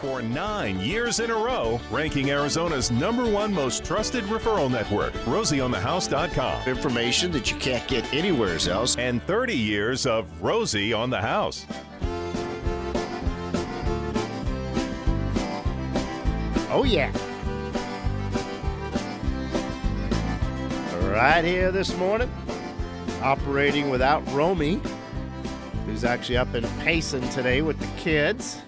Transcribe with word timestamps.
for 0.00 0.22
nine 0.22 0.80
years 0.80 1.20
in 1.20 1.30
a 1.30 1.34
row, 1.34 1.80
ranking 1.90 2.30
Arizona's 2.30 2.90
number 2.90 3.28
one 3.28 3.52
most 3.52 3.84
trusted 3.84 4.24
referral 4.24 4.70
network, 4.70 5.12
RosieOnTheHouse.com. 5.24 6.68
Information 6.68 7.32
that 7.32 7.50
you 7.50 7.56
can't 7.58 7.86
get 7.88 8.12
anywhere 8.12 8.58
else. 8.68 8.96
And 8.96 9.22
30 9.24 9.56
years 9.56 10.06
of 10.06 10.42
Rosie 10.42 10.92
on 10.92 11.10
the 11.10 11.20
House. 11.20 11.66
Oh, 16.70 16.84
yeah. 16.84 17.12
Right 21.10 21.44
here 21.44 21.70
this 21.70 21.96
morning, 21.96 22.30
operating 23.22 23.88
without 23.90 24.20
Romy, 24.32 24.80
who's 25.86 26.04
actually 26.04 26.36
up 26.36 26.54
in 26.54 26.64
Payson 26.80 27.28
today 27.30 27.62
with 27.62 27.78
the 27.78 27.86
kids 28.00 28.60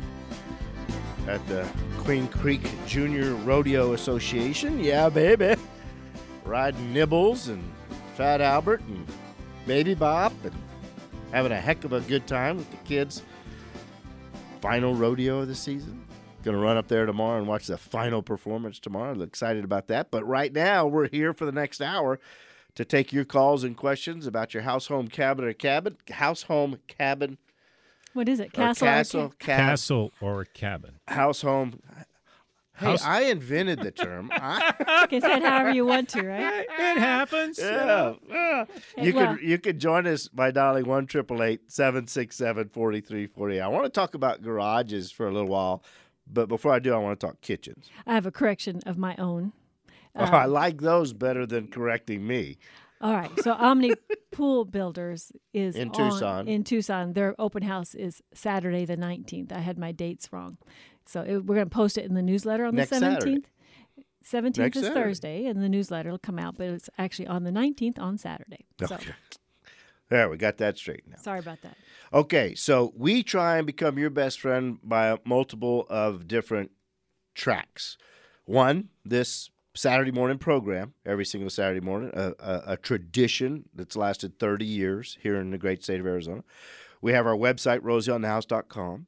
at 1.28 1.46
the 1.48 1.68
Queen 1.98 2.28
Creek 2.28 2.68
Junior 2.86 3.34
Rodeo 3.34 3.92
Association. 3.92 4.78
Yeah, 4.78 5.08
baby. 5.08 5.56
Riding 6.44 6.92
Nibbles 6.92 7.48
and 7.48 7.62
Fat 8.14 8.40
Albert 8.40 8.80
and 8.82 9.06
Baby 9.66 9.94
Bop 9.94 10.32
and 10.44 10.54
having 11.32 11.52
a 11.52 11.60
heck 11.60 11.84
of 11.84 11.92
a 11.92 12.00
good 12.02 12.26
time 12.26 12.56
with 12.56 12.70
the 12.70 12.76
kids. 12.78 13.22
Final 14.60 14.94
rodeo 14.94 15.40
of 15.40 15.48
the 15.48 15.54
season. 15.54 16.02
Going 16.42 16.56
to 16.56 16.62
run 16.62 16.76
up 16.76 16.86
there 16.86 17.06
tomorrow 17.06 17.38
and 17.38 17.48
watch 17.48 17.66
the 17.66 17.76
final 17.76 18.22
performance 18.22 18.78
tomorrow. 18.78 19.10
I'm 19.10 19.22
excited 19.22 19.64
about 19.64 19.88
that. 19.88 20.12
But 20.12 20.24
right 20.26 20.52
now, 20.52 20.86
we're 20.86 21.08
here 21.08 21.34
for 21.34 21.44
the 21.44 21.52
next 21.52 21.82
hour 21.82 22.20
to 22.76 22.84
take 22.84 23.12
your 23.12 23.24
calls 23.24 23.64
and 23.64 23.76
questions 23.76 24.26
about 24.26 24.54
your 24.54 24.62
house, 24.62 24.86
home, 24.86 25.08
cabin, 25.08 25.44
or 25.44 25.52
cabin. 25.52 25.96
House, 26.10 26.42
home, 26.44 26.78
cabin. 26.86 27.38
What 28.16 28.28
is 28.28 28.40
it? 28.40 28.46
or 28.48 28.50
Castle. 28.50 28.86
or 28.86 28.90
castle, 28.90 29.28
ca- 29.28 29.34
cab- 29.38 29.58
Castle 29.58 30.12
or 30.20 30.44
cabin. 30.46 30.94
house, 31.06 31.42
home. 31.42 31.80
Hey, 32.78 32.86
House- 32.86 33.04
I 33.04 33.20
invented 33.22 33.80
the 33.80 33.90
term. 33.90 34.30
I, 34.34 34.74
Okay, 35.04 35.20
say 35.20 35.36
it 35.36 35.42
however 35.42 35.70
you 35.72 35.86
want 35.86 36.08
to, 36.10 36.22
right? 36.26 36.66
It 36.68 36.98
happens. 36.98 37.58
yeah, 37.58 38.14
yeah. 38.28 38.64
You 38.98 39.14
well- 39.14 39.34
could 39.36 39.44
you 39.44 39.58
could 39.58 39.78
join 39.78 40.06
us 40.06 40.28
by 40.28 40.50
dialing 40.50 40.86
one 40.86 41.06
triple 41.06 41.42
eight 41.42 41.70
seven 41.70 42.06
six 42.06 42.36
seven 42.36 42.68
forty 42.68 43.00
three 43.00 43.26
forty. 43.26 43.60
I 43.60 43.68
want 43.68 43.84
to 43.84 43.90
talk 43.90 44.14
about 44.14 44.42
garages 44.42 45.10
for 45.10 45.26
a 45.26 45.32
little 45.32 45.48
while, 45.48 45.82
but 46.26 46.48
before 46.48 46.72
I 46.72 46.78
do, 46.78 46.92
I 46.94 46.98
want 46.98 47.18
to 47.18 47.26
talk 47.26 47.40
kitchens. 47.40 47.88
I 48.06 48.14
have 48.14 48.26
a 48.26 48.32
correction 48.32 48.80
of 48.86 48.98
my 48.98 49.14
own. 49.16 49.52
oh, 50.14 50.24
I 50.24 50.44
um, 50.44 50.52
like 50.52 50.80
those 50.82 51.12
better 51.14 51.46
than 51.46 51.68
correcting 51.68 52.26
me. 52.26 52.58
All 53.00 53.12
right. 53.12 53.30
So 53.42 53.52
Omni 53.52 53.92
Pool 54.32 54.64
Builders 54.64 55.32
is 55.52 55.76
In 55.76 55.88
on- 55.90 56.10
Tucson. 56.10 56.48
In 56.48 56.64
Tucson, 56.64 57.12
their 57.12 57.34
open 57.38 57.62
house 57.62 57.94
is 57.94 58.22
Saturday 58.34 58.84
the 58.84 58.96
nineteenth. 58.96 59.52
I 59.52 59.58
had 59.60 59.78
my 59.78 59.92
dates 59.92 60.32
wrong, 60.32 60.56
so 61.04 61.20
it, 61.22 61.44
we're 61.44 61.56
going 61.56 61.68
to 61.68 61.74
post 61.74 61.98
it 61.98 62.04
in 62.04 62.14
the 62.14 62.22
newsletter 62.22 62.64
on 62.64 62.74
Next 62.74 62.90
the 62.90 62.96
seventeenth. 63.00 63.48
Seventeenth 64.22 64.74
is 64.76 64.82
Saturday. 64.82 65.00
Thursday, 65.00 65.46
and 65.46 65.62
the 65.62 65.68
newsletter 65.68 66.10
will 66.10 66.18
come 66.18 66.38
out, 66.38 66.56
but 66.56 66.66
it's 66.68 66.90
actually 66.98 67.28
on 67.28 67.44
the 67.44 67.52
nineteenth 67.52 67.98
on 67.98 68.18
Saturday. 68.18 68.66
So 68.86 68.94
Okay. 68.96 69.12
There, 70.08 70.28
we 70.28 70.36
got 70.36 70.58
that 70.58 70.78
straight 70.78 71.02
now. 71.08 71.16
sorry 71.18 71.40
about 71.40 71.62
that. 71.62 71.76
Okay, 72.12 72.54
so 72.54 72.92
we 72.96 73.24
try 73.24 73.58
and 73.58 73.66
become 73.66 73.98
your 73.98 74.10
best 74.10 74.40
friend 74.40 74.78
by 74.82 75.08
a 75.08 75.18
multiple 75.24 75.84
of 75.90 76.28
different 76.28 76.70
tracks. 77.34 77.98
One, 78.44 78.90
this 79.04 79.50
Saturday 79.76 80.10
morning 80.10 80.38
program, 80.38 80.94
every 81.04 81.24
single 81.24 81.50
Saturday 81.50 81.80
morning, 81.80 82.10
a, 82.14 82.32
a, 82.38 82.62
a 82.68 82.76
tradition 82.76 83.68
that's 83.74 83.94
lasted 83.94 84.38
30 84.38 84.64
years 84.64 85.18
here 85.20 85.36
in 85.36 85.50
the 85.50 85.58
great 85.58 85.82
state 85.82 86.00
of 86.00 86.06
Arizona. 86.06 86.42
We 87.02 87.12
have 87.12 87.26
our 87.26 87.36
website, 87.36 87.80
rosieonthehouse.com. 87.80 89.06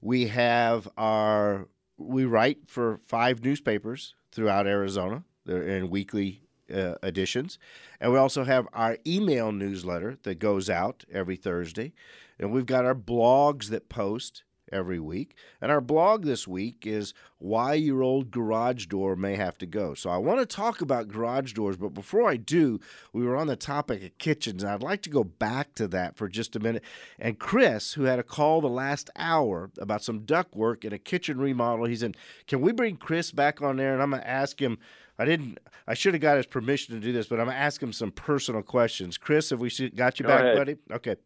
We 0.00 0.28
have 0.28 0.88
our, 0.96 1.68
we 1.98 2.24
write 2.24 2.58
for 2.68 3.00
five 3.06 3.42
newspapers 3.42 4.14
throughout 4.30 4.66
Arizona. 4.66 5.24
They're 5.44 5.66
in 5.66 5.90
weekly 5.90 6.42
uh, 6.72 6.94
editions. 7.02 7.58
And 8.00 8.12
we 8.12 8.18
also 8.18 8.44
have 8.44 8.68
our 8.72 8.98
email 9.06 9.52
newsletter 9.52 10.18
that 10.22 10.38
goes 10.38 10.70
out 10.70 11.04
every 11.12 11.36
Thursday. 11.36 11.92
And 12.38 12.52
we've 12.52 12.66
got 12.66 12.84
our 12.84 12.94
blogs 12.94 13.68
that 13.68 13.88
post 13.88 14.44
every 14.72 14.98
week. 15.00 15.36
And 15.60 15.70
our 15.70 15.80
blog 15.80 16.24
this 16.24 16.46
week 16.48 16.86
is 16.86 17.14
why 17.38 17.74
your 17.74 18.02
old 18.02 18.30
garage 18.30 18.86
door 18.86 19.16
may 19.16 19.36
have 19.36 19.58
to 19.58 19.66
go. 19.66 19.94
So 19.94 20.10
I 20.10 20.16
want 20.18 20.40
to 20.40 20.46
talk 20.46 20.80
about 20.80 21.08
garage 21.08 21.52
doors, 21.52 21.76
but 21.76 21.94
before 21.94 22.28
I 22.28 22.36
do, 22.36 22.80
we 23.12 23.24
were 23.24 23.36
on 23.36 23.46
the 23.46 23.56
topic 23.56 24.02
of 24.02 24.18
kitchens. 24.18 24.62
And 24.62 24.72
I'd 24.72 24.82
like 24.82 25.02
to 25.02 25.10
go 25.10 25.24
back 25.24 25.74
to 25.74 25.88
that 25.88 26.16
for 26.16 26.28
just 26.28 26.56
a 26.56 26.60
minute. 26.60 26.82
And 27.18 27.38
Chris, 27.38 27.92
who 27.94 28.04
had 28.04 28.18
a 28.18 28.24
call 28.24 28.60
the 28.60 28.68
last 28.68 29.10
hour 29.16 29.70
about 29.78 30.02
some 30.02 30.20
duct 30.20 30.54
work 30.56 30.84
in 30.84 30.92
a 30.92 30.98
kitchen 30.98 31.38
remodel, 31.38 31.86
he's 31.86 32.02
in. 32.02 32.14
Can 32.46 32.60
we 32.60 32.72
bring 32.72 32.96
Chris 32.96 33.30
back 33.30 33.62
on 33.62 33.76
there? 33.76 33.92
And 33.92 34.02
I'm 34.02 34.10
going 34.10 34.22
to 34.22 34.28
ask 34.28 34.60
him. 34.60 34.78
I 35.18 35.24
didn't. 35.24 35.58
I 35.86 35.94
should 35.94 36.14
have 36.14 36.20
got 36.20 36.38
his 36.38 36.46
permission 36.46 36.94
to 36.94 37.00
do 37.00 37.12
this, 37.12 37.28
but 37.28 37.38
I'm 37.38 37.46
gonna 37.46 37.56
ask 37.56 37.80
him 37.80 37.92
some 37.92 38.10
personal 38.10 38.62
questions. 38.62 39.16
Chris, 39.16 39.50
have 39.50 39.60
we 39.60 39.70
got 39.94 40.18
you 40.18 40.24
Go 40.24 40.28
back, 40.28 40.40
ahead. 40.40 40.56
buddy? 40.56 40.76
Okay. 40.90 41.16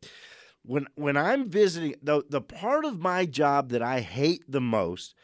When 0.68 0.86
when 0.96 1.16
I'm 1.16 1.48
visiting, 1.48 1.94
the 2.02 2.22
the 2.28 2.42
part 2.42 2.84
of 2.84 3.00
my 3.00 3.24
job 3.24 3.70
that 3.70 3.80
I 3.80 4.00
hate 4.00 4.44
the 4.46 4.60
most 4.60 5.14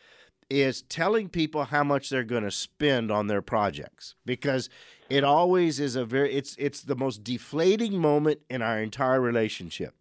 is 0.49 0.81
telling 0.81 1.29
people 1.29 1.65
how 1.65 1.85
much 1.85 2.09
they're 2.09 2.25
going 2.25 2.45
to 2.45 2.51
spend 2.51 3.11
on 3.11 3.27
their 3.27 3.43
projects 3.43 4.15
because 4.25 4.71
it 5.11 5.23
always 5.23 5.81
is 5.81 5.97
a 5.97 6.05
very 6.07 6.33
it's 6.33 6.57
it's 6.59 6.81
the 6.81 6.97
most 6.97 7.23
deflating 7.23 7.99
moment 7.99 8.41
in 8.49 8.63
our 8.63 8.81
entire 8.81 9.21
relationship. 9.21 9.95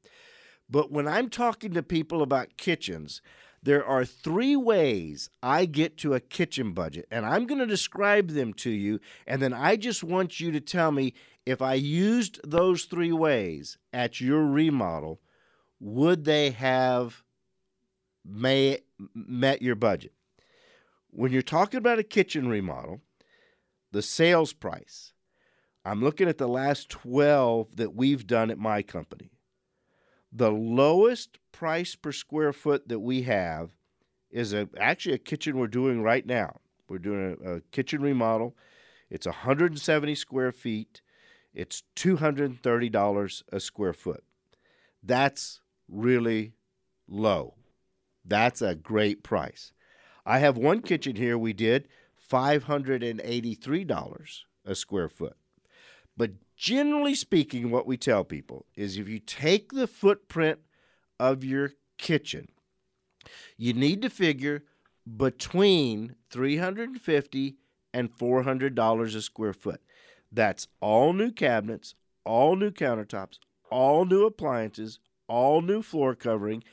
But 0.69 0.93
when 0.93 1.09
I'm 1.09 1.29
talking 1.29 1.73
to 1.73 1.83
people 1.83 2.21
about 2.21 2.55
kitchens, 2.55 3.21
there 3.61 3.85
are 3.85 4.05
three 4.05 4.55
ways 4.55 5.29
I 5.41 5.65
get 5.65 5.97
to 5.97 6.13
a 6.13 6.21
kitchen 6.21 6.71
budget, 6.71 7.05
and 7.11 7.25
I'm 7.25 7.47
going 7.47 7.59
to 7.59 7.65
describe 7.65 8.29
them 8.29 8.53
to 8.55 8.69
you. 8.69 9.01
And 9.27 9.41
then 9.41 9.53
I 9.53 9.75
just 9.75 10.05
want 10.05 10.39
you 10.39 10.53
to 10.53 10.61
tell 10.61 10.93
me 10.93 11.13
if 11.45 11.61
I 11.61 11.73
used 11.73 12.39
those 12.49 12.85
three 12.85 13.11
ways 13.11 13.77
at 13.91 14.21
your 14.21 14.45
remodel, 14.45 15.19
would 15.83 16.25
they 16.25 16.51
have 16.51 17.23
may, 18.25 18.79
met 19.13 19.61
your 19.61 19.75
budget? 19.75 20.13
When 21.09 21.31
you're 21.31 21.41
talking 21.41 21.77
about 21.77 21.99
a 21.99 22.03
kitchen 22.03 22.47
remodel, 22.47 23.01
the 23.91 24.01
sales 24.01 24.53
price, 24.53 25.13
I'm 25.85 26.01
looking 26.01 26.27
at 26.27 26.37
the 26.37 26.47
last 26.47 26.89
12 26.89 27.75
that 27.75 27.93
we've 27.93 28.25
done 28.25 28.49
at 28.49 28.57
my 28.57 28.81
company 28.81 29.33
the 30.33 30.51
lowest 30.51 31.37
price 31.51 31.95
per 31.95 32.11
square 32.11 32.51
foot 32.51 32.87
that 32.87 32.99
we 32.99 33.21
have 33.21 33.69
is 34.31 34.51
a 34.51 34.67
actually 34.79 35.13
a 35.13 35.19
kitchen 35.19 35.57
we're 35.57 35.67
doing 35.67 36.01
right 36.01 36.25
now. 36.25 36.59
We're 36.89 36.97
doing 36.97 37.37
a, 37.45 37.51
a 37.51 37.61
kitchen 37.71 38.01
remodel. 38.01 38.55
It's 39.11 39.27
170 39.27 40.15
square 40.15 40.51
feet. 40.51 41.01
It's 41.53 41.83
$230 41.95 43.43
a 43.51 43.59
square 43.59 43.93
foot. 43.93 44.23
That's 45.03 45.61
really 45.87 46.53
low. 47.07 47.55
That's 48.25 48.61
a 48.61 48.75
great 48.75 49.23
price. 49.23 49.71
I 50.25 50.39
have 50.39 50.57
one 50.57 50.81
kitchen 50.81 51.17
here 51.17 51.37
we 51.37 51.53
did 51.53 51.87
$583 52.31 54.39
a 54.65 54.75
square 54.75 55.09
foot. 55.09 55.35
But 56.15 56.31
generally 56.55 57.15
speaking, 57.15 57.69
what 57.69 57.85
we 57.85 57.97
tell 57.97 58.23
people 58.23 58.65
is 58.75 58.97
if 58.97 59.09
you 59.09 59.19
take 59.19 59.71
the 59.71 59.87
footprint 59.87 60.59
of 61.19 61.43
your 61.43 61.71
kitchen, 61.97 62.47
you 63.57 63.73
need 63.73 64.01
to 64.01 64.09
figure 64.09 64.63
between 65.17 66.15
350 66.29 67.57
and 67.93 68.09
$400 68.09 69.15
a 69.15 69.21
square 69.21 69.53
foot. 69.53 69.81
That's 70.31 70.67
all 70.79 71.13
new 71.13 71.31
cabinets, 71.31 71.95
all 72.25 72.55
new 72.55 72.71
countertops, 72.71 73.39
all 73.69 74.05
new 74.05 74.25
appliances, 74.25 74.99
all 75.33 75.61
new 75.61 75.81
floor 75.81 76.15
covering, 76.15 76.63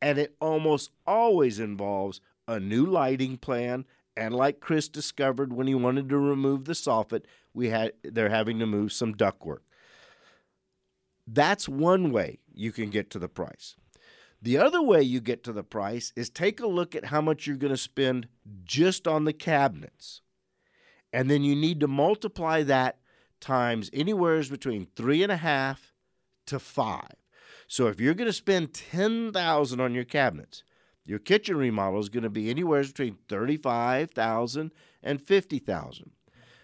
and 0.00 0.18
it 0.18 0.34
almost 0.40 0.90
always 1.06 1.60
involves 1.60 2.20
a 2.48 2.58
new 2.58 2.86
lighting 2.86 3.36
plan 3.36 3.84
and 4.16 4.34
like 4.34 4.60
Chris 4.60 4.88
discovered 4.88 5.52
when 5.52 5.66
he 5.66 5.74
wanted 5.74 6.08
to 6.08 6.18
remove 6.18 6.64
the 6.64 6.72
soffit, 6.72 7.24
we 7.52 7.68
had 7.68 7.92
they're 8.02 8.30
having 8.30 8.58
to 8.60 8.66
move 8.66 8.92
some 8.92 9.14
ductwork. 9.14 9.60
That's 11.26 11.68
one 11.68 12.12
way 12.12 12.38
you 12.54 12.72
can 12.72 12.90
get 12.90 13.10
to 13.10 13.18
the 13.18 13.28
price. 13.28 13.76
The 14.40 14.58
other 14.58 14.80
way 14.80 15.02
you 15.02 15.20
get 15.20 15.44
to 15.44 15.52
the 15.52 15.64
price 15.64 16.12
is 16.16 16.30
take 16.30 16.60
a 16.60 16.66
look 16.66 16.94
at 16.94 17.06
how 17.06 17.20
much 17.20 17.46
you're 17.46 17.56
going 17.56 17.72
to 17.72 17.76
spend 17.76 18.28
just 18.64 19.08
on 19.08 19.24
the 19.24 19.32
cabinets. 19.32 20.22
And 21.12 21.30
then 21.30 21.42
you 21.42 21.56
need 21.56 21.80
to 21.80 21.88
multiply 21.88 22.62
that 22.62 22.98
times 23.40 23.90
anywhere 23.92 24.42
between 24.44 24.86
three 24.94 25.22
and 25.22 25.32
a 25.32 25.36
half 25.36 25.92
to 26.46 26.58
five. 26.58 27.14
So 27.68 27.88
if 27.88 28.00
you're 28.00 28.14
going 28.14 28.26
to 28.28 28.32
spend 28.32 28.74
ten 28.74 29.32
thousand 29.32 29.80
on 29.80 29.94
your 29.94 30.04
cabinets, 30.04 30.62
your 31.04 31.18
kitchen 31.18 31.56
remodel 31.56 32.00
is 32.00 32.08
going 32.08 32.22
to 32.24 32.30
be 32.30 32.50
anywhere 32.50 32.82
between 32.82 33.18
thirty-five 33.28 34.10
thousand 34.10 34.72
and 35.02 35.20
fifty 35.20 35.58
thousand. 35.58 36.10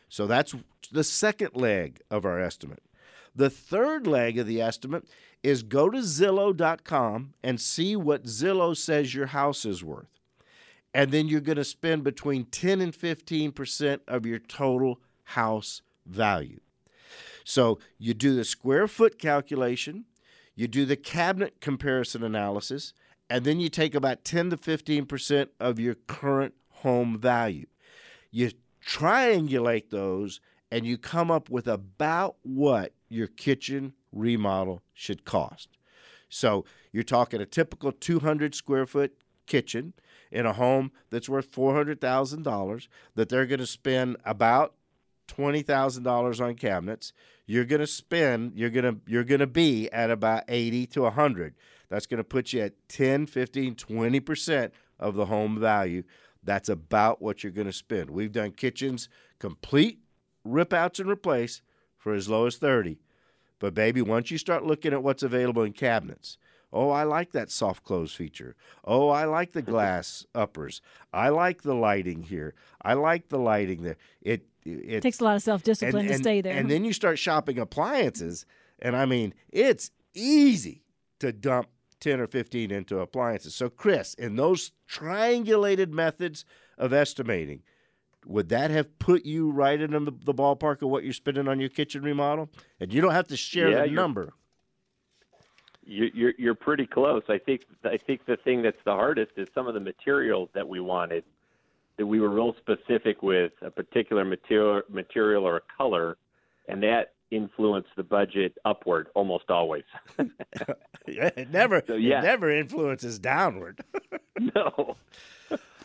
So 0.08 0.26
that's 0.26 0.54
the 0.90 1.04
second 1.04 1.50
leg 1.54 2.00
of 2.10 2.24
our 2.24 2.40
estimate. 2.40 2.82
The 3.34 3.50
third 3.50 4.06
leg 4.06 4.38
of 4.38 4.46
the 4.46 4.60
estimate 4.60 5.06
is 5.42 5.62
go 5.62 5.88
to 5.90 5.98
Zillow.com 5.98 7.34
and 7.42 7.60
see 7.60 7.96
what 7.96 8.24
Zillow 8.24 8.76
says 8.76 9.14
your 9.14 9.26
house 9.26 9.64
is 9.64 9.82
worth. 9.82 10.08
and 10.94 11.10
then 11.10 11.26
you're 11.26 11.40
going 11.40 11.56
to 11.56 11.64
spend 11.64 12.04
between 12.04 12.44
10 12.44 12.82
and 12.82 12.92
15% 12.92 14.00
of 14.06 14.26
your 14.26 14.38
total 14.38 15.00
house 15.24 15.80
value. 16.04 16.60
So 17.44 17.78
you 17.98 18.12
do 18.14 18.34
the 18.36 18.44
square 18.44 18.86
foot 18.86 19.18
calculation, 19.18 20.04
you 20.54 20.68
do 20.68 20.84
the 20.84 20.96
cabinet 20.96 21.60
comparison 21.60 22.22
analysis, 22.22 22.92
and 23.30 23.44
then 23.44 23.60
you 23.60 23.68
take 23.68 23.94
about 23.94 24.24
10 24.24 24.50
to 24.50 24.56
15% 24.56 25.48
of 25.58 25.78
your 25.78 25.94
current 25.94 26.54
home 26.68 27.18
value. 27.18 27.66
You 28.30 28.50
triangulate 28.86 29.90
those 29.90 30.40
and 30.70 30.84
you 30.86 30.98
come 30.98 31.30
up 31.30 31.50
with 31.50 31.66
about 31.68 32.36
what 32.42 32.94
your 33.08 33.26
kitchen 33.26 33.92
remodel 34.10 34.82
should 34.94 35.24
cost. 35.24 35.68
So 36.28 36.64
you're 36.92 37.02
talking 37.02 37.40
a 37.40 37.46
typical 37.46 37.92
200 37.92 38.54
square 38.54 38.86
foot 38.86 39.14
kitchen 39.46 39.92
in 40.30 40.46
a 40.46 40.54
home 40.54 40.92
that's 41.10 41.28
worth 41.28 41.52
$400,000 41.52 42.88
that 43.14 43.28
they're 43.28 43.46
going 43.46 43.60
to 43.60 43.66
spend 43.66 44.16
about 44.24 44.74
$20,000 45.36 46.40
on 46.40 46.54
cabinets. 46.54 47.12
You're 47.46 47.64
going 47.64 47.80
to 47.80 47.86
spend 47.86 48.52
you're 48.54 48.70
going 48.70 48.84
to 48.84 49.00
you're 49.06 49.24
going 49.24 49.40
to 49.40 49.46
be 49.46 49.90
at 49.90 50.10
about 50.10 50.44
80 50.48 50.86
to 50.86 51.02
100. 51.02 51.54
That's 51.88 52.06
going 52.06 52.18
to 52.18 52.24
put 52.24 52.52
you 52.52 52.62
at 52.62 52.88
10, 52.88 53.26
15, 53.26 53.74
20% 53.74 54.70
of 54.98 55.14
the 55.14 55.26
home 55.26 55.58
value. 55.58 56.04
That's 56.42 56.68
about 56.68 57.20
what 57.20 57.42
you're 57.42 57.52
going 57.52 57.66
to 57.66 57.72
spend. 57.72 58.10
We've 58.10 58.32
done 58.32 58.52
kitchens 58.52 59.08
complete 59.38 59.98
rip 60.44 60.72
outs 60.72 61.00
and 61.00 61.10
replace 61.10 61.62
for 61.98 62.14
as 62.14 62.28
low 62.28 62.46
as 62.46 62.56
30. 62.56 62.98
But 63.58 63.74
baby, 63.74 64.02
once 64.02 64.30
you 64.30 64.38
start 64.38 64.64
looking 64.64 64.92
at 64.92 65.02
what's 65.02 65.22
available 65.22 65.62
in 65.62 65.72
cabinets, 65.72 66.38
oh, 66.72 66.90
I 66.90 67.04
like 67.04 67.32
that 67.32 67.50
soft 67.50 67.84
close 67.84 68.14
feature. 68.14 68.56
Oh, 68.84 69.08
I 69.08 69.24
like 69.24 69.52
the 69.52 69.62
glass 69.72 70.26
uppers. 70.34 70.80
I 71.12 71.28
like 71.28 71.62
the 71.62 71.74
lighting 71.74 72.22
here. 72.22 72.54
I 72.80 72.94
like 72.94 73.28
the 73.28 73.38
lighting 73.38 73.82
there. 73.82 73.96
It 74.20 74.46
it, 74.64 75.00
takes 75.00 75.20
a 75.20 75.24
lot 75.24 75.36
of 75.36 75.42
self 75.42 75.62
discipline 75.62 76.06
to 76.06 76.18
stay 76.18 76.40
there. 76.40 76.56
And 76.56 76.70
then 76.70 76.84
you 76.84 76.92
start 76.92 77.18
shopping 77.18 77.58
appliances, 77.58 78.46
and 78.78 78.96
I 78.96 79.06
mean, 79.06 79.34
it's 79.50 79.90
easy 80.14 80.82
to 81.18 81.32
dump 81.32 81.68
10 82.00 82.20
or 82.20 82.26
15 82.26 82.70
into 82.70 82.98
appliances. 82.98 83.54
So, 83.54 83.68
Chris, 83.68 84.14
in 84.14 84.36
those 84.36 84.72
triangulated 84.90 85.90
methods 85.90 86.44
of 86.76 86.92
estimating, 86.92 87.62
would 88.26 88.48
that 88.50 88.70
have 88.70 88.98
put 88.98 89.24
you 89.24 89.50
right 89.50 89.80
in 89.80 89.92
the, 89.92 90.12
the 90.24 90.34
ballpark 90.34 90.82
of 90.82 90.88
what 90.90 91.04
you're 91.04 91.12
spending 91.12 91.48
on 91.48 91.60
your 91.60 91.68
kitchen 91.68 92.02
remodel? 92.02 92.50
And 92.80 92.92
you 92.92 93.00
don't 93.00 93.12
have 93.12 93.28
to 93.28 93.36
share 93.36 93.70
yeah, 93.70 93.82
the 93.82 93.90
number. 93.90 94.32
You're, 95.84 96.32
you're 96.38 96.54
pretty 96.54 96.86
close. 96.86 97.22
I 97.28 97.38
think 97.38 97.66
I 97.84 97.96
think 97.96 98.24
the 98.24 98.36
thing 98.36 98.62
that's 98.62 98.82
the 98.84 98.92
hardest 98.92 99.32
is 99.36 99.48
some 99.54 99.66
of 99.66 99.74
the 99.74 99.80
materials 99.80 100.48
that 100.54 100.68
we 100.68 100.80
wanted 100.80 101.24
that 101.96 102.06
we 102.06 102.20
were 102.20 102.30
real 102.30 102.54
specific 102.58 103.22
with 103.22 103.52
a 103.62 103.70
particular 103.70 104.24
material 104.24 104.82
material 104.88 105.44
or 105.44 105.56
a 105.56 105.60
color, 105.76 106.16
and 106.68 106.82
that 106.82 107.12
influenced 107.30 107.90
the 107.96 108.02
budget 108.02 108.56
upward 108.64 109.08
almost 109.14 109.50
always. 109.50 109.84
it 111.06 111.50
never 111.50 111.82
so, 111.86 111.94
yeah. 111.94 112.20
it 112.20 112.22
never 112.22 112.50
influences 112.50 113.18
downward. 113.18 113.80
no. 114.54 114.96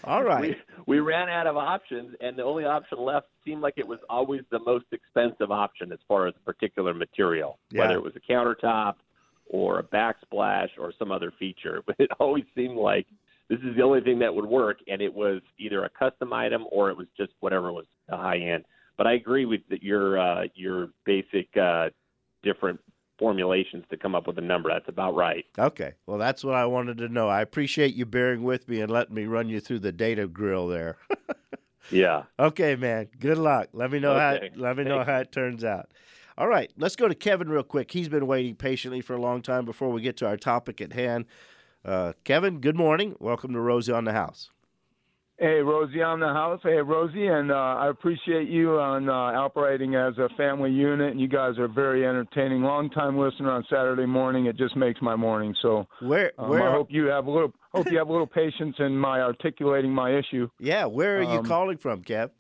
All 0.03 0.23
right. 0.23 0.57
We, 0.85 0.97
we 0.97 0.99
ran 0.99 1.27
out 1.27 1.47
of 1.47 1.57
options, 1.57 2.15
and 2.21 2.37
the 2.37 2.43
only 2.43 2.65
option 2.65 2.99
left 2.99 3.27
seemed 3.43 3.61
like 3.61 3.73
it 3.77 3.87
was 3.87 3.99
always 4.09 4.41
the 4.51 4.59
most 4.59 4.85
expensive 4.91 5.51
option 5.51 5.91
as 5.91 5.99
far 6.07 6.27
as 6.27 6.35
a 6.35 6.39
particular 6.39 6.93
material, 6.93 7.57
yeah. 7.71 7.81
whether 7.81 7.95
it 7.95 8.03
was 8.03 8.13
a 8.15 8.31
countertop 8.31 8.95
or 9.49 9.79
a 9.79 9.83
backsplash 9.83 10.69
or 10.79 10.93
some 10.97 11.11
other 11.11 11.31
feature. 11.39 11.81
But 11.87 11.95
it 11.99 12.09
always 12.19 12.45
seemed 12.55 12.77
like 12.77 13.07
this 13.49 13.59
is 13.59 13.75
the 13.75 13.81
only 13.81 14.01
thing 14.01 14.19
that 14.19 14.33
would 14.33 14.45
work, 14.45 14.79
and 14.87 15.01
it 15.01 15.13
was 15.13 15.41
either 15.57 15.85
a 15.85 15.89
custom 15.89 16.33
item 16.33 16.65
or 16.71 16.89
it 16.89 16.97
was 16.97 17.07
just 17.15 17.31
whatever 17.39 17.71
was 17.71 17.85
the 18.09 18.17
high 18.17 18.39
end. 18.39 18.65
But 18.97 19.07
I 19.07 19.13
agree 19.13 19.45
with 19.45 19.61
your 19.69 20.19
uh, 20.19 20.47
your 20.55 20.89
basic 21.05 21.55
uh, 21.55 21.89
different 22.43 22.79
formulations 23.17 23.85
to 23.89 23.97
come 23.97 24.15
up 24.15 24.27
with 24.27 24.37
a 24.37 24.41
number. 24.41 24.69
That's 24.69 24.89
about 24.89 25.15
right. 25.15 25.45
Okay. 25.57 25.93
Well, 26.05 26.17
that's 26.17 26.43
what 26.43 26.55
I 26.55 26.65
wanted 26.65 26.97
to 26.99 27.09
know. 27.09 27.27
I 27.27 27.41
appreciate 27.41 27.95
you 27.95 28.05
bearing 28.05 28.43
with 28.43 28.67
me 28.67 28.81
and 28.81 28.91
letting 28.91 29.15
me 29.15 29.25
run 29.25 29.49
you 29.49 29.59
through 29.59 29.79
the 29.79 29.91
data 29.91 30.27
grill 30.27 30.67
there. 30.67 30.97
yeah. 31.91 32.23
Okay, 32.39 32.75
man. 32.75 33.07
Good 33.19 33.37
luck. 33.37 33.69
Let 33.73 33.91
me 33.91 33.99
know 33.99 34.11
okay. 34.11 34.51
how 34.53 34.61
let 34.61 34.77
me 34.77 34.83
know 34.83 35.03
how 35.03 35.19
it 35.19 35.31
turns 35.31 35.63
out. 35.63 35.89
All 36.37 36.47
right, 36.47 36.71
let's 36.77 36.95
go 36.95 37.07
to 37.07 37.15
Kevin 37.15 37.49
real 37.49 37.63
quick. 37.63 37.91
He's 37.91 38.09
been 38.09 38.27
waiting 38.27 38.53
patiently 38.55 39.01
for 39.01 39.15
a 39.15 39.21
long 39.21 39.41
time 39.41 39.65
before 39.65 39.89
we 39.89 40.01
get 40.01 40.17
to 40.17 40.27
our 40.27 40.37
topic 40.37 40.79
at 40.81 40.93
hand. 40.93 41.25
Uh, 41.83 42.13
Kevin, 42.25 42.59
good 42.59 42.75
morning. 42.75 43.15
Welcome 43.19 43.53
to 43.53 43.59
Rosie 43.59 43.91
on 43.91 44.03
the 44.03 44.13
House. 44.13 44.51
Hey, 45.39 45.61
Rosie 45.61 46.01
on 46.01 46.19
the 46.19 46.27
house. 46.27 46.59
Hey, 46.63 46.77
Rosie, 46.77 47.27
and 47.27 47.51
uh, 47.51 47.55
I 47.55 47.89
appreciate 47.89 48.49
you 48.49 48.79
on 48.79 49.09
uh, 49.09 49.13
operating 49.13 49.95
as 49.95 50.15
a 50.17 50.29
family 50.35 50.71
unit, 50.71 51.11
and 51.11 51.21
you 51.21 51.27
guys 51.27 51.57
are 51.57 51.67
very 51.67 52.07
entertaining. 52.07 52.61
Long 52.61 52.89
time 52.89 53.17
listener 53.17 53.51
on 53.51 53.63
Saturday 53.69 54.05
morning. 54.07 54.45
It 54.47 54.57
just 54.57 54.75
makes 54.75 54.99
my 55.01 55.15
morning. 55.15 55.55
So, 55.61 55.87
where, 56.01 56.33
um, 56.39 56.49
where? 56.49 56.67
I 56.67 56.71
hope 56.71 56.87
you 56.89 57.05
have 57.05 57.27
a 57.27 57.31
little, 57.31 57.53
hope 57.71 57.91
you 57.91 57.99
have 57.99 58.09
a 58.09 58.11
little 58.11 58.27
patience 58.27 58.75
in 58.79 58.97
my 58.97 59.21
articulating 59.21 59.91
my 59.91 60.15
issue. 60.15 60.49
Yeah, 60.59 60.85
where 60.85 61.19
are 61.19 61.23
you 61.23 61.39
um, 61.39 61.45
calling 61.45 61.77
from, 61.77 62.03
Kev? 62.03 62.31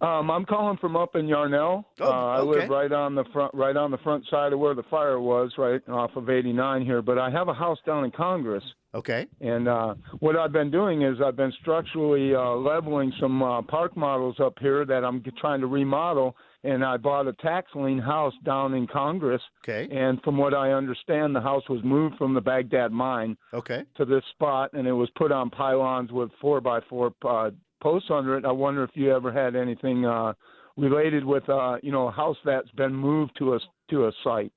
Um, 0.00 0.30
I'm 0.30 0.44
calling 0.44 0.76
from 0.78 0.96
up 0.96 1.16
in 1.16 1.26
Yarnell. 1.26 1.84
Oh, 2.00 2.04
uh, 2.04 2.08
I 2.10 2.40
live 2.40 2.68
right 2.68 2.92
on 2.92 3.14
the 3.14 3.24
front, 3.32 3.54
right 3.54 3.76
on 3.76 3.90
the 3.90 3.98
front 3.98 4.24
side 4.30 4.52
of 4.52 4.58
where 4.58 4.74
the 4.74 4.82
fire 4.84 5.18
was, 5.20 5.52
right 5.56 5.80
off 5.88 6.10
of 6.16 6.28
89 6.28 6.84
here. 6.84 7.02
But 7.02 7.18
I 7.18 7.30
have 7.30 7.48
a 7.48 7.54
house 7.54 7.78
down 7.86 8.04
in 8.04 8.10
Congress. 8.10 8.64
Okay. 8.94 9.26
And 9.40 9.68
uh, 9.68 9.94
what 10.20 10.36
I've 10.36 10.52
been 10.52 10.70
doing 10.70 11.02
is 11.02 11.18
I've 11.24 11.36
been 11.36 11.52
structurally 11.60 12.34
uh, 12.34 12.50
leveling 12.56 13.12
some 13.20 13.42
uh, 13.42 13.62
park 13.62 13.96
models 13.96 14.36
up 14.40 14.54
here 14.60 14.84
that 14.86 15.04
I'm 15.04 15.22
trying 15.38 15.60
to 15.60 15.66
remodel. 15.66 16.36
And 16.64 16.84
I 16.84 16.96
bought 16.96 17.28
a 17.28 17.32
tax 17.34 17.70
lien 17.74 17.98
house 17.98 18.32
down 18.44 18.74
in 18.74 18.86
Congress. 18.88 19.42
Okay. 19.62 19.86
And 19.94 20.20
from 20.22 20.36
what 20.36 20.52
I 20.52 20.72
understand, 20.72 21.34
the 21.36 21.40
house 21.40 21.62
was 21.68 21.80
moved 21.84 22.16
from 22.16 22.34
the 22.34 22.40
Bagdad 22.40 22.90
mine. 22.90 23.36
Okay. 23.54 23.84
To 23.98 24.04
this 24.04 24.22
spot, 24.32 24.70
and 24.72 24.86
it 24.86 24.92
was 24.92 25.08
put 25.16 25.30
on 25.30 25.50
pylons 25.50 26.10
with 26.10 26.30
four 26.40 26.60
by 26.60 26.80
four 26.88 27.12
uh, 27.24 27.50
posts 27.80 28.08
under 28.10 28.36
it. 28.36 28.44
I 28.44 28.52
wonder 28.52 28.84
if 28.84 28.90
you 28.94 29.14
ever 29.14 29.32
had 29.32 29.56
anything 29.56 30.04
uh, 30.04 30.34
related 30.76 31.24
with 31.24 31.48
uh, 31.48 31.76
you 31.82 31.92
know 31.92 32.08
a 32.08 32.12
house 32.12 32.36
that's 32.44 32.70
been 32.72 32.94
moved 32.94 33.36
to 33.38 33.54
a 33.54 33.60
to 33.90 34.06
a 34.06 34.12
site. 34.24 34.52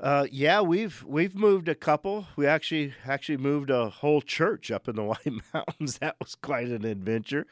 Uh, 0.00 0.26
yeah, 0.32 0.60
we've 0.60 1.04
we've 1.06 1.34
moved 1.34 1.68
a 1.68 1.74
couple. 1.74 2.26
We 2.36 2.46
actually 2.46 2.94
actually 3.06 3.36
moved 3.36 3.70
a 3.70 3.88
whole 3.88 4.20
church 4.20 4.70
up 4.70 4.88
in 4.88 4.96
the 4.96 5.02
White 5.04 5.32
Mountains. 5.54 5.98
That 5.98 6.16
was 6.20 6.34
quite 6.34 6.68
an 6.68 6.84
adventure. 6.84 7.46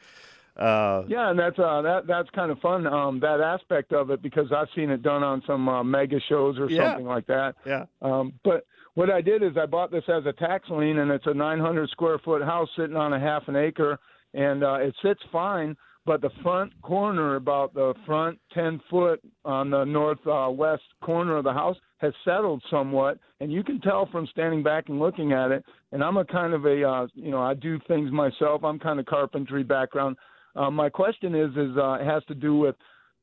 Uh, 0.57 1.03
yeah, 1.07 1.29
and 1.29 1.39
that's 1.39 1.57
uh, 1.57 1.81
that 1.81 2.07
that's 2.07 2.29
kind 2.31 2.51
of 2.51 2.59
fun. 2.59 2.85
Um, 2.85 3.21
that 3.21 3.39
aspect 3.39 3.93
of 3.93 4.09
it 4.11 4.21
because 4.21 4.51
I've 4.51 4.67
seen 4.75 4.89
it 4.89 5.01
done 5.01 5.23
on 5.23 5.41
some 5.47 5.69
uh, 5.69 5.83
mega 5.83 6.19
shows 6.27 6.59
or 6.59 6.69
yeah. 6.69 6.89
something 6.89 7.05
like 7.05 7.25
that. 7.27 7.55
Yeah. 7.65 7.85
Um, 8.01 8.33
but 8.43 8.65
what 8.95 9.09
I 9.09 9.21
did 9.21 9.43
is 9.43 9.51
I 9.57 9.65
bought 9.65 9.91
this 9.91 10.03
as 10.09 10.25
a 10.25 10.33
tax 10.33 10.69
lien, 10.69 10.99
and 10.99 11.09
it's 11.09 11.25
a 11.25 11.33
900 11.33 11.89
square 11.91 12.19
foot 12.19 12.41
house 12.41 12.67
sitting 12.77 12.97
on 12.97 13.13
a 13.13 13.19
half 13.19 13.47
an 13.47 13.55
acre 13.55 13.97
and 14.33 14.63
uh, 14.63 14.75
it 14.75 14.95
sits 15.03 15.21
fine. 15.31 15.75
But 16.03 16.21
the 16.21 16.31
front 16.41 16.73
corner, 16.81 17.35
about 17.35 17.75
the 17.75 17.93
front 18.07 18.39
10 18.53 18.81
foot 18.89 19.21
on 19.45 19.69
the 19.69 19.83
northwest 19.83 20.81
uh, 21.01 21.05
corner 21.05 21.37
of 21.37 21.43
the 21.43 21.53
house, 21.53 21.77
has 21.97 22.11
settled 22.25 22.63
somewhat, 22.71 23.19
and 23.39 23.51
you 23.51 23.63
can 23.63 23.79
tell 23.79 24.07
from 24.11 24.25
standing 24.31 24.63
back 24.63 24.89
and 24.89 24.99
looking 24.99 25.31
at 25.31 25.51
it. 25.51 25.63
And 25.91 26.03
I'm 26.03 26.17
a 26.17 26.25
kind 26.25 26.53
of 26.53 26.65
a, 26.65 26.83
uh, 26.83 27.07
you 27.13 27.29
know, 27.29 27.41
I 27.41 27.53
do 27.53 27.79
things 27.87 28.11
myself. 28.11 28.63
I'm 28.63 28.79
kind 28.79 28.99
of 28.99 29.05
carpentry 29.05 29.61
background. 29.61 30.17
Uh, 30.55 30.71
my 30.71 30.89
question 30.89 31.35
is, 31.35 31.51
is 31.51 31.77
uh, 31.77 31.93
it 32.01 32.05
has 32.05 32.23
to 32.29 32.35
do 32.35 32.55
with 32.57 32.75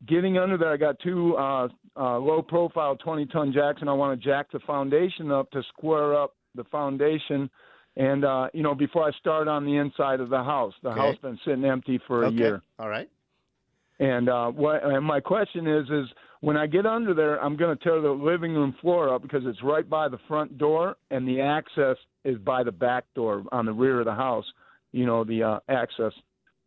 getting 0.06 0.38
under 0.38 0.56
there. 0.56 0.72
I 0.72 0.76
got 0.76 1.00
two 1.00 1.36
uh, 1.36 1.68
uh, 1.96 2.18
low 2.18 2.42
profile 2.42 2.94
20 2.96 3.26
ton 3.26 3.52
jacks, 3.52 3.78
and 3.80 3.90
I 3.90 3.92
want 3.92 4.18
to 4.18 4.24
jack 4.24 4.52
the 4.52 4.60
foundation 4.60 5.32
up 5.32 5.50
to 5.50 5.62
square 5.76 6.14
up 6.14 6.34
the 6.54 6.64
foundation 6.64 7.50
and 7.98 8.24
uh, 8.24 8.46
you 8.54 8.62
know, 8.62 8.76
before 8.76 9.06
I 9.06 9.10
start 9.18 9.48
on 9.48 9.66
the 9.66 9.76
inside 9.76 10.20
of 10.20 10.30
the 10.30 10.42
house, 10.42 10.72
the 10.82 10.90
okay. 10.90 11.00
house 11.00 11.16
been 11.20 11.38
sitting 11.44 11.64
empty 11.64 12.00
for 12.06 12.24
okay. 12.24 12.34
a 12.34 12.38
year. 12.38 12.62
All 12.78 12.88
right. 12.88 13.10
And 13.98 14.28
uh, 14.28 14.46
what? 14.52 14.84
And 14.84 15.04
my 15.04 15.18
question 15.18 15.66
is, 15.66 15.84
is 15.90 16.06
when 16.40 16.56
I 16.56 16.68
get 16.68 16.86
under 16.86 17.12
there, 17.12 17.42
I'm 17.42 17.56
going 17.56 17.76
to 17.76 17.84
tear 17.84 18.00
the 18.00 18.10
living 18.10 18.54
room 18.54 18.76
floor 18.80 19.12
up 19.12 19.22
because 19.22 19.42
it's 19.44 19.60
right 19.64 19.88
by 19.88 20.08
the 20.08 20.18
front 20.28 20.56
door, 20.58 20.94
and 21.10 21.26
the 21.26 21.40
access 21.40 21.96
is 22.24 22.38
by 22.38 22.62
the 22.62 22.70
back 22.70 23.04
door 23.16 23.42
on 23.50 23.66
the 23.66 23.72
rear 23.72 23.98
of 23.98 24.06
the 24.06 24.14
house. 24.14 24.46
You 24.92 25.04
know, 25.04 25.24
the 25.24 25.42
uh, 25.42 25.58
access. 25.68 26.12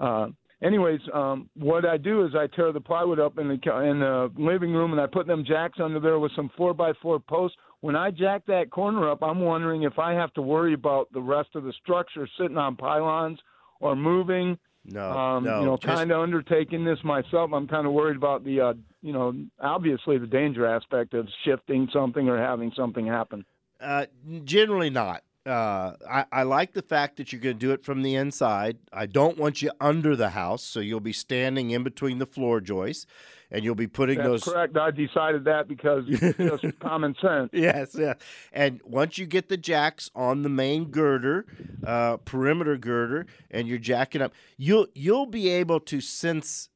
Uh, 0.01 0.27
anyways, 0.61 0.99
um, 1.13 1.49
what 1.55 1.85
I 1.85 1.95
do 1.95 2.25
is 2.25 2.35
I 2.35 2.47
tear 2.53 2.73
the 2.73 2.81
plywood 2.81 3.21
up 3.21 3.37
in 3.37 3.47
the 3.47 3.53
in 3.53 3.99
the 4.01 4.29
living 4.37 4.73
room, 4.73 4.91
and 4.91 4.99
I 4.99 5.07
put 5.07 5.27
them 5.27 5.45
jacks 5.47 5.79
under 5.81 6.01
there 6.01 6.19
with 6.19 6.33
some 6.35 6.51
four 6.57 6.73
by 6.73 6.91
four 7.01 7.21
posts 7.21 7.55
when 7.81 7.95
I 7.95 8.11
jack 8.11 8.45
that 8.47 8.69
corner 8.71 9.09
up, 9.11 9.21
I'm 9.21 9.39
wondering 9.41 9.83
if 9.83 9.99
I 9.99 10.13
have 10.13 10.33
to 10.35 10.41
worry 10.41 10.73
about 10.73 11.11
the 11.11 11.21
rest 11.21 11.49
of 11.55 11.63
the 11.63 11.73
structure 11.81 12.27
sitting 12.39 12.57
on 12.57 12.75
pylons 12.75 13.39
or 13.79 13.95
moving. 13.95 14.57
No, 14.85 15.11
um, 15.11 15.43
no. 15.43 15.59
You 15.59 15.65
know, 15.65 15.77
kind 15.77 16.11
of 16.11 16.19
undertaking 16.21 16.83
this 16.85 16.97
myself. 17.03 17.51
I'm 17.53 17.67
kind 17.67 17.85
of 17.85 17.93
worried 17.93 18.17
about 18.17 18.43
the, 18.43 18.61
uh, 18.61 18.73
you 19.03 19.13
know, 19.13 19.33
obviously 19.59 20.17
the 20.17 20.25
danger 20.25 20.65
aspect 20.65 21.13
of 21.13 21.27
shifting 21.45 21.87
something 21.93 22.27
or 22.29 22.37
having 22.37 22.71
something 22.75 23.05
happen. 23.05 23.45
Uh, 23.79 24.05
generally 24.43 24.89
not. 24.89 25.23
uh, 25.45 25.93
I, 26.07 26.25
I 26.31 26.43
like 26.43 26.73
the 26.73 26.81
fact 26.83 27.17
that 27.17 27.31
you're 27.31 27.41
going 27.41 27.55
to 27.55 27.59
do 27.59 27.71
it 27.71 27.83
from 27.83 28.03
the 28.03 28.15
inside. 28.15 28.77
I 28.93 29.07
don't 29.07 29.37
want 29.37 29.61
you 29.61 29.71
under 29.79 30.15
the 30.15 30.29
house, 30.29 30.63
so 30.63 30.79
you'll 30.79 30.99
be 30.99 31.13
standing 31.13 31.71
in 31.71 31.83
between 31.83 32.19
the 32.19 32.27
floor 32.27 32.61
joists, 32.61 33.07
and 33.51 33.63
you'll 33.63 33.75
be 33.75 33.87
putting 33.87 34.17
That's 34.17 34.29
those. 34.29 34.43
correct. 34.43 34.77
I 34.77 34.91
decided 34.91 35.43
that 35.43 35.67
because 35.67 36.05
it's 36.07 36.37
just 36.61 36.79
common 36.79 37.15
sense. 37.21 37.49
Yes, 37.51 37.95
yeah. 37.97 38.13
And 38.53 38.81
once 38.83 39.17
you 39.17 39.25
get 39.25 39.49
the 39.49 39.57
jacks 39.57 40.09
on 40.15 40.41
the 40.43 40.49
main 40.49 40.85
girder, 40.85 41.45
uh, 41.85 42.17
perimeter 42.17 42.77
girder, 42.77 43.25
and 43.51 43.67
you're 43.67 43.77
jacking 43.77 44.21
up, 44.21 44.33
you'll 44.57 44.87
you'll 44.95 45.25
be 45.25 45.49
able 45.49 45.81
to 45.81 45.99
sense 45.99 46.69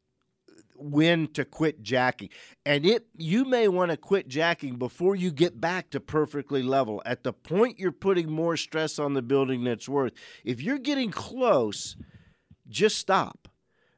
when 0.77 1.27
to 1.27 1.46
quit 1.46 1.82
jacking. 1.82 2.29
And 2.65 2.86
it 2.86 3.08
you 3.15 3.46
may 3.46 3.70
want 3.70 3.91
to 3.91 3.98
quit 3.98 4.27
jacking 4.27 4.75
before 4.75 5.15
you 5.15 5.32
get 5.32 5.62
back 5.62 5.89
to 5.91 6.01
perfectly 6.01 6.62
level. 6.62 7.01
At 7.05 7.24
the 7.24 7.32
point 7.32 7.79
you're 7.79 7.94
putting 7.94 8.29
more 8.29 8.58
stress 8.58 9.00
on 9.00 9.13
the 9.13 9.22
building 9.22 9.63
than 9.63 9.74
it's 9.74 9.88
worth. 9.88 10.12
If 10.44 10.62
you're 10.62 10.77
getting 10.77 11.12
close, 11.12 11.96
just 12.67 12.98
stop 12.98 13.48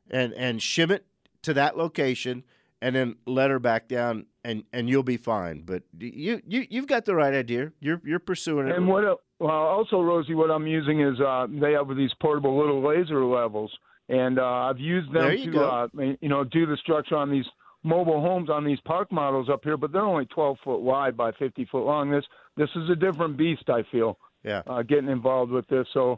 and 0.09 0.33
and 0.33 0.59
shim 0.59 0.91
it 0.91 1.07
to 1.41 1.53
that 1.55 1.77
location 1.77 2.43
and 2.81 2.95
then 2.95 3.15
let 3.25 3.49
her 3.49 3.59
back 3.59 3.87
down 3.87 4.25
and 4.43 4.63
and 4.71 4.89
you'll 4.89 5.03
be 5.03 5.17
fine. 5.17 5.61
But 5.61 5.83
you 5.97 6.41
you 6.45 6.65
you've 6.69 6.87
got 6.87 7.05
the 7.05 7.15
right 7.15 7.33
idea. 7.33 7.71
You're 7.79 8.01
you're 8.03 8.19
pursuing 8.19 8.67
it. 8.67 8.75
And 8.75 8.87
what? 8.87 9.03
el- 9.03 9.21
Well, 9.39 9.51
also, 9.51 10.01
Rosie, 10.01 10.35
what 10.35 10.49
I'm 10.49 10.67
using 10.67 11.01
is 11.01 11.19
uh, 11.19 11.47
they 11.49 11.73
have 11.73 11.87
these 11.95 12.13
portable 12.21 12.57
little 12.57 12.87
laser 12.87 13.23
levels, 13.25 13.71
and 14.09 14.39
uh, 14.39 14.45
I've 14.45 14.79
used 14.79 15.11
them 15.13 15.31
you 15.37 15.51
to 15.51 15.63
uh, 15.63 15.87
you 16.21 16.29
know 16.29 16.43
do 16.43 16.65
the 16.65 16.77
structure 16.77 17.15
on 17.15 17.31
these 17.31 17.45
mobile 17.83 18.21
homes 18.21 18.49
on 18.49 18.65
these 18.65 18.79
park 18.85 19.11
models 19.11 19.49
up 19.49 19.61
here, 19.63 19.77
but 19.77 19.91
they're 19.91 20.01
only 20.01 20.25
12 20.25 20.57
foot 20.63 20.79
wide 20.81 21.15
by 21.15 21.31
50 21.33 21.65
foot 21.65 21.85
long. 21.85 22.09
This 22.09 22.25
this 22.55 22.69
is 22.75 22.89
a 22.89 22.95
different 22.95 23.37
beast. 23.37 23.69
I 23.69 23.83
feel 23.91 24.17
yeah. 24.43 24.61
uh, 24.67 24.81
getting 24.83 25.09
involved 25.09 25.51
with 25.51 25.67
this. 25.67 25.87
So 25.93 26.17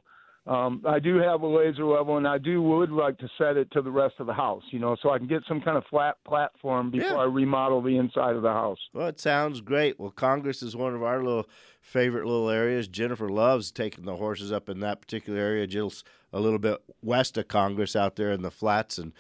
um, 0.50 0.82
I 0.86 0.98
do 1.00 1.18
have 1.18 1.42
a 1.42 1.48
laser 1.48 1.86
level, 1.86 2.18
and 2.18 2.28
I 2.28 2.38
do 2.40 2.62
would 2.62 2.92
like 2.92 3.18
to 3.20 3.30
set 3.38 3.56
it 3.56 3.70
to 3.72 3.82
the 3.82 3.92
rest 3.92 4.16
of 4.20 4.26
the 4.28 4.34
house, 4.34 4.64
you 4.72 4.80
know, 4.80 4.98
so 5.02 5.12
I 5.12 5.18
can 5.20 5.28
get 5.28 5.44
some 5.48 5.62
kind 5.62 5.78
of 5.78 5.84
flat 5.90 6.16
platform 6.26 6.90
before 6.92 7.10
Yeah. 7.10 7.16
I 7.18 7.26
remodel 7.26 7.82
the 7.82 7.98
inside 7.98 8.36
of 8.36 8.42
the 8.42 8.52
house. 8.52 8.80
Well, 8.94 9.08
it 9.08 9.20
sounds 9.20 9.62
great. 9.62 10.00
Well, 10.00 10.10
Congress 10.12 10.64
is 10.64 10.76
one 10.76 10.96
of 10.96 11.04
our 11.04 11.24
little 11.24 11.48
favorite 11.82 12.26
little 12.26 12.50
areas. 12.50 12.88
Jennifer 12.88 13.30
loves 13.30 13.72
taking 13.72 14.06
the 14.06 14.16
horses 14.16 14.52
up 14.52 14.70
in 14.70 14.80
that 14.80 15.02
particular 15.02 15.40
area. 15.40 15.68
just 15.68 16.06
a 16.34 16.40
little 16.40 16.60
bit 16.60 16.78
west 17.02 17.38
of 17.38 17.48
Congress 17.48 17.96
out 17.96 18.16
there 18.16 18.32
in 18.32 18.42
the 18.42 18.52
flats 18.52 18.98
and 18.98 19.14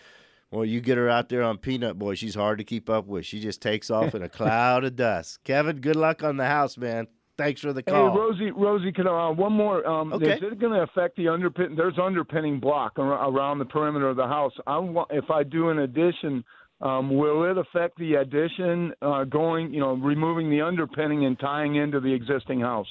well, 0.51 0.65
you 0.65 0.81
get 0.81 0.97
her 0.97 1.07
out 1.07 1.29
there 1.29 1.43
on 1.43 1.59
Peanut 1.59 1.99
Boy, 1.99 2.15
she's 2.15 2.33
hard 2.33 2.57
to 2.57 2.63
keep 2.63 2.89
up 2.89 3.05
with. 3.05 3.23
She 3.23 3.39
just 3.39 3.61
takes 3.61 3.91
off 3.91 4.15
in 4.15 4.23
a 4.23 4.29
cloud 4.39 4.83
of 4.83 4.95
dust. 4.95 5.43
Kevin, 5.43 5.79
good 5.79 5.95
luck 5.95 6.23
on 6.23 6.37
the 6.37 6.47
house, 6.47 6.75
man. 6.75 7.05
Thanks 7.39 7.61
for 7.61 7.71
the 7.71 7.81
Hey, 7.85 7.93
call. 7.93 8.13
Rosie, 8.15 8.51
Rosie, 8.51 8.91
can 8.91 9.07
uh, 9.07 9.31
one 9.31 9.53
more? 9.53 9.87
Um, 9.87 10.11
Okay. 10.11 10.33
Is 10.33 10.39
it 10.43 10.59
going 10.59 10.73
to 10.73 10.81
affect 10.81 11.15
the 11.15 11.25
underpin? 11.25 11.77
There's 11.77 11.97
underpinning 11.97 12.59
block 12.59 12.93
ar- 12.97 13.29
around 13.29 13.59
the 13.59 13.65
perimeter 13.65 14.09
of 14.09 14.17
the 14.17 14.27
house. 14.27 14.51
I 14.67 14.77
want, 14.77 15.07
if 15.11 15.31
I 15.31 15.43
do 15.43 15.69
an 15.69 15.79
addition, 15.79 16.43
um, 16.81 17.15
will 17.15 17.49
it 17.49 17.57
affect 17.57 17.97
the 17.97 18.15
addition 18.15 18.91
uh, 19.01 19.23
going? 19.23 19.73
You 19.73 19.79
know, 19.79 19.93
removing 19.93 20.49
the 20.49 20.61
underpinning 20.61 21.25
and 21.25 21.39
tying 21.39 21.75
into 21.75 22.01
the 22.01 22.13
existing 22.13 22.59
house. 22.59 22.87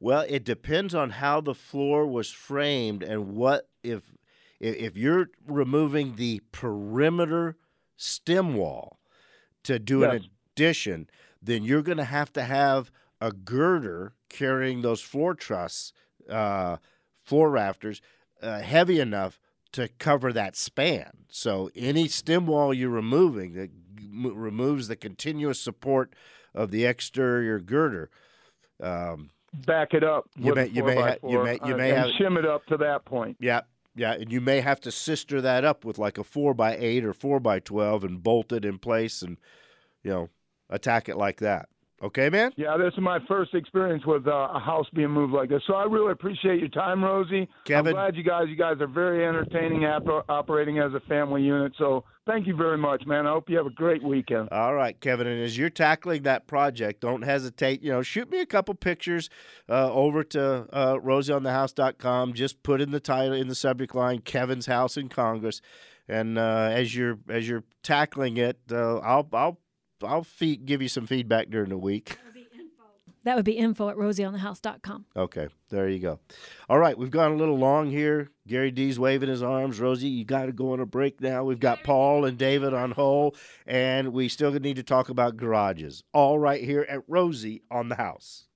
Well, 0.00 0.24
it 0.26 0.44
depends 0.44 0.94
on 0.94 1.10
how 1.10 1.42
the 1.42 1.54
floor 1.54 2.06
was 2.06 2.30
framed 2.30 3.02
and 3.02 3.36
what 3.36 3.68
if 3.82 4.02
if 4.58 4.74
if 4.76 4.96
you're 4.96 5.28
removing 5.46 6.16
the 6.16 6.40
perimeter 6.50 7.56
stem 7.96 8.54
wall 8.54 8.98
to 9.64 9.78
do 9.78 10.02
an 10.04 10.24
addition, 10.56 11.08
then 11.42 11.62
you're 11.62 11.82
going 11.82 11.98
to 11.98 12.04
have 12.04 12.32
to 12.32 12.42
have 12.42 12.90
a 13.22 13.30
girder 13.32 14.14
carrying 14.28 14.82
those 14.82 15.00
floor 15.00 15.32
trusses, 15.34 15.92
uh, 16.28 16.76
floor 17.22 17.50
rafters, 17.50 18.00
uh, 18.42 18.60
heavy 18.60 18.98
enough 18.98 19.38
to 19.70 19.88
cover 19.98 20.32
that 20.32 20.56
span. 20.56 21.10
So 21.30 21.70
any 21.76 22.08
stem 22.08 22.46
wall 22.46 22.74
you're 22.74 22.90
removing 22.90 23.54
that 23.54 23.70
m- 24.00 24.34
removes 24.34 24.88
the 24.88 24.96
continuous 24.96 25.60
support 25.60 26.12
of 26.52 26.70
the 26.72 26.84
exterior 26.84 27.60
girder. 27.60 28.10
Um, 28.80 29.30
Back 29.66 29.94
it 29.94 30.02
up. 30.02 30.28
You 30.36 30.54
may- 30.54 30.68
you 30.68 30.82
may 30.82 30.94
ha- 30.96 31.16
you 31.22 31.42
may- 31.44 31.58
you 31.64 31.74
uh, 31.74 31.76
may 31.76 31.90
and 31.90 31.98
have- 31.98 32.10
shim 32.18 32.38
it 32.38 32.44
up 32.46 32.66
to 32.66 32.76
that 32.78 33.04
point. 33.04 33.36
Yeah, 33.38 33.60
yeah, 33.94 34.14
and 34.14 34.32
you 34.32 34.40
may 34.40 34.60
have 34.62 34.80
to 34.80 34.90
sister 34.90 35.40
that 35.42 35.64
up 35.64 35.84
with 35.84 35.98
like 35.98 36.18
a 36.18 36.24
four 36.24 36.54
by 36.54 36.74
eight 36.76 37.04
or 37.04 37.12
four 37.12 37.38
by 37.38 37.60
twelve 37.60 38.02
and 38.02 38.22
bolt 38.22 38.50
it 38.50 38.64
in 38.64 38.78
place 38.78 39.22
and 39.22 39.38
you 40.02 40.10
know 40.10 40.28
attack 40.70 41.08
it 41.08 41.16
like 41.16 41.38
that. 41.40 41.68
Okay, 42.02 42.28
man. 42.30 42.50
Yeah, 42.56 42.76
this 42.76 42.92
is 42.94 43.00
my 43.00 43.20
first 43.28 43.54
experience 43.54 44.04
with 44.04 44.26
uh, 44.26 44.48
a 44.52 44.58
house 44.58 44.86
being 44.92 45.10
moved 45.10 45.32
like 45.32 45.48
this. 45.48 45.62
So 45.68 45.74
I 45.74 45.84
really 45.84 46.10
appreciate 46.10 46.58
your 46.58 46.68
time, 46.68 47.04
Rosie. 47.04 47.48
Kevin. 47.64 47.90
I'm 47.90 47.94
glad 47.94 48.16
you 48.16 48.24
guys, 48.24 48.46
you 48.48 48.56
guys 48.56 48.80
are 48.80 48.88
very 48.88 49.24
entertaining, 49.24 49.84
op- 49.84 50.24
operating 50.28 50.80
as 50.80 50.92
a 50.94 51.00
family 51.08 51.42
unit. 51.42 51.72
So 51.78 52.04
thank 52.26 52.48
you 52.48 52.56
very 52.56 52.76
much, 52.76 53.06
man. 53.06 53.28
I 53.28 53.30
hope 53.30 53.48
you 53.48 53.56
have 53.56 53.66
a 53.66 53.70
great 53.70 54.02
weekend. 54.02 54.48
All 54.50 54.74
right, 54.74 54.98
Kevin. 55.00 55.28
And 55.28 55.40
as 55.44 55.56
you're 55.56 55.70
tackling 55.70 56.22
that 56.22 56.48
project, 56.48 57.02
don't 57.02 57.22
hesitate. 57.22 57.82
You 57.82 57.92
know, 57.92 58.02
shoot 58.02 58.28
me 58.28 58.40
a 58.40 58.46
couple 58.46 58.74
pictures 58.74 59.30
uh, 59.68 59.92
over 59.92 60.24
to 60.24 60.66
uh, 60.72 60.94
rosieonthehouse.com. 60.96 62.32
Just 62.32 62.64
put 62.64 62.80
in 62.80 62.90
the 62.90 63.00
title 63.00 63.34
in 63.34 63.46
the 63.46 63.54
subject 63.54 63.94
line, 63.94 64.22
Kevin's 64.22 64.66
house 64.66 64.96
in 64.96 65.08
Congress. 65.08 65.60
And 66.08 66.36
uh, 66.36 66.68
as 66.72 66.96
you're 66.96 67.18
as 67.28 67.48
you're 67.48 67.62
tackling 67.84 68.36
it, 68.38 68.58
uh, 68.72 68.98
I'll 68.98 69.28
I'll 69.32 69.58
I'll 70.04 70.24
feed, 70.24 70.66
give 70.66 70.82
you 70.82 70.88
some 70.88 71.06
feedback 71.06 71.50
during 71.50 71.70
the 71.70 71.78
week. 71.78 72.18
That 73.24 73.36
would 73.36 73.44
be 73.44 73.52
info 73.52 73.88
at 73.88 73.96
rosieonthehouse.com. 73.96 75.06
Okay, 75.16 75.48
there 75.70 75.88
you 75.88 76.00
go. 76.00 76.18
All 76.68 76.78
right, 76.78 76.98
we've 76.98 77.10
gone 77.10 77.32
a 77.32 77.36
little 77.36 77.56
long 77.56 77.88
here. 77.88 78.30
Gary 78.48 78.72
D's 78.72 78.98
waving 78.98 79.28
his 79.28 79.42
arms. 79.42 79.78
Rosie, 79.78 80.08
you 80.08 80.24
got 80.24 80.46
to 80.46 80.52
go 80.52 80.72
on 80.72 80.80
a 80.80 80.86
break 80.86 81.20
now. 81.20 81.44
We've 81.44 81.60
got 81.60 81.84
Paul 81.84 82.24
and 82.24 82.36
David 82.36 82.74
on 82.74 82.90
hold, 82.90 83.36
and 83.64 84.12
we 84.12 84.28
still 84.28 84.50
need 84.52 84.76
to 84.76 84.82
talk 84.82 85.08
about 85.08 85.36
garages. 85.36 86.02
All 86.12 86.38
right 86.38 86.62
here 86.62 86.84
at 86.88 87.02
Rosie 87.06 87.62
on 87.70 87.88
the 87.88 87.96
house. 87.96 88.48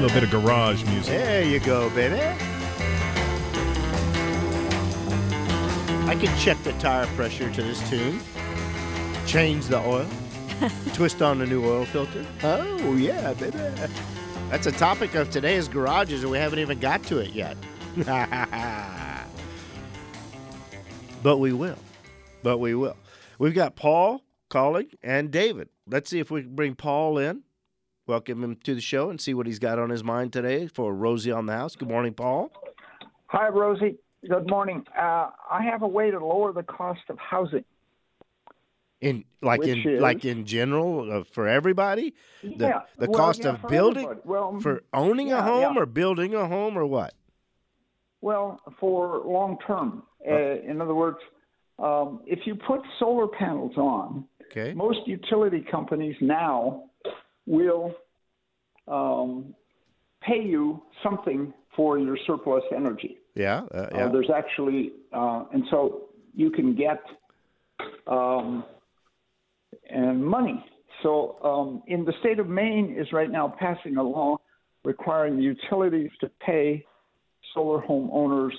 A 0.00 0.04
little 0.04 0.18
bit 0.18 0.24
of 0.24 0.30
garage 0.30 0.82
music. 0.84 1.12
There 1.12 1.44
you 1.44 1.60
go, 1.60 1.90
baby. 1.90 2.18
I 6.08 6.16
can 6.18 6.34
check 6.38 6.56
the 6.62 6.72
tire 6.78 7.04
pressure 7.08 7.52
to 7.52 7.62
this 7.62 7.86
tune. 7.90 8.18
Change 9.26 9.66
the 9.66 9.78
oil. 9.78 10.08
Twist 10.94 11.20
on 11.20 11.38
the 11.38 11.46
new 11.46 11.66
oil 11.66 11.84
filter. 11.84 12.24
Oh, 12.42 12.96
yeah, 12.96 13.34
baby. 13.34 13.58
That's 14.48 14.66
a 14.66 14.72
topic 14.72 15.14
of 15.16 15.28
today's 15.28 15.68
garages, 15.68 16.22
and 16.22 16.32
we 16.32 16.38
haven't 16.38 16.60
even 16.60 16.78
got 16.78 17.02
to 17.04 17.18
it 17.18 17.32
yet. 17.32 17.58
but 21.22 21.36
we 21.36 21.52
will. 21.52 21.76
But 22.42 22.56
we 22.56 22.74
will. 22.74 22.96
We've 23.38 23.52
got 23.52 23.76
Paul 23.76 24.22
calling 24.48 24.88
and 25.02 25.30
David. 25.30 25.68
Let's 25.86 26.08
see 26.08 26.20
if 26.20 26.30
we 26.30 26.40
can 26.40 26.54
bring 26.54 26.74
Paul 26.74 27.18
in. 27.18 27.42
Welcome 28.10 28.42
him 28.42 28.56
to 28.64 28.74
the 28.74 28.80
show 28.80 29.08
and 29.08 29.20
see 29.20 29.34
what 29.34 29.46
he's 29.46 29.60
got 29.60 29.78
on 29.78 29.88
his 29.88 30.02
mind 30.02 30.32
today 30.32 30.66
for 30.66 30.92
Rosie 30.92 31.30
on 31.30 31.46
the 31.46 31.52
house. 31.52 31.76
Good 31.76 31.86
morning, 31.86 32.12
Paul. 32.12 32.50
Hi, 33.26 33.48
Rosie. 33.50 33.98
Good 34.28 34.50
morning. 34.50 34.84
Uh, 34.98 35.30
I 35.48 35.62
have 35.62 35.82
a 35.82 35.86
way 35.86 36.10
to 36.10 36.18
lower 36.18 36.52
the 36.52 36.64
cost 36.64 37.02
of 37.08 37.16
housing. 37.20 37.64
In 39.00 39.24
like 39.40 39.62
in 39.62 39.88
is- 39.88 40.00
like 40.00 40.24
in 40.24 40.44
general 40.44 41.20
uh, 41.20 41.22
for 41.22 41.46
everybody, 41.46 42.12
the 42.42 42.50
yeah, 42.58 42.80
the 42.98 43.08
well, 43.08 43.16
cost 43.20 43.44
yeah, 43.44 43.50
of 43.50 43.68
building 43.68 44.02
everybody. 44.06 44.28
Well, 44.28 44.58
for 44.60 44.82
owning 44.92 45.30
a 45.30 45.40
home 45.40 45.76
yeah. 45.76 45.80
or 45.82 45.86
building 45.86 46.34
a 46.34 46.48
home 46.48 46.76
or 46.76 46.84
what? 46.86 47.14
well, 48.22 48.60
for 48.80 49.22
long 49.24 49.56
term. 49.64 50.02
Uh, 50.28 50.60
in 50.68 50.80
other 50.80 50.96
words, 50.96 51.18
um, 51.78 52.22
if 52.26 52.40
you 52.44 52.56
put 52.56 52.80
solar 52.98 53.28
panels 53.28 53.76
on, 53.76 54.24
Okay. 54.50 54.74
most 54.74 54.98
utility 55.06 55.64
companies 55.70 56.16
now 56.20 56.89
will 57.50 57.92
um, 58.86 59.54
pay 60.22 60.40
you 60.40 60.82
something 61.02 61.52
for 61.74 61.98
your 61.98 62.16
surplus 62.26 62.62
energy. 62.74 63.18
Yeah. 63.34 63.62
Uh, 63.74 63.78
Uh, 63.78 63.88
yeah. 63.94 64.08
there's 64.12 64.30
actually, 64.30 64.92
uh, 65.12 65.44
and 65.52 65.64
so 65.70 66.08
you 66.34 66.50
can 66.50 66.74
get 66.74 67.00
um, 68.06 68.64
and 69.88 70.24
money. 70.24 70.64
So 71.02 71.38
um, 71.42 71.82
in 71.86 72.04
the 72.04 72.12
state 72.20 72.38
of 72.38 72.48
Maine 72.48 72.96
is 72.98 73.12
right 73.12 73.30
now 73.30 73.52
passing 73.58 73.96
a 73.96 74.02
law 74.02 74.36
requiring 74.84 75.40
utilities 75.40 76.10
to 76.20 76.30
pay 76.46 76.84
solar 77.54 77.80
home 77.80 78.10
owners 78.12 78.54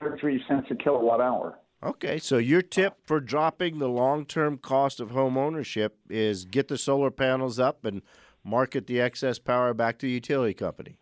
33 0.00 0.42
cents 0.48 0.66
a 0.70 0.74
kilowatt 0.74 1.20
hour. 1.20 1.58
Okay. 1.82 2.18
So 2.18 2.38
your 2.38 2.62
tip 2.62 2.98
for 3.04 3.20
dropping 3.20 3.78
the 3.78 3.88
long-term 3.88 4.58
cost 4.58 5.00
of 5.00 5.10
home 5.10 5.36
ownership 5.36 5.98
is 6.08 6.44
get 6.44 6.68
the 6.68 6.78
solar 6.78 7.10
panels 7.10 7.58
up 7.58 7.84
and 7.84 8.02
market 8.44 8.86
the 8.86 9.00
excess 9.00 9.38
power 9.38 9.74
back 9.74 9.98
to 9.98 10.06
the 10.06 10.12
utility 10.12 10.54
company. 10.54 10.96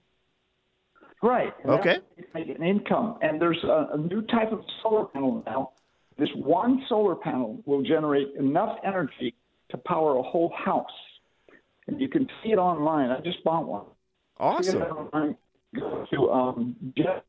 Right. 1.23 1.55
Okay. 1.65 2.01
an 2.35 2.63
income, 2.63 3.19
and 3.23 3.41
there's 3.41 3.63
a, 3.65 3.95
a 3.95 3.97
new 3.99 4.21
type 4.23 4.53
of 4.53 4.61
solar 4.83 5.07
panel 5.07 5.43
now. 5.47 5.71
This 6.19 6.29
one 6.37 6.85
solar 6.89 7.15
panel 7.15 7.63
will 7.65 7.83
generate 7.83 8.29
enough 8.39 8.77
energy 8.85 9.35
to 9.71 9.79
power 9.79 10.17
a 10.17 10.23
whole 10.23 10.53
house, 10.55 10.87
and 11.87 11.99
you 11.99 12.09
can 12.09 12.29
see 12.43 12.51
it 12.51 12.59
online. 12.59 13.11
I 13.11 13.21
just 13.21 13.43
bought 13.43 13.67
one. 13.67 13.87
Awesome. 14.39 14.83
Online. 14.83 15.37
Go 15.75 16.07
to 16.13 16.31
um, 16.31 16.77
Jeff 16.97 17.23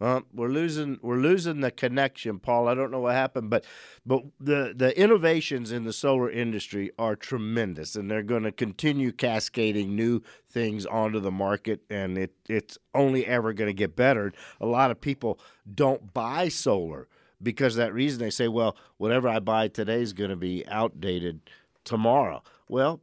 We're 0.00 0.48
losing 0.48 0.98
we're 1.02 1.16
losing 1.16 1.60
the 1.60 1.70
connection, 1.70 2.38
Paul. 2.38 2.68
I 2.68 2.74
don't 2.74 2.90
know 2.90 3.00
what 3.00 3.14
happened, 3.14 3.50
but 3.50 3.64
but 4.06 4.24
the 4.40 4.72
the 4.74 4.98
innovations 4.98 5.72
in 5.72 5.84
the 5.84 5.92
solar 5.92 6.30
industry 6.30 6.90
are 6.98 7.14
tremendous, 7.14 7.94
and 7.94 8.10
they're 8.10 8.22
going 8.22 8.44
to 8.44 8.52
continue 8.52 9.12
cascading 9.12 9.94
new 9.94 10.22
things 10.48 10.86
onto 10.86 11.20
the 11.20 11.30
market, 11.30 11.82
and 11.90 12.16
it 12.16 12.32
it's 12.48 12.78
only 12.94 13.26
ever 13.26 13.52
going 13.52 13.68
to 13.68 13.74
get 13.74 13.94
better. 13.94 14.32
A 14.58 14.66
lot 14.66 14.90
of 14.90 15.00
people 15.00 15.38
don't 15.72 16.14
buy 16.14 16.48
solar 16.48 17.06
because 17.42 17.76
that 17.76 17.92
reason. 17.92 18.20
They 18.20 18.30
say, 18.30 18.48
well, 18.48 18.76
whatever 18.96 19.28
I 19.28 19.38
buy 19.38 19.68
today 19.68 20.00
is 20.00 20.14
going 20.14 20.30
to 20.30 20.36
be 20.36 20.66
outdated 20.66 21.40
tomorrow. 21.84 22.42
Well, 22.68 23.00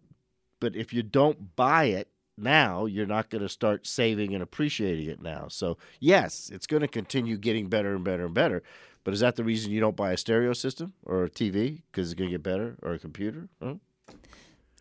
but 0.59 0.75
if 0.75 0.93
you 0.93 1.03
don't 1.03 1.55
buy 1.55 1.85
it 1.85 2.07
now, 2.41 2.85
you're 2.85 3.05
not 3.05 3.29
going 3.29 3.41
to 3.41 3.49
start 3.49 3.87
saving 3.87 4.33
and 4.33 4.43
appreciating 4.43 5.09
it 5.09 5.21
now. 5.21 5.47
So, 5.49 5.77
yes, 5.99 6.49
it's 6.53 6.67
going 6.67 6.81
to 6.81 6.87
continue 6.87 7.37
getting 7.37 7.67
better 7.67 7.95
and 7.95 8.03
better 8.03 8.25
and 8.25 8.33
better. 8.33 8.63
But 9.03 9.13
is 9.13 9.19
that 9.21 9.35
the 9.35 9.43
reason 9.43 9.71
you 9.71 9.79
don't 9.79 9.95
buy 9.95 10.11
a 10.11 10.17
stereo 10.17 10.53
system 10.53 10.93
or 11.03 11.23
a 11.23 11.29
TV 11.29 11.81
because 11.91 12.11
it's 12.11 12.19
going 12.19 12.29
to 12.29 12.33
get 12.33 12.43
better 12.43 12.75
or 12.81 12.93
a 12.93 12.99
computer? 12.99 13.49
Huh? 13.61 13.75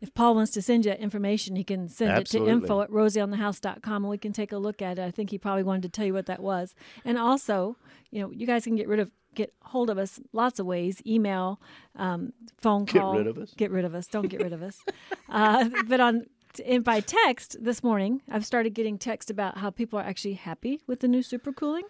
If 0.01 0.15
Paul 0.15 0.35
wants 0.35 0.53
to 0.53 0.63
send 0.63 0.87
you 0.87 0.93
information, 0.93 1.57
he 1.57 1.65
can 1.65 1.89
send 1.89 2.11
Absolutely. 2.11 2.53
it 2.53 2.55
to 2.55 2.63
info 2.63 2.81
at 2.81 2.91
rosieonthehouse.com 2.91 4.05
and 4.05 4.11
we 4.11 4.19
can 4.19 4.33
take 4.33 4.53
a 4.53 4.57
look 4.57 4.81
at 4.81 4.99
it. 4.99 5.03
I 5.03 5.11
think 5.11 5.31
he 5.31 5.39
probably 5.39 5.63
wanted 5.63 5.83
to 5.83 5.89
tell 5.91 6.07
you 6.07 6.15
what 6.15 6.27
that 6.27 6.41
was. 6.41 6.75
And 7.05 7.19
also, 7.19 7.77
you 8.11 8.23
know, 8.23 8.31
you 8.31 8.47
guys 8.47 8.65
can 8.65 8.77
get 8.77 8.89
rid 8.89 9.01
of 9.01 9.11
get 9.35 9.55
hold 9.63 9.91
of 9.91 9.99
us 9.99 10.19
lots 10.33 10.59
of 10.59 10.67
ways 10.67 11.01
email 11.07 11.61
um, 11.97 12.33
phone 12.61 12.85
Get 12.85 13.01
call 13.01 13.17
rid 13.17 13.29
of 13.29 13.39
us? 13.39 13.55
get 13.57 13.71
rid 13.71 13.85
of 13.85 13.95
us 13.95 14.09
don't 14.09 14.29
get 14.29 14.43
rid 14.43 14.53
of 14.53 14.61
us 14.61 14.79
uh, 15.29 15.69
but 15.87 16.01
on 16.01 16.27
and 16.67 16.83
by 16.83 17.01
text 17.01 17.57
this 17.61 17.83
morning 17.83 18.23
i've 18.31 18.45
started 18.45 18.71
getting 18.75 18.99
text 18.99 19.31
about 19.31 19.59
how 19.59 19.71
people 19.71 19.99
are 19.99 20.03
actually 20.03 20.35
happy 20.35 20.81
with 20.87 21.01
the 21.01 21.09
new 21.09 21.21
supercooling 21.21 21.83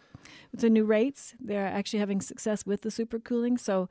with 0.52 0.60
the 0.60 0.70
new 0.70 0.84
rates. 0.84 1.34
They're 1.40 1.66
actually 1.66 2.00
having 2.00 2.20
success 2.20 2.66
with 2.66 2.82
the 2.82 2.88
supercooling. 2.88 3.58
So 3.58 3.88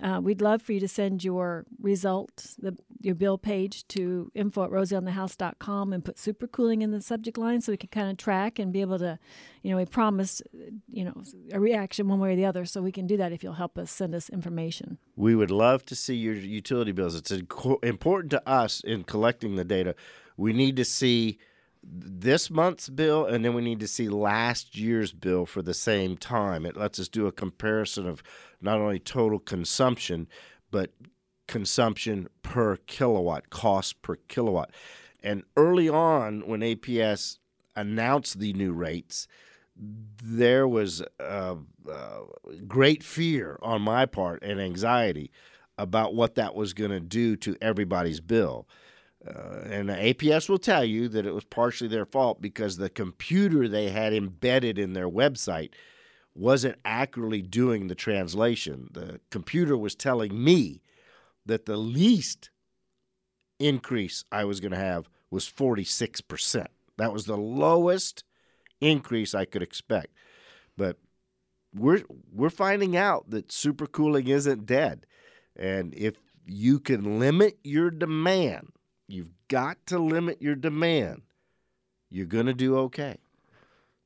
uh, 0.00 0.20
we'd 0.22 0.40
love 0.40 0.62
for 0.62 0.72
you 0.72 0.80
to 0.80 0.88
send 0.88 1.24
your 1.24 1.66
result, 1.80 2.54
the, 2.58 2.76
your 3.00 3.14
bill 3.14 3.36
page 3.38 3.86
to 3.88 4.30
info 4.34 4.64
at 4.64 4.70
rosieonthehouse.com 4.70 5.92
and 5.92 6.04
put 6.04 6.16
supercooling 6.16 6.82
in 6.82 6.92
the 6.92 7.00
subject 7.02 7.36
line 7.36 7.60
so 7.60 7.72
we 7.72 7.76
can 7.76 7.88
kind 7.88 8.10
of 8.10 8.16
track 8.16 8.58
and 8.58 8.72
be 8.72 8.80
able 8.80 8.98
to, 8.98 9.18
you 9.62 9.70
know, 9.70 9.76
we 9.76 9.84
promise, 9.84 10.42
you 10.88 11.04
know, 11.04 11.14
a 11.52 11.58
reaction 11.58 12.08
one 12.08 12.20
way 12.20 12.32
or 12.32 12.36
the 12.36 12.44
other. 12.44 12.64
So 12.64 12.82
we 12.82 12.92
can 12.92 13.06
do 13.06 13.16
that 13.16 13.32
if 13.32 13.42
you'll 13.42 13.54
help 13.54 13.76
us 13.76 13.90
send 13.90 14.14
us 14.14 14.30
information. 14.30 14.98
We 15.16 15.34
would 15.34 15.50
love 15.50 15.84
to 15.86 15.96
see 15.96 16.14
your 16.14 16.34
utility 16.34 16.92
bills. 16.92 17.14
It's 17.14 17.32
important 17.82 18.30
to 18.30 18.48
us 18.48 18.80
in 18.80 19.04
collecting 19.04 19.56
the 19.56 19.64
data. 19.64 19.94
We 20.36 20.52
need 20.52 20.76
to 20.76 20.84
see 20.84 21.38
this 21.82 22.50
month's 22.50 22.88
bill 22.88 23.24
and 23.24 23.44
then 23.44 23.54
we 23.54 23.62
need 23.62 23.80
to 23.80 23.88
see 23.88 24.08
last 24.08 24.76
year's 24.76 25.12
bill 25.12 25.46
for 25.46 25.62
the 25.62 25.74
same 25.74 26.16
time. 26.16 26.66
It 26.66 26.76
lets 26.76 26.98
us 26.98 27.08
do 27.08 27.26
a 27.26 27.32
comparison 27.32 28.06
of 28.06 28.22
not 28.60 28.80
only 28.80 28.98
total 28.98 29.38
consumption, 29.38 30.28
but 30.70 30.92
consumption 31.46 32.28
per 32.42 32.76
kilowatt, 32.76 33.50
cost 33.50 34.00
per 34.02 34.16
kilowatt. 34.28 34.70
And 35.22 35.42
early 35.56 35.88
on, 35.88 36.46
when 36.46 36.60
APS 36.60 37.38
announced 37.76 38.38
the 38.38 38.52
new 38.52 38.72
rates, 38.72 39.26
there 39.76 40.68
was 40.68 41.02
uh, 41.18 41.56
uh, 41.90 42.20
great 42.66 43.02
fear 43.02 43.58
on 43.62 43.82
my 43.82 44.06
part 44.06 44.42
and 44.42 44.60
anxiety 44.60 45.30
about 45.78 46.14
what 46.14 46.34
that 46.34 46.54
was 46.54 46.74
going 46.74 46.90
to 46.90 47.00
do 47.00 47.36
to 47.36 47.56
everybody's 47.60 48.20
bill. 48.20 48.68
Uh, 49.26 49.60
and 49.66 49.88
APS 49.88 50.48
will 50.48 50.58
tell 50.58 50.84
you 50.84 51.08
that 51.08 51.26
it 51.26 51.34
was 51.34 51.44
partially 51.44 51.88
their 51.88 52.06
fault 52.06 52.40
because 52.40 52.76
the 52.76 52.88
computer 52.88 53.68
they 53.68 53.90
had 53.90 54.12
embedded 54.12 54.78
in 54.78 54.92
their 54.92 55.08
website 55.08 55.70
wasn't 56.40 56.78
accurately 56.86 57.42
doing 57.42 57.86
the 57.86 57.94
translation. 57.94 58.88
The 58.92 59.20
computer 59.30 59.76
was 59.76 59.94
telling 59.94 60.42
me 60.42 60.80
that 61.44 61.66
the 61.66 61.76
least 61.76 62.48
increase 63.58 64.24
I 64.32 64.44
was 64.44 64.58
going 64.58 64.72
to 64.72 64.78
have 64.78 65.10
was 65.30 65.44
46%. 65.44 66.66
That 66.96 67.12
was 67.12 67.26
the 67.26 67.36
lowest 67.36 68.24
increase 68.80 69.34
I 69.34 69.44
could 69.44 69.62
expect. 69.62 70.14
But 70.78 70.96
we're 71.74 72.04
we're 72.32 72.48
finding 72.48 72.96
out 72.96 73.28
that 73.30 73.48
supercooling 73.48 74.28
isn't 74.28 74.64
dead. 74.64 75.04
And 75.54 75.94
if 75.94 76.14
you 76.46 76.80
can 76.80 77.18
limit 77.18 77.58
your 77.62 77.90
demand, 77.90 78.72
you've 79.06 79.34
got 79.48 79.76
to 79.86 79.98
limit 79.98 80.40
your 80.40 80.54
demand. 80.54 81.20
You're 82.08 82.24
going 82.24 82.46
to 82.46 82.54
do 82.54 82.78
okay. 82.78 83.18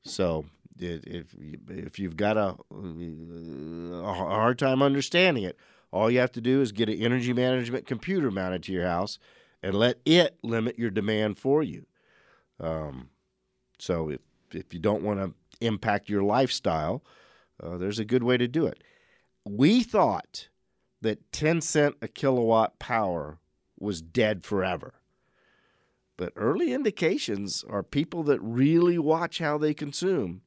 So 0.03 0.45
if 0.79 1.35
if 1.69 1.99
you've 1.99 2.17
got 2.17 2.37
a, 2.37 2.55
a 2.71 4.13
hard 4.13 4.59
time 4.59 4.81
understanding 4.81 5.43
it, 5.43 5.57
all 5.91 6.11
you 6.11 6.19
have 6.19 6.31
to 6.33 6.41
do 6.41 6.61
is 6.61 6.71
get 6.71 6.89
an 6.89 7.01
energy 7.01 7.33
management 7.33 7.87
computer 7.87 8.31
mounted 8.31 8.63
to 8.63 8.71
your 8.71 8.85
house 8.85 9.17
and 9.63 9.73
let 9.75 9.97
it 10.05 10.37
limit 10.43 10.77
your 10.77 10.89
demand 10.89 11.37
for 11.37 11.63
you. 11.63 11.85
Um, 12.59 13.09
so 13.79 14.09
if 14.09 14.21
if 14.51 14.73
you 14.73 14.79
don't 14.79 15.03
want 15.03 15.19
to 15.19 15.33
impact 15.65 16.09
your 16.09 16.23
lifestyle, 16.23 17.03
uh, 17.61 17.77
there's 17.77 17.99
a 17.99 18.05
good 18.05 18.23
way 18.23 18.37
to 18.37 18.47
do 18.47 18.65
it. 18.65 18.83
We 19.45 19.83
thought 19.83 20.49
that 21.01 21.31
10 21.31 21.61
cent 21.61 21.95
a 22.01 22.07
kilowatt 22.07 22.79
power 22.79 23.39
was 23.79 24.01
dead 24.01 24.43
forever. 24.43 24.95
But 26.17 26.33
early 26.35 26.73
indications 26.73 27.63
are 27.69 27.83
people 27.83 28.23
that 28.23 28.39
really 28.41 28.97
watch 28.97 29.39
how 29.39 29.57
they 29.57 29.73
consume. 29.73 30.41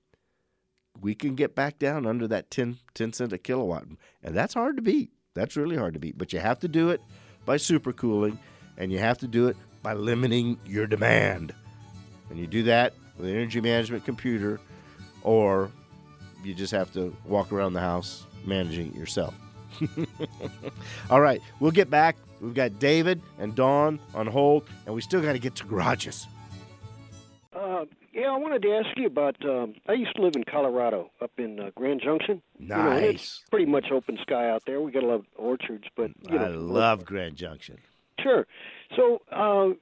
We 1.00 1.14
can 1.14 1.34
get 1.34 1.54
back 1.54 1.78
down 1.78 2.06
under 2.06 2.26
that 2.28 2.50
10, 2.50 2.78
10 2.94 3.12
cent 3.12 3.32
a 3.32 3.38
kilowatt. 3.38 3.84
And 4.22 4.36
that's 4.36 4.54
hard 4.54 4.76
to 4.76 4.82
beat. 4.82 5.10
That's 5.34 5.56
really 5.56 5.76
hard 5.76 5.94
to 5.94 6.00
beat. 6.00 6.18
But 6.18 6.32
you 6.32 6.40
have 6.40 6.58
to 6.60 6.68
do 6.68 6.90
it 6.90 7.00
by 7.44 7.56
supercooling, 7.56 8.38
and 8.76 8.90
you 8.92 8.98
have 8.98 9.18
to 9.18 9.28
do 9.28 9.46
it 9.48 9.56
by 9.82 9.94
limiting 9.94 10.58
your 10.66 10.86
demand. 10.86 11.54
And 12.30 12.38
you 12.38 12.46
do 12.46 12.64
that 12.64 12.94
with 13.16 13.26
an 13.26 13.34
energy 13.34 13.60
management 13.60 14.04
computer, 14.04 14.60
or 15.22 15.70
you 16.44 16.54
just 16.54 16.72
have 16.72 16.92
to 16.92 17.14
walk 17.24 17.52
around 17.52 17.72
the 17.72 17.80
house 17.80 18.24
managing 18.44 18.88
it 18.88 18.94
yourself. 18.94 19.34
All 21.10 21.20
right, 21.20 21.40
we'll 21.60 21.70
get 21.70 21.90
back. 21.90 22.16
We've 22.40 22.54
got 22.54 22.78
David 22.78 23.20
and 23.38 23.54
Dawn 23.54 23.98
on 24.14 24.26
hold, 24.26 24.68
and 24.86 24.94
we 24.94 25.00
still 25.00 25.20
got 25.20 25.32
to 25.32 25.38
get 25.38 25.54
to 25.56 25.64
garages. 25.64 26.26
Uh, 27.52 27.84
yeah, 28.18 28.28
I 28.32 28.36
wanted 28.36 28.62
to 28.62 28.72
ask 28.72 28.96
you 28.96 29.06
about. 29.06 29.36
Um, 29.44 29.74
I 29.88 29.92
used 29.92 30.14
to 30.16 30.22
live 30.22 30.34
in 30.36 30.44
Colorado, 30.44 31.10
up 31.20 31.30
in 31.38 31.60
uh, 31.60 31.70
Grand 31.74 32.00
Junction. 32.02 32.42
You 32.58 32.68
know, 32.68 32.90
Nice. 32.90 33.14
it's 33.14 33.44
pretty 33.50 33.66
much 33.66 33.90
open 33.92 34.18
sky 34.22 34.50
out 34.50 34.62
there. 34.66 34.80
We 34.80 34.90
got 34.92 35.02
a 35.02 35.06
lot 35.06 35.14
of 35.14 35.26
orchards, 35.36 35.84
but 35.96 36.10
you 36.28 36.38
know, 36.38 36.44
I 36.44 36.48
love 36.48 37.04
Grand 37.04 37.36
Junction. 37.36 37.78
Sure. 38.20 38.46
So, 38.96 39.22
uh, 39.30 39.74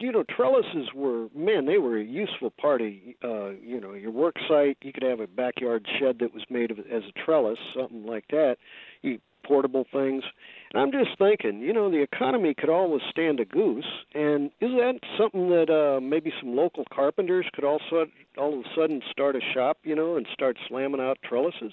you 0.00 0.10
know, 0.10 0.24
trellises 0.24 0.92
were 0.94 1.28
man, 1.34 1.66
they 1.66 1.78
were 1.78 1.98
a 1.98 2.04
useful 2.04 2.50
part 2.50 2.80
of 2.80 2.88
uh, 3.22 3.50
you 3.50 3.80
know 3.80 3.92
your 3.94 4.10
work 4.10 4.36
site. 4.48 4.78
You 4.82 4.92
could 4.92 5.02
have 5.04 5.20
a 5.20 5.26
backyard 5.26 5.86
shed 5.98 6.18
that 6.20 6.34
was 6.34 6.44
made 6.50 6.70
of 6.70 6.78
as 6.80 7.02
a 7.04 7.12
trellis, 7.24 7.58
something 7.74 8.06
like 8.06 8.24
that. 8.30 8.56
You 9.02 9.18
portable 9.44 9.86
things. 9.92 10.24
And 10.72 10.82
I'm 10.82 10.92
just 10.92 11.18
thinking, 11.18 11.60
you 11.60 11.72
know, 11.72 11.90
the 11.90 12.02
economy 12.02 12.54
could 12.54 12.70
always 12.70 13.02
stand 13.10 13.40
a 13.40 13.44
goose. 13.44 13.84
And 14.14 14.46
is 14.60 14.70
that 14.70 15.00
something 15.18 15.50
that 15.50 15.68
uh, 15.68 16.00
maybe 16.00 16.32
some 16.40 16.56
local 16.56 16.84
carpenters 16.92 17.46
could 17.52 17.64
also 17.64 18.06
all 18.38 18.58
of 18.58 18.60
a 18.60 18.68
sudden 18.74 19.02
start 19.10 19.36
a 19.36 19.40
shop, 19.52 19.78
you 19.82 19.94
know, 19.94 20.16
and 20.16 20.26
start 20.32 20.56
slamming 20.68 21.00
out 21.00 21.18
trellises? 21.22 21.72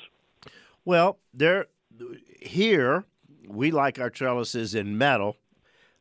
Well, 0.84 1.20
there 1.34 1.68
here 2.42 3.06
we 3.48 3.72
like 3.72 4.00
our 4.00 4.10
trellises 4.10 4.76
in 4.76 4.98
metal 4.98 5.38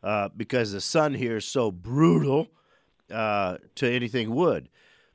uh, 0.03 0.29
because 0.37 0.73
the 0.73 0.81
sun 0.81 1.15
here 1.15 1.37
is 1.37 1.45
so 1.45 1.71
brutal 1.71 2.49
uh, 3.13 3.59
to 3.77 3.91
anything 3.91 4.35
wood. 4.35 4.69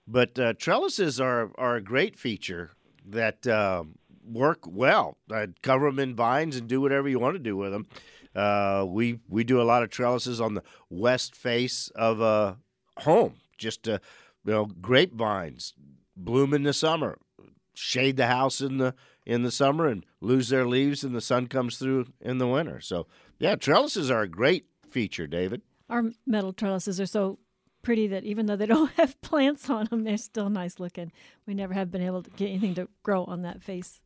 But 0.08 0.40
uh, 0.40 0.54
trellises 0.54 1.20
are 1.20 1.52
are 1.58 1.76
a 1.76 1.82
great 1.82 2.18
feature 2.18 2.72
that 3.06 3.46
um 3.48 3.96
work 4.26 4.60
well. 4.66 5.18
I'd 5.32 5.62
cover 5.62 5.86
them 5.88 6.00
in 6.00 6.16
vines 6.16 6.56
and 6.56 6.68
do 6.68 6.82
whatever 6.82 7.10
you 7.10 7.20
want 7.20 7.36
to 7.36 7.40
do 7.40 7.58
with 7.58 7.72
them. 7.72 7.88
Uh, 8.36 8.86
we 8.88 9.20
we 9.30 9.44
do 9.44 9.62
a 9.62 9.64
lot 9.64 9.84
of 9.84 9.90
trellises 9.90 10.42
on 10.42 10.56
the 10.56 10.64
west 10.90 11.36
face 11.36 11.90
of 11.96 12.20
a 12.20 12.58
home, 13.00 13.36
just 13.58 13.84
to, 13.84 14.02
you 14.46 14.52
know 14.52 14.66
grapevines 14.66 15.74
bloom 16.16 16.54
in 16.54 16.64
the 16.64 16.74
summer, 16.74 17.18
shade 17.74 18.18
the 18.18 18.28
house 18.28 18.62
in 18.62 18.78
the 18.78 18.96
in 19.26 19.44
the 19.44 19.52
summer, 19.52 19.88
and 19.88 20.06
lose 20.20 20.50
their 20.50 20.66
leaves, 20.66 21.04
and 21.04 21.16
the 21.16 21.22
sun 21.22 21.48
comes 21.48 21.78
through 21.78 22.08
in 22.22 22.40
the 22.40 22.48
winter. 22.48 22.82
So 22.82 23.08
yeah, 23.40 23.56
trellises 23.56 24.10
are 24.10 24.22
a 24.22 24.28
great 24.28 24.66
feature, 24.90 25.28
David. 25.28 25.62
Our 25.90 26.06
metal 26.26 26.54
trellises 26.54 27.00
are 27.00 27.06
so 27.06 27.40
pretty 27.84 28.08
that 28.08 28.24
even 28.24 28.48
though 28.48 28.56
they 28.56 28.66
don't 28.78 28.92
have 28.94 29.20
plants 29.22 29.70
on 29.70 29.86
them, 29.86 30.04
they're 30.04 30.18
still 30.18 30.50
nice 30.50 30.80
looking. 30.80 31.12
We 31.46 31.54
never 31.54 31.74
have 31.74 31.92
been 31.92 32.02
able 32.02 32.24
to 32.24 32.30
get 32.32 32.50
anything 32.50 32.76
to 32.76 32.88
grow 33.04 33.26
on 33.26 33.44
that 33.44 33.62
face, 33.62 34.02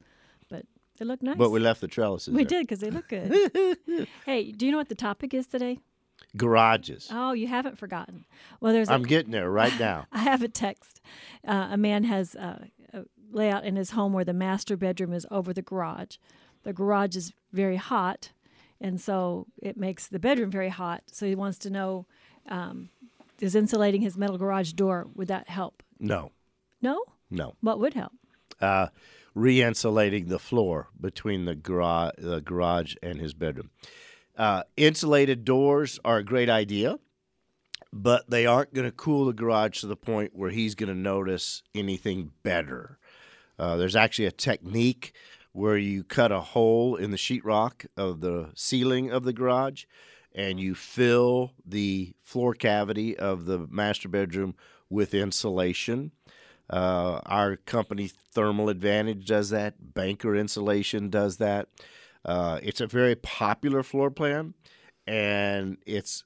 they 0.97 1.05
look 1.05 1.21
nice. 1.23 1.37
But 1.37 1.49
we 1.51 1.59
left 1.59 1.81
the 1.81 1.87
trellises. 1.87 2.33
we 2.33 2.43
there. 2.43 2.59
did 2.59 2.67
because 2.67 2.79
they 2.79 2.89
look 2.89 3.07
good. 3.07 3.77
hey, 4.25 4.51
do 4.51 4.65
you 4.65 4.71
know 4.71 4.77
what 4.77 4.89
the 4.89 4.95
topic 4.95 5.33
is 5.33 5.47
today? 5.47 5.79
Garages. 6.35 7.09
Oh, 7.11 7.31
you 7.33 7.47
haven't 7.47 7.77
forgotten. 7.77 8.25
Well, 8.59 8.73
there's. 8.73 8.89
I'm 8.89 9.03
a, 9.03 9.07
getting 9.07 9.31
there 9.31 9.49
right 9.49 9.77
now. 9.79 10.07
I 10.11 10.19
have 10.19 10.41
a 10.41 10.47
text. 10.47 11.01
Uh, 11.47 11.69
a 11.71 11.77
man 11.77 12.03
has 12.03 12.35
uh, 12.35 12.65
a 12.93 13.03
layout 13.31 13.63
in 13.65 13.75
his 13.75 13.91
home 13.91 14.13
where 14.13 14.25
the 14.25 14.33
master 14.33 14.75
bedroom 14.77 15.13
is 15.13 15.25
over 15.31 15.53
the 15.53 15.61
garage. 15.61 16.17
The 16.63 16.73
garage 16.73 17.15
is 17.15 17.33
very 17.53 17.77
hot, 17.77 18.31
and 18.81 18.99
so 18.99 19.47
it 19.61 19.77
makes 19.77 20.07
the 20.07 20.19
bedroom 20.19 20.51
very 20.51 20.69
hot. 20.69 21.03
So 21.11 21.25
he 21.25 21.35
wants 21.35 21.57
to 21.59 21.69
know 21.69 22.05
um, 22.49 22.89
is 23.39 23.55
insulating 23.55 24.01
his 24.01 24.17
metal 24.17 24.37
garage 24.37 24.73
door, 24.73 25.07
would 25.15 25.27
that 25.29 25.47
help? 25.49 25.83
No, 25.99 26.31
No? 26.81 27.03
no. 27.29 27.55
What 27.61 27.79
would 27.79 27.93
help? 27.93 28.11
Uh, 28.59 28.87
re-insulating 29.33 30.27
the 30.27 30.39
floor 30.39 30.89
between 30.99 31.45
the 31.45 31.53
garage, 31.53 32.13
the 32.17 32.41
garage 32.41 32.95
and 33.03 33.19
his 33.19 33.35
bedroom. 33.35 33.69
Uh, 34.35 34.63
insulated 34.75 35.45
doors 35.45 35.99
are 36.03 36.17
a 36.17 36.23
great 36.23 36.49
idea, 36.49 36.97
but 37.93 38.27
they 38.29 38.47
aren't 38.47 38.73
going 38.73 38.87
to 38.87 38.91
cool 38.91 39.25
the 39.25 39.33
garage 39.33 39.79
to 39.79 39.87
the 39.87 39.95
point 39.95 40.35
where 40.35 40.49
he's 40.49 40.73
going 40.73 40.89
to 40.89 40.99
notice 40.99 41.61
anything 41.75 42.31
better. 42.41 42.97
Uh, 43.59 43.77
there's 43.77 43.95
actually 43.95 44.25
a 44.25 44.31
technique 44.31 45.13
where 45.51 45.77
you 45.77 46.03
cut 46.03 46.31
a 46.31 46.39
hole 46.39 46.95
in 46.95 47.11
the 47.11 47.17
sheetrock 47.17 47.85
of 47.95 48.21
the 48.21 48.49
ceiling 48.55 49.11
of 49.11 49.23
the 49.23 49.33
garage 49.33 49.85
and 50.35 50.59
you 50.59 50.75
fill 50.75 51.53
the 51.65 52.13
floor 52.23 52.53
cavity 52.53 53.17
of 53.17 53.45
the 53.45 53.67
master 53.71 54.07
bedroom 54.07 54.53
with 54.89 55.15
insulation. 55.15 56.11
Uh, 56.69 57.19
our 57.25 57.55
company, 57.55 58.11
Thermal 58.33 58.69
Advantage, 58.69 59.25
does 59.25 59.49
that. 59.51 59.93
Banker 59.93 60.35
Insulation 60.35 61.09
does 61.09 61.37
that. 61.37 61.69
Uh, 62.25 62.59
it's 62.61 62.81
a 62.81 62.87
very 62.87 63.15
popular 63.15 63.83
floor 63.83 64.11
plan, 64.11 64.53
and 65.05 65.77
it's 65.85 66.23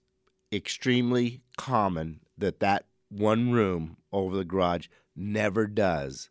extremely 0.52 1.42
common 1.58 2.22
that 2.38 2.60
that 2.60 2.86
one 3.10 3.52
room 3.52 3.98
over 4.12 4.36
the 4.36 4.46
garage 4.46 4.88
never 5.16 5.68
does 5.68 6.30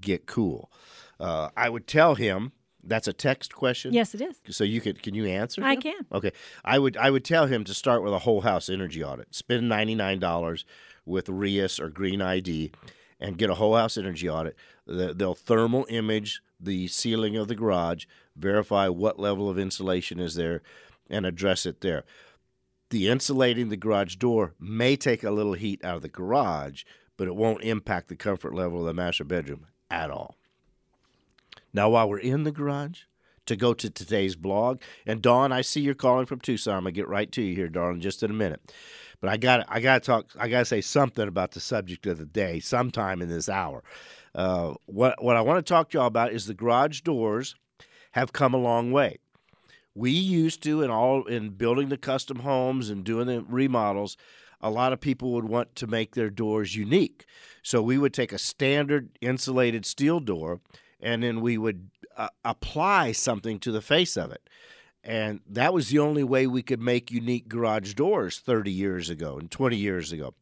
get 0.00 0.26
cool. 0.26 0.70
Uh, 1.20 1.50
I 1.56 1.68
would 1.68 1.86
tell 1.86 2.16
him 2.16 2.52
that's 2.82 3.08
a 3.08 3.12
text 3.12 3.54
question. 3.54 3.92
Yes, 3.92 4.14
it 4.14 4.20
is. 4.20 4.40
So 4.50 4.64
you 4.64 4.80
could 4.80 5.02
can 5.02 5.14
you 5.14 5.26
answer? 5.26 5.62
I 5.64 5.74
him? 5.74 5.82
can. 5.82 6.06
Okay. 6.12 6.32
I 6.64 6.78
would 6.78 6.96
I 6.96 7.10
would 7.10 7.24
tell 7.24 7.46
him 7.46 7.64
to 7.64 7.74
start 7.74 8.02
with 8.02 8.12
a 8.12 8.20
whole 8.20 8.42
house 8.42 8.68
energy 8.68 9.02
audit. 9.02 9.34
Spend 9.34 9.68
ninety 9.68 9.94
nine 9.94 10.18
dollars 10.18 10.64
with 11.04 11.28
RIAS 11.28 11.78
or 11.78 11.88
Green 11.88 12.20
ID, 12.20 12.72
and 13.20 13.38
get 13.38 13.50
a 13.50 13.54
whole 13.54 13.76
house 13.76 13.96
energy 13.96 14.28
audit. 14.28 14.56
They'll 14.86 15.34
thermal 15.34 15.86
image 15.88 16.42
the 16.60 16.88
ceiling 16.88 17.36
of 17.36 17.48
the 17.48 17.54
garage, 17.54 18.06
verify 18.34 18.88
what 18.88 19.18
level 19.18 19.48
of 19.50 19.58
insulation 19.58 20.20
is 20.20 20.34
there, 20.34 20.62
and 21.08 21.26
address 21.26 21.66
it 21.66 21.80
there. 21.80 22.04
The 22.90 23.08
insulating 23.08 23.68
the 23.68 23.76
garage 23.76 24.16
door 24.16 24.54
may 24.60 24.96
take 24.96 25.24
a 25.24 25.30
little 25.30 25.54
heat 25.54 25.84
out 25.84 25.96
of 25.96 26.02
the 26.02 26.08
garage, 26.08 26.84
but 27.16 27.26
it 27.26 27.34
won't 27.34 27.64
impact 27.64 28.08
the 28.08 28.16
comfort 28.16 28.54
level 28.54 28.80
of 28.80 28.86
the 28.86 28.94
master 28.94 29.24
bedroom 29.24 29.66
at 29.90 30.10
all. 30.10 30.36
Now, 31.72 31.90
while 31.90 32.08
we're 32.08 32.18
in 32.18 32.44
the 32.44 32.52
garage, 32.52 33.02
to 33.46 33.56
go 33.56 33.74
to 33.74 33.90
today's 33.90 34.36
blog, 34.36 34.80
and 35.06 35.22
Dawn, 35.22 35.52
I 35.52 35.62
see 35.62 35.80
you're 35.80 35.94
calling 35.94 36.26
from 36.26 36.40
Tucson. 36.40 36.74
I'm 36.74 36.82
gonna 36.82 36.92
get 36.92 37.08
right 37.08 37.30
to 37.32 37.42
you 37.42 37.54
here, 37.54 37.68
darling, 37.68 38.00
just 38.00 38.22
in 38.22 38.30
a 38.30 38.34
minute. 38.34 38.72
But 39.20 39.30
I 39.30 39.36
got 39.36 39.64
I 39.68 39.80
got 39.80 40.02
to 40.02 40.06
talk. 40.06 40.26
I 40.38 40.48
got 40.48 40.60
to 40.60 40.64
say 40.64 40.80
something 40.80 41.26
about 41.26 41.52
the 41.52 41.60
subject 41.60 42.06
of 42.06 42.18
the 42.18 42.26
day 42.26 42.60
sometime 42.60 43.22
in 43.22 43.28
this 43.28 43.48
hour. 43.48 43.82
Uh, 44.34 44.74
what 44.84 45.22
what 45.22 45.36
I 45.36 45.40
want 45.40 45.64
to 45.64 45.68
talk 45.68 45.90
to 45.90 45.98
y'all 45.98 46.06
about 46.06 46.32
is 46.32 46.46
the 46.46 46.54
garage 46.54 47.00
doors 47.00 47.54
have 48.12 48.32
come 48.32 48.54
a 48.54 48.58
long 48.58 48.92
way. 48.92 49.18
We 49.94 50.10
used 50.10 50.62
to 50.64 50.82
in 50.82 50.90
all 50.90 51.24
in 51.24 51.50
building 51.50 51.88
the 51.88 51.96
custom 51.96 52.40
homes 52.40 52.90
and 52.90 53.02
doing 53.02 53.26
the 53.26 53.44
remodels, 53.48 54.16
a 54.60 54.70
lot 54.70 54.92
of 54.92 55.00
people 55.00 55.32
would 55.32 55.44
want 55.44 55.74
to 55.76 55.86
make 55.86 56.14
their 56.14 56.30
doors 56.30 56.76
unique. 56.76 57.24
So 57.62 57.80
we 57.80 57.96
would 57.96 58.12
take 58.12 58.32
a 58.32 58.38
standard 58.38 59.10
insulated 59.20 59.86
steel 59.86 60.20
door 60.20 60.60
and 61.00 61.22
then 61.22 61.40
we 61.40 61.58
would 61.58 61.90
uh, 62.16 62.28
apply 62.44 63.12
something 63.12 63.58
to 63.60 63.72
the 63.72 63.82
face 63.82 64.16
of 64.16 64.32
it. 64.32 64.48
And 65.02 65.40
that 65.48 65.72
was 65.72 65.88
the 65.88 66.00
only 66.00 66.24
way 66.24 66.46
we 66.46 66.62
could 66.62 66.80
make 66.80 67.10
unique 67.12 67.48
garage 67.48 67.94
doors 67.94 68.38
30 68.40 68.72
years 68.72 69.08
ago 69.08 69.38
and 69.38 69.50
20 69.50 69.76
years 69.76 70.12
ago. 70.12 70.34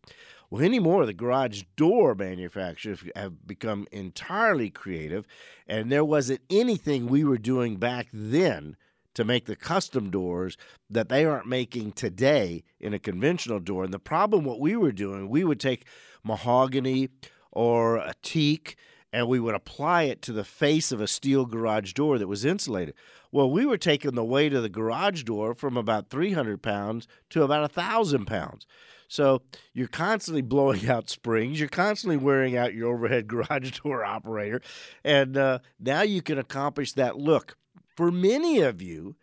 Well, 0.50 0.62
anymore, 0.62 1.04
the 1.04 1.12
garage 1.12 1.62
door 1.76 2.14
manufacturers 2.14 3.02
have 3.16 3.46
become 3.46 3.86
entirely 3.92 4.70
creative, 4.70 5.26
and 5.66 5.90
there 5.90 6.04
wasn't 6.04 6.42
anything 6.48 7.06
we 7.06 7.24
were 7.24 7.38
doing 7.38 7.76
back 7.76 8.08
then 8.12 8.76
to 9.14 9.24
make 9.24 9.46
the 9.46 9.56
custom 9.56 10.10
doors 10.10 10.56
that 10.90 11.08
they 11.08 11.24
aren't 11.24 11.46
making 11.46 11.92
today 11.92 12.62
in 12.80 12.94
a 12.94 12.98
conventional 12.98 13.60
door. 13.60 13.84
And 13.84 13.92
the 13.92 13.98
problem, 13.98 14.44
what 14.44 14.60
we 14.60 14.76
were 14.76 14.92
doing, 14.92 15.28
we 15.28 15.44
would 15.44 15.60
take 15.60 15.86
mahogany 16.22 17.08
or 17.50 17.96
a 17.96 18.14
teak 18.22 18.76
and 19.14 19.28
we 19.28 19.38
would 19.38 19.54
apply 19.54 20.02
it 20.02 20.20
to 20.22 20.32
the 20.32 20.42
face 20.42 20.90
of 20.90 21.00
a 21.00 21.06
steel 21.06 21.46
garage 21.46 21.92
door 21.92 22.18
that 22.18 22.26
was 22.26 22.44
insulated. 22.44 22.94
Well, 23.30 23.48
we 23.48 23.64
were 23.64 23.78
taking 23.78 24.16
the 24.16 24.24
weight 24.24 24.52
of 24.52 24.64
the 24.64 24.68
garage 24.68 25.22
door 25.22 25.54
from 25.54 25.76
about 25.76 26.10
300 26.10 26.60
pounds 26.60 27.06
to 27.30 27.44
about 27.44 27.60
1,000 27.60 28.26
pounds. 28.26 28.66
So 29.06 29.42
you're 29.72 29.86
constantly 29.86 30.42
blowing 30.54 30.88
out 30.88 31.08
springs. 31.08 31.60
You're 31.60 31.68
constantly 31.68 32.16
wearing 32.16 32.56
out 32.56 32.74
your 32.74 32.92
overhead 32.92 33.28
garage 33.28 33.78
door 33.78 34.04
operator. 34.04 34.60
And 35.04 35.36
uh, 35.36 35.60
now 35.78 36.02
you 36.02 36.20
can 36.20 36.38
accomplish 36.38 36.92
that 36.94 37.16
look. 37.16 37.56
For 37.96 38.10
many 38.10 38.62
of 38.62 38.82
you, 38.82 39.14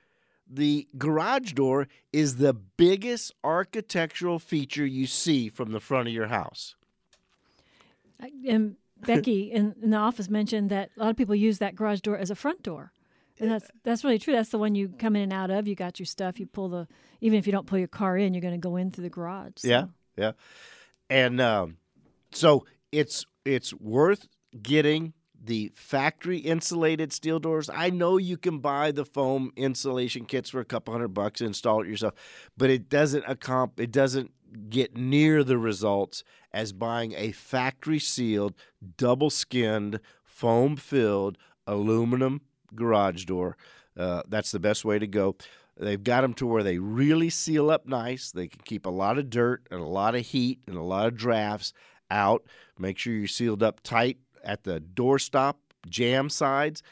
the 0.50 0.88
garage 0.98 1.52
door 1.52 1.90
is 2.14 2.38
the 2.38 2.54
biggest 2.54 3.34
architectural 3.44 4.40
feature 4.40 4.86
you 4.86 5.06
see 5.06 5.50
from 5.50 5.74
the 5.74 5.82
front 5.82 6.08
of 6.08 6.14
your 6.14 6.28
house. 6.28 6.76
And 8.48 8.78
Becky 9.06 9.52
in, 9.52 9.76
in 9.82 9.92
the 9.92 9.98
office 9.98 10.30
mentioned 10.30 10.70
that 10.70 10.90
a 10.98 11.00
lot 11.00 11.10
of 11.10 11.18
people 11.18 11.36
use 11.36 11.60
that 11.60 11.76
garage 11.76 12.02
door 12.02 12.18
as 12.18 12.30
a 12.30 12.36
front 12.36 12.64
door. 12.64 12.92
And 13.40 13.50
that's 13.50 13.72
that's 13.84 14.04
really 14.04 14.20
true. 14.20 14.34
That's 14.34 14.50
the 14.50 14.60
one 14.60 14.76
you 14.76 14.90
come 15.00 15.16
in 15.16 15.24
and 15.24 15.34
out 15.34 15.50
of. 15.50 15.68
You 15.68 15.74
got 15.74 16.00
your 16.00 16.06
stuff. 16.06 16.40
You 16.40 16.46
pull 16.46 16.70
the 16.70 16.88
even 17.22 17.40
if 17.40 17.48
you 17.48 17.52
don't 17.52 17.66
pull 17.66 17.80
your 17.80 17.88
car 17.88 18.16
in, 18.16 18.34
you're 18.34 18.42
going 18.42 18.54
to 18.54 18.60
go 18.60 18.76
in 18.76 18.92
through 18.92 19.04
the 19.04 19.10
garage. 19.10 19.54
so. 19.58 19.68
Yeah, 19.68 19.86
yeah. 20.16 20.32
And 21.10 21.42
um, 21.42 21.78
so 22.32 22.66
it's 22.92 23.26
it's 23.44 23.74
worth 23.74 24.28
getting 24.62 25.14
the 25.44 25.72
factory 25.76 26.38
insulated 26.38 27.12
steel 27.12 27.40
doors. 27.40 27.70
I 27.74 27.90
know 27.90 28.18
you 28.18 28.38
can 28.38 28.60
buy 28.60 28.92
the 28.92 29.06
foam 29.06 29.52
insulation 29.56 30.26
kits 30.26 30.52
for 30.52 30.60
a 30.60 30.66
couple 30.66 30.94
hundred 30.94 31.10
bucks 31.10 31.42
and 31.42 31.48
install 31.48 31.82
it 31.82 31.88
yourself, 31.88 32.14
but 32.58 32.70
it 32.70 32.90
doesn't 32.90 33.26
accomp 33.26 33.80
it 33.80 33.92
doesn't 33.92 34.32
get 34.70 34.96
near 34.96 35.44
the 35.44 35.58
results 35.58 36.24
as 36.52 36.74
buying 36.74 37.14
a 37.14 37.32
factory 37.32 38.00
sealed, 38.00 38.56
double 38.98 39.30
skinned, 39.30 40.00
foam 40.24 40.76
filled 40.76 41.38
aluminum 41.68 42.42
garage 42.76 43.26
door. 43.26 43.58
Uh, 43.98 44.24
that's 44.28 44.52
the 44.52 44.60
best 44.60 44.84
way 44.84 45.00
to 45.00 45.08
go. 45.08 45.36
They've 45.78 46.04
got 46.04 46.22
them 46.22 46.34
to 46.36 46.46
where 46.46 46.64
they 46.64 46.78
really 46.78 47.30
seal 47.30 47.70
up 47.72 47.86
nice. 47.86 48.32
They 48.32 48.48
can 48.48 48.62
keep 48.64 48.86
a 48.86 48.90
lot 48.90 49.18
of 49.18 49.30
dirt 49.30 49.68
and 49.72 49.82
a 49.82 49.86
lot 49.86 50.16
of 50.16 50.26
heat 50.26 50.60
and 50.68 50.76
a 50.76 50.84
lot 50.84 51.08
of 51.08 51.16
drafts 51.16 51.74
out. 52.10 52.44
Make 52.78 52.98
sure 52.98 53.14
you're 53.14 53.28
sealed 53.28 53.64
up 53.64 53.82
tight 53.82 54.18
at 54.44 54.64
the 54.64 54.80
doorstop 54.80 55.56
jam 55.90 56.30
sides 56.30 56.84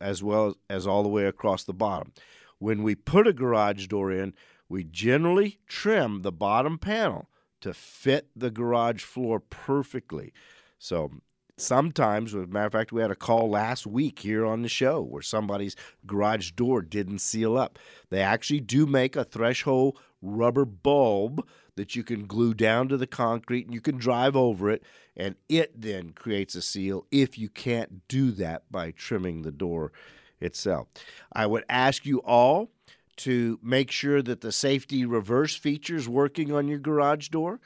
as 0.00 0.22
well 0.22 0.56
as 0.68 0.86
all 0.86 1.02
the 1.02 1.08
way 1.08 1.26
across 1.26 1.64
the 1.64 1.72
bottom. 1.72 2.12
When 2.58 2.82
we 2.82 2.94
put 2.94 3.26
a 3.26 3.32
garage 3.32 3.86
door 3.86 4.10
in, 4.10 4.34
we 4.74 4.82
generally 4.82 5.60
trim 5.68 6.22
the 6.22 6.32
bottom 6.32 6.78
panel 6.78 7.30
to 7.60 7.72
fit 7.72 8.28
the 8.34 8.50
garage 8.50 9.04
floor 9.04 9.38
perfectly. 9.38 10.32
So 10.80 11.12
sometimes, 11.56 12.34
as 12.34 12.42
a 12.42 12.46
matter 12.48 12.66
of 12.66 12.72
fact, 12.72 12.90
we 12.90 13.00
had 13.00 13.12
a 13.12 13.14
call 13.14 13.48
last 13.48 13.86
week 13.86 14.18
here 14.18 14.44
on 14.44 14.62
the 14.62 14.68
show 14.68 15.00
where 15.00 15.22
somebody's 15.22 15.76
garage 16.08 16.50
door 16.50 16.82
didn't 16.82 17.20
seal 17.20 17.56
up. 17.56 17.78
They 18.10 18.20
actually 18.20 18.62
do 18.62 18.84
make 18.84 19.14
a 19.14 19.22
threshold 19.22 19.96
rubber 20.20 20.64
bulb 20.64 21.46
that 21.76 21.94
you 21.94 22.02
can 22.02 22.26
glue 22.26 22.52
down 22.52 22.88
to 22.88 22.96
the 22.96 23.06
concrete 23.06 23.66
and 23.66 23.74
you 23.74 23.80
can 23.80 23.96
drive 23.96 24.34
over 24.34 24.72
it, 24.72 24.82
and 25.16 25.36
it 25.48 25.80
then 25.80 26.10
creates 26.14 26.56
a 26.56 26.62
seal 26.62 27.06
if 27.12 27.38
you 27.38 27.48
can't 27.48 28.08
do 28.08 28.32
that 28.32 28.64
by 28.72 28.90
trimming 28.90 29.42
the 29.42 29.52
door 29.52 29.92
itself. 30.40 30.88
I 31.32 31.46
would 31.46 31.64
ask 31.68 32.04
you 32.04 32.18
all 32.24 32.73
to 33.16 33.58
make 33.62 33.90
sure 33.90 34.22
that 34.22 34.40
the 34.40 34.52
safety 34.52 35.04
reverse 35.04 35.56
feature 35.56 35.96
is 35.96 36.08
working 36.08 36.52
on 36.52 36.68
your 36.68 36.78
garage 36.78 37.28
door. 37.28 37.60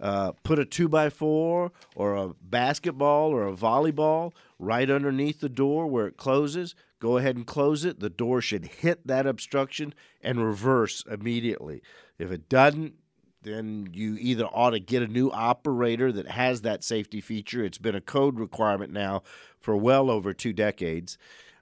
Uh, 0.00 0.32
put 0.42 0.58
a 0.58 0.64
two 0.64 0.88
by 0.88 1.08
four 1.08 1.70
or 1.94 2.16
a 2.16 2.34
basketball 2.42 3.30
or 3.30 3.46
a 3.46 3.52
volleyball 3.52 4.32
right 4.58 4.90
underneath 4.90 5.40
the 5.40 5.48
door 5.48 5.86
where 5.86 6.06
it 6.06 6.16
closes. 6.16 6.74
Go 6.98 7.16
ahead 7.16 7.36
and 7.36 7.46
close 7.46 7.84
it. 7.84 8.00
The 8.00 8.10
door 8.10 8.40
should 8.40 8.64
hit 8.64 9.06
that 9.06 9.26
obstruction 9.26 9.94
and 10.20 10.44
reverse 10.44 11.04
immediately. 11.08 11.82
If 12.18 12.32
it 12.32 12.48
doesn't, 12.48 12.94
then 13.42 13.88
you 13.92 14.16
either 14.18 14.46
ought 14.46 14.70
to 14.70 14.80
get 14.80 15.02
a 15.02 15.06
new 15.06 15.30
operator 15.30 16.10
that 16.12 16.28
has 16.28 16.62
that 16.62 16.82
safety 16.82 17.20
feature. 17.20 17.64
It's 17.64 17.78
been 17.78 17.94
a 17.94 18.00
code 18.00 18.40
requirement 18.40 18.92
now 18.92 19.22
for 19.60 19.76
well 19.76 20.10
over 20.10 20.32
two 20.32 20.52
decades. 20.52 21.18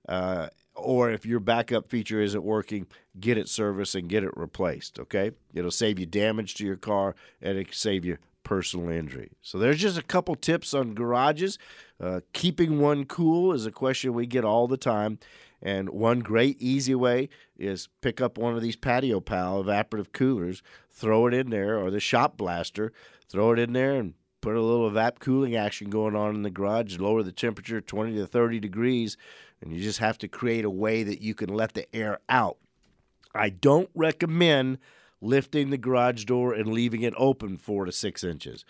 Uh, 0.09 0.49
or 0.75 1.11
if 1.11 1.27
your 1.27 1.41
backup 1.41 1.89
feature 1.89 2.21
isn't 2.21 2.43
working, 2.43 2.87
get 3.19 3.39
it 3.39 3.49
serviced 3.49 3.95
and 3.95 4.09
get 4.09 4.25
it 4.25 4.37
replaced. 4.37 4.99
Okay, 4.99 5.33
it'll 5.55 5.71
save 5.71 5.99
you 5.99 6.07
damage 6.07 6.55
to 6.55 6.65
your 6.65 6.77
car 6.77 7.15
and 7.41 7.59
it 7.59 7.65
can 7.65 7.75
save 7.75 8.05
you 8.05 8.19
personal 8.43 8.89
injury. 8.89 9.31
So 9.41 9.59
there's 9.59 9.79
just 9.79 9.99
a 9.99 10.03
couple 10.03 10.35
tips 10.35 10.75
on 10.75 10.95
garages. 10.95 11.59
Uh, 12.01 12.21
keeping 12.33 12.81
one 12.81 13.05
cool 13.05 13.53
is 13.53 13.67
a 13.67 13.71
question 13.71 14.15
we 14.15 14.27
get 14.27 14.45
all 14.45 14.67
the 14.67 14.77
time. 14.77 15.19
And 15.65 15.91
one 15.91 16.21
great 16.21 16.61
easy 16.61 16.95
way 16.95 17.29
is 17.57 17.89
pick 18.01 18.21
up 18.21 18.37
one 18.37 18.57
of 18.57 18.63
these 18.63 18.75
Patio 18.75 19.21
Pal 19.21 19.63
evaporative 19.63 20.13
coolers, 20.13 20.61
throw 20.91 21.29
it 21.29 21.35
in 21.35 21.51
there, 21.51 21.79
or 21.79 21.91
the 21.93 22.01
Shop 22.01 22.37
Blaster, 22.37 22.93
throw 23.29 23.53
it 23.53 23.61
in 23.61 23.73
there, 23.73 23.93
and 23.93 24.15
put 24.43 24.57
a 24.57 24.61
little 24.61 24.91
evap 24.91 25.21
cooling 25.21 25.57
action 25.57 25.89
going 25.89 26.15
on 26.15 26.35
in 26.35 26.43
the 26.43 26.51
garage, 26.51 26.99
lower 26.99 27.23
the 27.23 27.33
temperature 27.33 27.81
20 27.81 28.15
to 28.17 28.27
30 28.27 28.61
degrees, 28.61 29.17
and 29.63 29.73
you 29.73 29.81
just 29.81 30.01
have 30.01 30.19
to 30.19 30.29
create 30.29 30.67
a 30.67 30.71
way 30.71 31.03
that 31.03 31.23
you 31.23 31.35
can 31.35 31.49
let 31.49 31.73
the 31.73 31.87
air 31.97 32.19
out. 32.29 32.59
I 33.35 33.49
don't 33.49 33.89
recommend 33.95 34.79
lifting 35.23 35.71
the 35.71 35.79
garage 35.79 36.25
door 36.25 36.53
and 36.53 36.73
leaving 36.73 37.03
it 37.03 37.15
open 37.17 37.57
four 37.57 37.87
to 37.87 37.93
six 37.93 38.23
inches. 38.23 38.65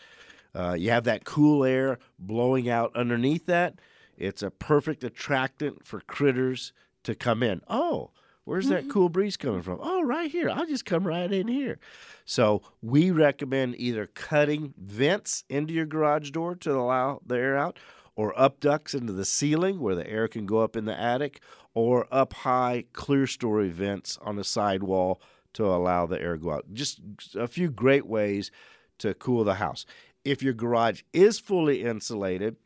Uh, 0.55 0.77
you 0.79 0.91
have 0.91 1.05
that 1.05 1.25
cool 1.25 1.65
air 1.65 1.99
blowing 2.19 2.69
out 2.69 2.95
underneath 2.95 3.47
that. 3.47 3.75
It's 4.19 4.43
a 4.43 4.51
perfect 4.51 5.03
attractant 5.03 5.87
for 5.87 6.01
critters 6.03 6.73
to 7.05 7.15
come 7.15 7.43
in. 7.43 7.63
Oh, 7.67 8.11
where's 8.45 8.69
that 8.69 8.83
mm-hmm. 8.83 8.91
cool 8.91 9.09
breeze 9.09 9.37
coming 9.37 9.63
from? 9.63 9.79
Oh, 9.83 10.03
right 10.03 10.31
here. 10.31 10.51
I'll 10.51 10.67
just 10.67 10.85
come 10.85 11.07
right 11.07 11.31
in 11.31 11.49
here. 11.49 11.79
So 12.25 12.63
we 12.81 13.11
recommend 13.11 13.77
either 13.79 14.07
cutting 14.07 14.75
vents 14.77 15.45
into 15.49 15.73
your 15.75 15.87
garage 15.87 16.31
door 16.31 16.55
to 16.57 16.73
allow 16.73 17.21
the 17.27 17.37
air 17.37 17.57
out, 17.57 17.79
or 18.15 18.39
up 18.39 18.61
ducts 18.61 18.95
into 18.95 19.13
the 19.13 19.25
ceiling 19.25 19.81
where 19.81 19.95
the 19.95 20.09
air 20.09 20.29
can 20.29 20.47
go 20.47 20.59
up 20.59 20.77
in 20.77 20.85
the 20.85 20.99
attic, 20.99 21.41
or 21.75 22.07
up 22.11 22.33
high 22.33 22.85
clerestory 22.93 23.71
vents 23.71 24.19
on 24.23 24.37
the 24.37 24.45
sidewall 24.45 25.21
to 25.55 25.65
allow 25.65 26.07
the 26.07 26.21
air 26.21 26.37
go 26.37 26.53
out. 26.53 26.65
Just 26.73 27.01
a 27.35 27.49
few 27.49 27.71
great 27.71 28.07
ways 28.07 28.51
to 28.99 29.15
cool 29.15 29.45
the 29.45 29.55
house. 29.55 29.87
If 30.25 30.43
your 30.43 30.55
garage 30.55 31.03
is 31.13 31.39
fully 31.39 31.83
insulated 31.83 32.57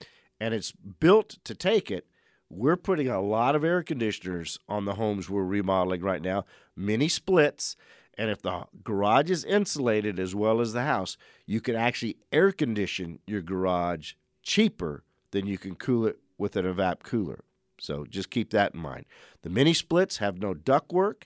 and 0.40 0.52
it's 0.52 0.72
built 0.72 1.38
to 1.44 1.54
take 1.54 1.90
it, 1.90 2.06
we're 2.48 2.76
putting 2.76 3.08
a 3.08 3.20
lot 3.20 3.54
of 3.54 3.64
air 3.64 3.82
conditioners 3.82 4.58
on 4.68 4.84
the 4.84 4.94
homes 4.94 5.28
we're 5.28 5.44
remodeling 5.44 6.02
right 6.02 6.22
now, 6.22 6.44
mini 6.76 7.08
splits. 7.08 7.76
And 8.18 8.30
if 8.30 8.40
the 8.40 8.64
garage 8.82 9.30
is 9.30 9.44
insulated 9.44 10.18
as 10.18 10.34
well 10.34 10.60
as 10.60 10.72
the 10.72 10.84
house, 10.84 11.18
you 11.44 11.60
can 11.60 11.76
actually 11.76 12.16
air 12.32 12.50
condition 12.52 13.18
your 13.26 13.42
garage 13.42 14.14
cheaper 14.42 15.04
than 15.32 15.46
you 15.46 15.58
can 15.58 15.74
cool 15.74 16.06
it 16.06 16.18
with 16.38 16.56
an 16.56 16.64
evap 16.64 17.02
cooler. 17.02 17.44
So 17.78 18.06
just 18.08 18.30
keep 18.30 18.50
that 18.50 18.74
in 18.74 18.80
mind. 18.80 19.04
The 19.42 19.50
mini 19.50 19.74
splits 19.74 20.16
have 20.18 20.38
no 20.38 20.54
ductwork. 20.54 21.24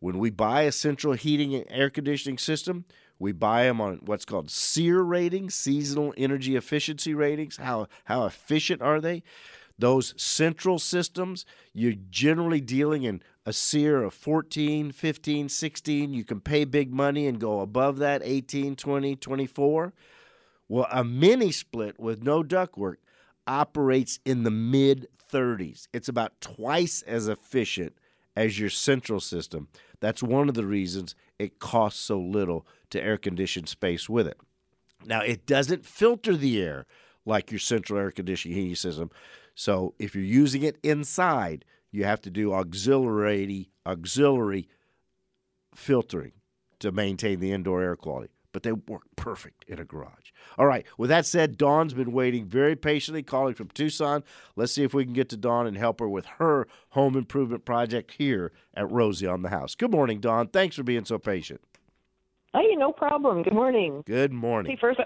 When 0.00 0.18
we 0.18 0.30
buy 0.30 0.62
a 0.62 0.72
central 0.72 1.12
heating 1.12 1.54
and 1.54 1.64
air 1.68 1.90
conditioning 1.90 2.38
system, 2.38 2.86
we 3.20 3.30
buy 3.30 3.64
them 3.64 3.80
on 3.80 4.00
what's 4.04 4.24
called 4.24 4.50
SEER 4.50 5.00
ratings, 5.04 5.54
seasonal 5.54 6.12
energy 6.16 6.56
efficiency 6.56 7.14
ratings. 7.14 7.56
How 7.58 7.86
how 8.06 8.26
efficient 8.26 8.82
are 8.82 9.00
they? 9.00 9.22
Those 9.78 10.14
central 10.16 10.78
systems, 10.78 11.44
you're 11.72 11.94
generally 12.10 12.60
dealing 12.60 13.02
in 13.04 13.22
a 13.44 13.52
SEER 13.52 14.02
of 14.02 14.14
14, 14.14 14.92
15, 14.92 15.48
16. 15.48 16.14
You 16.14 16.24
can 16.24 16.40
pay 16.40 16.64
big 16.64 16.92
money 16.92 17.26
and 17.26 17.40
go 17.40 17.60
above 17.60 17.98
that 17.98 18.22
18, 18.24 18.76
20, 18.76 19.16
24. 19.16 19.92
Well, 20.68 20.86
a 20.90 21.04
mini 21.04 21.52
split 21.52 21.98
with 21.98 22.22
no 22.22 22.42
ductwork 22.42 22.96
operates 23.46 24.20
in 24.24 24.44
the 24.44 24.50
mid 24.50 25.08
30s. 25.32 25.88
It's 25.92 26.08
about 26.08 26.40
twice 26.40 27.02
as 27.02 27.28
efficient 27.28 27.96
as 28.36 28.58
your 28.58 28.70
central 28.70 29.20
system. 29.20 29.68
That's 30.00 30.22
one 30.22 30.48
of 30.48 30.54
the 30.54 30.66
reasons 30.66 31.14
it 31.38 31.58
costs 31.58 32.00
so 32.00 32.18
little 32.18 32.66
to 32.90 33.02
air 33.02 33.18
condition 33.18 33.66
space 33.66 34.08
with 34.08 34.26
it. 34.26 34.38
Now, 35.04 35.22
it 35.22 35.46
doesn't 35.46 35.84
filter 35.84 36.36
the 36.36 36.62
air 36.62 36.86
like 37.24 37.50
your 37.50 37.58
central 37.58 37.98
air 37.98 38.10
conditioning 38.10 38.56
heating 38.56 38.74
system. 38.74 39.10
So, 39.54 39.94
if 39.98 40.14
you're 40.14 40.24
using 40.24 40.62
it 40.62 40.78
inside, 40.82 41.64
you 41.90 42.04
have 42.04 42.20
to 42.22 42.30
do 42.30 42.52
auxiliary 42.52 43.70
auxiliary 43.86 44.68
filtering 45.74 46.32
to 46.78 46.92
maintain 46.92 47.40
the 47.40 47.52
indoor 47.52 47.82
air 47.82 47.96
quality 47.96 48.32
but 48.52 48.62
they 48.62 48.72
work 48.72 49.02
perfect 49.16 49.64
in 49.66 49.78
a 49.78 49.84
garage. 49.84 50.30
All 50.58 50.66
right. 50.66 50.86
With 50.98 51.10
that 51.10 51.26
said, 51.26 51.56
Dawn's 51.56 51.94
been 51.94 52.12
waiting 52.12 52.44
very 52.44 52.76
patiently, 52.76 53.22
calling 53.22 53.54
from 53.54 53.68
Tucson. 53.68 54.22
Let's 54.56 54.72
see 54.72 54.84
if 54.84 54.94
we 54.94 55.04
can 55.04 55.14
get 55.14 55.28
to 55.30 55.36
Dawn 55.36 55.66
and 55.66 55.76
help 55.76 56.00
her 56.00 56.08
with 56.08 56.26
her 56.38 56.68
home 56.90 57.16
improvement 57.16 57.64
project 57.64 58.12
here 58.18 58.52
at 58.74 58.90
Rosie 58.90 59.26
on 59.26 59.42
the 59.42 59.48
House. 59.48 59.74
Good 59.74 59.90
morning, 59.90 60.20
Dawn. 60.20 60.48
Thanks 60.48 60.76
for 60.76 60.82
being 60.82 61.04
so 61.04 61.18
patient. 61.18 61.60
Hey, 62.52 62.76
no 62.76 62.92
problem. 62.92 63.42
Good 63.42 63.54
morning. 63.54 64.02
Good 64.06 64.32
morning. 64.32 64.72
Hey, 64.72 64.78
first, 64.78 65.00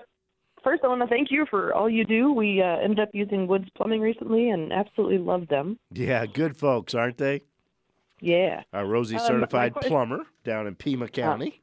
first 0.65 0.83
I 0.85 0.89
want 0.89 1.01
to 1.03 1.07
thank 1.07 1.31
you 1.31 1.47
for 1.49 1.73
all 1.75 1.89
you 1.89 2.05
do. 2.05 2.33
We 2.33 2.61
uh, 2.63 2.79
ended 2.79 3.01
up 3.01 3.11
using 3.13 3.47
Woods 3.47 3.69
Plumbing 3.77 4.01
recently 4.01 4.51
and 4.51 4.73
absolutely 4.73 5.19
love 5.19 5.49
them. 5.49 5.79
Yeah, 5.93 6.27
good 6.27 6.57
folks, 6.57 6.95
aren't 6.95 7.19
they? 7.19 7.43
Yeah. 8.21 8.63
A 8.73 8.85
Rosie 8.85 9.17
Um, 9.17 9.27
certified 9.27 9.75
que- 9.75 9.89
plumber 9.89 10.25
down 10.45 10.67
in 10.67 10.75
Pima 10.75 11.09
County. 11.09 11.61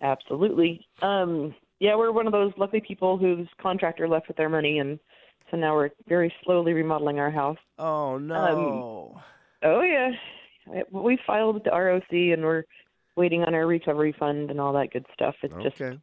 Absolutely. 0.00 0.86
Um, 1.02 1.54
yeah, 1.78 1.94
we're 1.96 2.12
one 2.12 2.26
of 2.26 2.32
those 2.32 2.52
lucky 2.56 2.80
people 2.80 3.16
whose 3.18 3.46
contractor 3.60 4.08
left 4.08 4.28
with 4.28 4.36
their 4.36 4.48
money, 4.48 4.78
and 4.78 4.98
so 5.50 5.56
now 5.56 5.74
we're 5.74 5.90
very 6.08 6.32
slowly 6.44 6.72
remodeling 6.72 7.18
our 7.18 7.30
house. 7.30 7.58
oh 7.78 8.18
no. 8.18 9.20
Oh 9.62 9.82
yeah, 9.82 10.10
we 10.90 11.18
filed 11.26 11.54
with 11.56 11.64
the 11.64 11.70
ROC, 11.70 12.10
and 12.10 12.42
we're 12.42 12.64
waiting 13.16 13.42
on 13.42 13.54
our 13.54 13.66
recovery 13.66 14.14
fund 14.18 14.50
and 14.50 14.58
all 14.60 14.72
that 14.72 14.90
good 14.92 15.04
stuff. 15.12 15.34
It's 15.42 15.54
just 15.62 15.80
okay. 15.80 15.98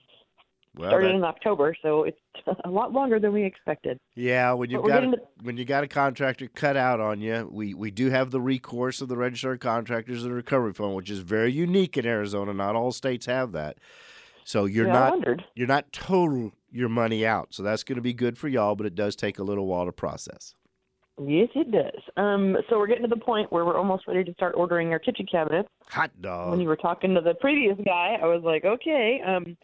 Well, 0.77 0.89
started 0.89 1.09
that- 1.09 1.15
in 1.15 1.23
October, 1.23 1.75
so 1.81 2.03
it's 2.03 2.17
a 2.65 2.69
lot 2.69 2.93
longer 2.93 3.19
than 3.19 3.33
we 3.33 3.43
expected. 3.43 3.99
Yeah, 4.15 4.53
when 4.53 4.69
you've 4.69 4.85
got 4.85 5.03
a, 5.03 5.07
getting 5.07 5.25
when 5.43 5.57
you 5.57 5.65
got 5.65 5.83
a 5.83 5.87
contractor 5.87 6.47
cut 6.47 6.77
out 6.77 6.99
on 6.99 7.19
you, 7.21 7.49
we 7.51 7.73
we 7.73 7.91
do 7.91 8.09
have 8.09 8.31
the 8.31 8.41
recourse 8.41 9.01
of 9.01 9.07
the 9.07 9.17
registered 9.17 9.59
contractors 9.59 10.23
and 10.23 10.33
recovery 10.33 10.73
fund, 10.73 10.95
which 10.95 11.09
is 11.09 11.19
very 11.19 11.51
unique 11.51 11.97
in 11.97 12.05
Arizona. 12.05 12.53
Not 12.53 12.75
all 12.75 12.91
states 12.91 13.25
have 13.25 13.51
that. 13.53 13.77
So 14.43 14.65
you're 14.65 14.87
Yeah, 14.87 14.93
not 14.93 15.27
you're 15.55 15.67
not 15.67 15.91
total 15.91 16.51
your 16.71 16.89
money 16.89 17.25
out. 17.25 17.53
So 17.53 17.63
that's 17.63 17.83
going 17.83 17.95
to 17.95 18.01
be 18.01 18.13
good 18.13 18.37
for 18.37 18.47
y'all, 18.47 18.75
but 18.75 18.85
it 18.85 18.95
does 18.95 19.15
take 19.15 19.39
a 19.39 19.43
little 19.43 19.65
while 19.67 19.85
to 19.85 19.91
process. 19.91 20.53
Yes, 21.19 21.49
it 21.55 21.71
does. 21.71 21.99
Um, 22.15 22.55
so 22.69 22.77
we're 22.77 22.85
getting 22.85 23.01
to 23.03 23.09
the 23.09 23.19
point 23.19 23.51
where 23.51 23.65
we're 23.65 23.77
almost 23.77 24.05
ready 24.07 24.23
to 24.23 24.31
start 24.33 24.53
ordering 24.55 24.91
our 24.91 24.99
kitchen 24.99 25.25
cabinets. 25.29 25.67
Hot 25.89 26.11
dog. 26.21 26.51
when 26.51 26.61
you 26.61 26.67
were 26.67 26.75
talking 26.75 27.15
to 27.15 27.21
the 27.21 27.33
previous 27.35 27.75
guy, 27.83 28.19
I 28.21 28.25
was 28.27 28.43
like, 28.43 28.65
okay. 28.65 29.19
Um, 29.25 29.57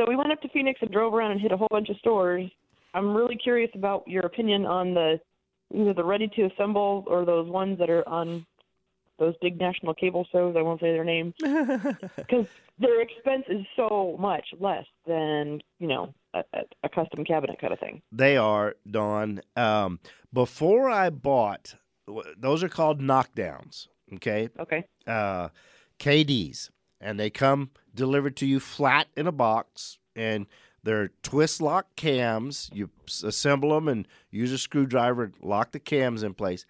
so 0.00 0.08
we 0.08 0.16
went 0.16 0.32
up 0.32 0.40
to 0.40 0.48
Phoenix 0.48 0.80
and 0.80 0.90
drove 0.90 1.12
around 1.12 1.32
and 1.32 1.40
hit 1.40 1.52
a 1.52 1.56
whole 1.56 1.68
bunch 1.70 1.90
of 1.90 1.96
stores. 1.98 2.50
I'm 2.94 3.14
really 3.14 3.36
curious 3.36 3.70
about 3.74 4.08
your 4.08 4.24
opinion 4.24 4.64
on 4.64 4.94
the 4.94 5.20
either 5.74 5.92
the 5.92 6.04
ready 6.04 6.26
to 6.36 6.46
assemble 6.46 7.04
or 7.06 7.24
those 7.24 7.48
ones 7.48 7.78
that 7.78 7.90
are 7.90 8.08
on 8.08 8.46
those 9.18 9.34
big 9.42 9.60
national 9.60 9.94
cable 9.94 10.26
shows. 10.32 10.56
I 10.58 10.62
won't 10.62 10.80
say 10.80 10.92
their 10.92 11.04
name 11.04 11.34
because 12.16 12.46
their 12.78 13.02
expense 13.02 13.44
is 13.48 13.64
so 13.76 14.16
much 14.18 14.46
less 14.58 14.86
than 15.06 15.60
you 15.78 15.86
know 15.86 16.14
a, 16.32 16.42
a, 16.82 16.88
custom 16.88 17.24
cabinet 17.24 17.60
kind 17.60 17.72
of 17.72 17.78
thing. 17.78 18.00
They 18.10 18.36
are, 18.36 18.76
Dawn. 18.90 19.42
Um, 19.54 20.00
before 20.32 20.88
I 20.88 21.10
bought, 21.10 21.74
those 22.38 22.64
are 22.64 22.68
called 22.68 23.00
knockdowns. 23.00 23.88
Okay. 24.14 24.48
Okay. 24.58 24.84
Uh, 25.06 25.50
KDs, 25.98 26.70
and 27.00 27.20
they 27.20 27.30
come 27.30 27.70
delivered 27.94 28.36
to 28.36 28.46
you 28.46 28.60
flat 28.60 29.08
in 29.16 29.26
a 29.26 29.32
box, 29.32 29.98
and 30.14 30.46
they're 30.82 31.10
twist 31.22 31.60
lock 31.60 31.94
cams. 31.96 32.70
You 32.72 32.90
assemble 33.24 33.74
them 33.74 33.88
and 33.88 34.08
use 34.30 34.52
a 34.52 34.58
screwdriver, 34.58 35.32
lock 35.42 35.72
the 35.72 35.80
cams 35.80 36.22
in 36.22 36.34
place. 36.34 36.64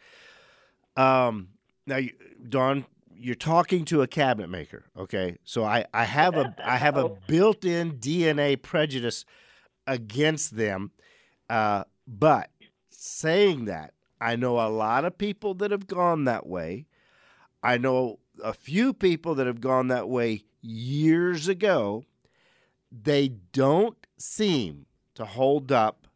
Um, 0.97 1.49
now, 1.87 1.97
you, 1.97 2.13
Dawn, 2.49 2.85
you're 3.15 3.35
talking 3.35 3.85
to 3.87 4.03
a 4.03 4.07
cabinet 4.07 4.49
maker, 4.49 4.85
okay? 4.97 5.39
So 5.45 5.65
I, 5.65 5.85
I 5.93 6.05
have 6.05 6.37
a 6.37 6.55
I 6.65 6.77
have 6.77 6.97
a 6.97 7.09
built-in 7.27 7.99
DNA 7.99 8.61
prejudice 8.61 9.25
against 9.87 10.57
them. 10.57 10.93
Uh, 11.49 11.85
but 12.07 12.51
saying 12.91 13.67
that, 13.67 13.95
I 14.21 14.37
know 14.37 14.59
a 14.61 14.69
lot 14.69 15.05
of 15.05 15.19
people 15.19 15.55
that 15.55 15.71
have 15.71 15.87
gone 15.87 16.25
that 16.25 16.47
way. 16.47 16.87
I 17.63 17.79
know 17.79 18.19
a 18.43 18.53
few 18.53 18.93
people 18.93 19.35
that 19.37 19.47
have 19.47 19.61
gone 19.61 19.89
that 19.89 20.09
way 20.09 20.45
years 20.61 21.49
ago. 21.49 22.05
They 22.93 23.29
don't 23.53 23.97
seem 24.19 24.87
to 25.15 25.25
hold 25.25 25.71
up 25.71 26.09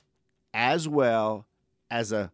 as 0.53 0.89
well 0.89 1.47
as 1.91 2.13
a 2.13 2.33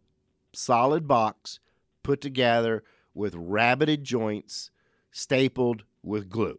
solid 0.53 1.07
box 1.07 1.61
put 2.03 2.21
together 2.21 2.83
with 3.15 3.35
rabbeted 3.35 4.05
joints 4.05 4.71
stapled 5.11 5.85
with 6.03 6.31
glue. 6.31 6.59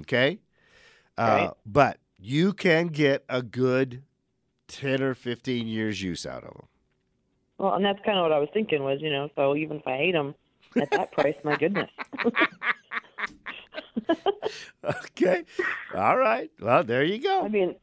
Okay? 0.00 0.38
Uh, 1.18 1.50
but 1.64 1.98
you 2.18 2.52
can 2.52 2.88
get 2.88 3.24
a 3.28 3.42
good 3.42 4.02
10 4.68 5.02
or 5.02 5.14
15 5.14 5.66
years 5.66 6.02
use 6.02 6.26
out 6.26 6.44
of 6.44 6.54
them. 6.54 6.66
Well, 7.58 7.74
and 7.74 7.84
that's 7.84 7.98
kind 8.04 8.18
of 8.18 8.22
what 8.22 8.32
I 8.32 8.38
was 8.38 8.48
thinking 8.52 8.82
was, 8.82 9.00
you 9.00 9.10
know, 9.10 9.30
so 9.34 9.56
even 9.56 9.78
if 9.78 9.86
I 9.86 9.96
hate 9.96 10.12
them 10.12 10.34
at 10.76 10.90
that 10.90 11.12
price, 11.12 11.36
my 11.44 11.56
goodness. 11.56 11.90
okay. 14.84 15.42
All 15.94 16.16
right. 16.16 16.50
Well, 16.60 16.84
there 16.84 17.04
you 17.04 17.18
go. 17.18 17.44
I 17.44 17.48
mean, 17.48 17.74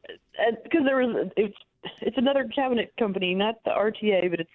because 0.62 0.82
there 0.84 0.96
was 0.96 1.30
it's 1.36 1.56
it's 2.00 2.16
another 2.16 2.48
cabinet 2.54 2.92
company, 2.98 3.34
not 3.34 3.56
the 3.64 3.70
RTA, 3.70 4.30
but 4.30 4.40
it's 4.40 4.50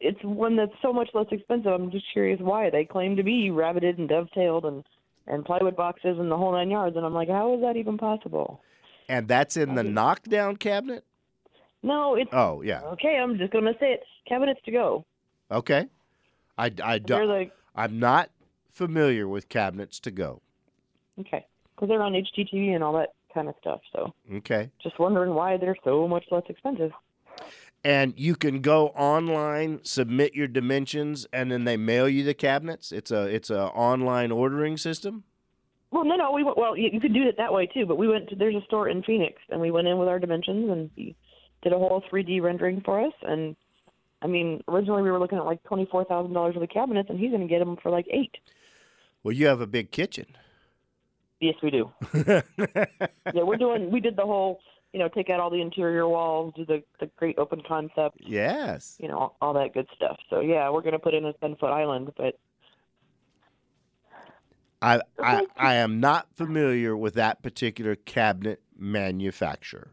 it's 0.00 0.18
one 0.22 0.56
that's 0.56 0.72
so 0.82 0.92
much 0.92 1.10
less 1.14 1.26
expensive. 1.30 1.72
I'm 1.72 1.90
just 1.90 2.06
curious 2.12 2.40
why 2.40 2.70
they 2.70 2.84
claim 2.84 3.16
to 3.16 3.22
be 3.22 3.50
rabbeted 3.50 3.98
and 3.98 4.08
dovetailed 4.08 4.64
and 4.64 4.84
and 5.26 5.44
plywood 5.44 5.76
boxes 5.76 6.18
and 6.18 6.30
the 6.30 6.36
whole 6.36 6.52
nine 6.52 6.70
yards, 6.70 6.96
and 6.96 7.06
I'm 7.06 7.14
like, 7.14 7.28
how 7.28 7.54
is 7.54 7.60
that 7.62 7.76
even 7.76 7.96
possible? 7.96 8.60
And 9.08 9.28
that's 9.28 9.56
in 9.56 9.74
the 9.74 9.82
knockdown 9.84 10.56
cabinet. 10.56 11.04
No, 11.82 12.14
it's 12.14 12.30
Oh 12.32 12.62
yeah. 12.62 12.82
okay. 12.82 13.18
I'm 13.20 13.38
just 13.38 13.52
gonna 13.52 13.74
say 13.80 13.92
it. 13.92 14.02
Cabinets 14.28 14.60
to 14.64 14.70
go. 14.72 15.04
Okay. 15.50 15.86
I 16.64 16.70
I 16.82 16.98
don't. 16.98 17.28
like 17.28 17.52
I'm 17.74 17.98
not 17.98 18.30
familiar 18.70 19.26
with 19.28 19.48
cabinets 19.48 20.00
to 20.00 20.10
go. 20.10 20.40
okay 21.20 21.44
because 21.74 21.88
they're 21.88 22.02
on 22.02 22.12
HGTV 22.12 22.74
and 22.74 22.84
all 22.84 22.92
that 22.94 23.10
kind 23.34 23.48
of 23.48 23.54
stuff. 23.60 23.80
So 23.92 24.14
Okay. 24.34 24.70
just 24.82 24.98
wondering 24.98 25.34
why 25.34 25.56
they're 25.56 25.76
so 25.84 26.06
much 26.06 26.24
less 26.30 26.44
expensive. 26.48 26.92
And 27.84 28.14
you 28.16 28.36
can 28.36 28.60
go 28.60 28.88
online, 28.88 29.80
submit 29.82 30.34
your 30.34 30.46
dimensions, 30.46 31.26
and 31.32 31.50
then 31.50 31.64
they 31.64 31.76
mail 31.76 32.08
you 32.08 32.22
the 32.22 32.34
cabinets. 32.34 32.92
It's 32.92 33.10
a 33.10 33.22
it's 33.26 33.50
a 33.50 33.62
online 33.88 34.30
ordering 34.30 34.76
system. 34.76 35.24
Well, 35.90 36.04
no, 36.04 36.14
no, 36.16 36.30
we 36.32 36.42
went, 36.44 36.56
well, 36.56 36.76
you, 36.76 36.88
you 36.92 37.00
could 37.00 37.12
do 37.12 37.26
it 37.28 37.36
that 37.38 37.52
way 37.52 37.66
too. 37.66 37.84
But 37.84 37.98
we 37.98 38.06
went 38.08 38.28
to 38.28 38.36
there's 38.36 38.54
a 38.54 38.64
store 38.66 38.88
in 38.88 39.02
Phoenix, 39.02 39.34
and 39.50 39.60
we 39.60 39.70
went 39.72 39.88
in 39.88 39.98
with 39.98 40.08
our 40.08 40.18
dimensions, 40.20 40.70
and 40.70 40.90
he 40.94 41.16
did 41.62 41.72
a 41.72 41.78
whole 41.78 42.02
3D 42.10 42.40
rendering 42.40 42.82
for 42.84 43.04
us. 43.04 43.12
And 43.22 43.56
I 44.22 44.26
mean, 44.26 44.62
originally 44.68 45.02
we 45.02 45.10
were 45.10 45.18
looking 45.18 45.38
at 45.38 45.44
like 45.44 45.62
twenty 45.64 45.86
four 45.86 46.04
thousand 46.04 46.32
dollars 46.32 46.54
for 46.54 46.60
the 46.60 46.66
cabinets, 46.66 47.10
and 47.10 47.18
he's 47.18 47.30
going 47.30 47.42
to 47.42 47.48
get 47.48 47.58
them 47.58 47.76
for 47.82 47.90
like 47.90 48.06
eight. 48.10 48.36
Well, 49.22 49.32
you 49.32 49.46
have 49.46 49.60
a 49.60 49.66
big 49.66 49.90
kitchen. 49.90 50.26
Yes, 51.40 51.56
we 51.62 51.70
do. 51.70 51.90
yeah, 52.14 53.42
we're 53.42 53.56
doing. 53.56 53.90
We 53.90 53.98
did 53.98 54.16
the 54.16 54.22
whole, 54.22 54.60
you 54.92 55.00
know, 55.00 55.08
take 55.08 55.28
out 55.28 55.40
all 55.40 55.50
the 55.50 55.60
interior 55.60 56.08
walls, 56.08 56.54
do 56.56 56.64
the 56.64 56.84
the 57.00 57.10
great 57.16 57.36
open 57.36 57.62
concept, 57.66 58.18
yes. 58.20 58.96
you 59.00 59.08
know, 59.08 59.18
all, 59.18 59.36
all 59.40 59.52
that 59.54 59.74
good 59.74 59.88
stuff. 59.94 60.18
So 60.30 60.40
yeah, 60.40 60.70
we're 60.70 60.82
going 60.82 60.92
to 60.92 61.00
put 61.00 61.14
in 61.14 61.24
a 61.24 61.32
ten 61.34 61.56
foot 61.56 61.70
island, 61.70 62.12
but 62.16 62.38
I, 64.80 65.00
I 65.18 65.46
I 65.56 65.74
am 65.74 65.98
not 65.98 66.28
familiar 66.36 66.96
with 66.96 67.14
that 67.14 67.42
particular 67.42 67.96
cabinet 67.96 68.62
manufacturer. 68.76 69.90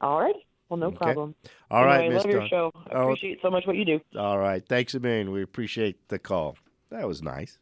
all 0.00 0.20
right. 0.20 0.34
Well, 0.68 0.78
no 0.78 0.88
Okay. 0.88 0.96
problem. 0.96 1.34
All 1.70 1.84
right, 1.84 2.00
anyway, 2.00 2.14
Miss 2.14 2.24
love 2.24 2.32
your 2.32 2.48
show. 2.48 2.72
I 2.90 2.94
Oh. 2.94 3.02
appreciate 3.02 3.38
so 3.42 3.50
much 3.50 3.66
what 3.66 3.76
you 3.76 3.84
do. 3.84 4.00
All 4.16 4.38
right. 4.38 4.66
Thanks 4.66 4.94
a 4.94 5.00
million. 5.00 5.30
We 5.30 5.42
appreciate 5.42 6.08
the 6.08 6.18
call. 6.18 6.56
That 6.90 7.06
was 7.06 7.22
nice. 7.22 7.58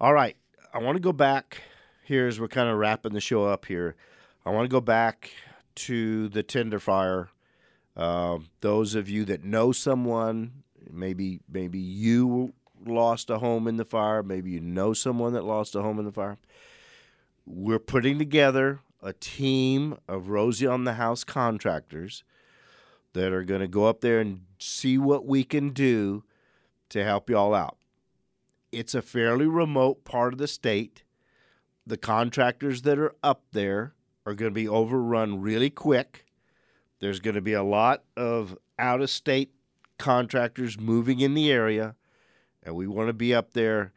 All 0.00 0.12
right. 0.12 0.36
I 0.72 0.78
want 0.78 0.96
to 0.96 1.00
go 1.00 1.12
back 1.12 1.62
here 2.04 2.26
as 2.26 2.38
we're 2.40 2.48
kind 2.48 2.68
of 2.68 2.76
wrapping 2.76 3.12
the 3.12 3.20
show 3.20 3.44
up 3.44 3.66
here. 3.66 3.96
I 4.44 4.50
want 4.50 4.64
to 4.64 4.68
go 4.68 4.80
back 4.80 5.30
to 5.76 6.28
the 6.28 6.42
Tinder 6.42 6.78
fire. 6.78 7.28
Um, 7.96 8.48
those 8.60 8.94
of 8.94 9.08
you 9.08 9.24
that 9.26 9.44
know 9.44 9.72
someone, 9.72 10.64
maybe 10.90 11.40
maybe 11.48 11.78
you 11.78 12.52
lost 12.84 13.30
a 13.30 13.38
home 13.38 13.66
in 13.68 13.76
the 13.76 13.84
fire, 13.84 14.22
maybe 14.22 14.50
you 14.50 14.60
know 14.60 14.92
someone 14.92 15.32
that 15.34 15.44
lost 15.44 15.74
a 15.74 15.82
home 15.82 15.98
in 15.98 16.04
the 16.04 16.12
fire. 16.12 16.38
We're 17.46 17.78
putting 17.78 18.18
together 18.18 18.80
a 19.04 19.12
team 19.12 19.98
of 20.08 20.30
Rosie 20.30 20.66
on 20.66 20.84
the 20.84 20.94
House 20.94 21.22
contractors 21.24 22.24
that 23.12 23.32
are 23.32 23.44
going 23.44 23.60
to 23.60 23.68
go 23.68 23.86
up 23.86 24.00
there 24.00 24.18
and 24.18 24.40
see 24.58 24.98
what 24.98 25.26
we 25.26 25.44
can 25.44 25.70
do 25.70 26.24
to 26.88 27.04
help 27.04 27.28
y'all 27.30 27.54
out. 27.54 27.76
It's 28.72 28.94
a 28.94 29.02
fairly 29.02 29.46
remote 29.46 30.04
part 30.04 30.32
of 30.32 30.38
the 30.38 30.48
state. 30.48 31.04
The 31.86 31.98
contractors 31.98 32.82
that 32.82 32.98
are 32.98 33.14
up 33.22 33.44
there 33.52 33.94
are 34.26 34.34
going 34.34 34.50
to 34.50 34.54
be 34.54 34.66
overrun 34.66 35.40
really 35.40 35.70
quick. 35.70 36.24
There's 37.00 37.20
going 37.20 37.34
to 37.34 37.42
be 37.42 37.52
a 37.52 37.62
lot 37.62 38.04
of 38.16 38.56
out 38.78 39.02
of 39.02 39.10
state 39.10 39.52
contractors 39.98 40.80
moving 40.80 41.20
in 41.20 41.34
the 41.34 41.52
area, 41.52 41.94
and 42.62 42.74
we 42.74 42.86
want 42.86 43.08
to 43.08 43.12
be 43.12 43.34
up 43.34 43.52
there 43.52 43.92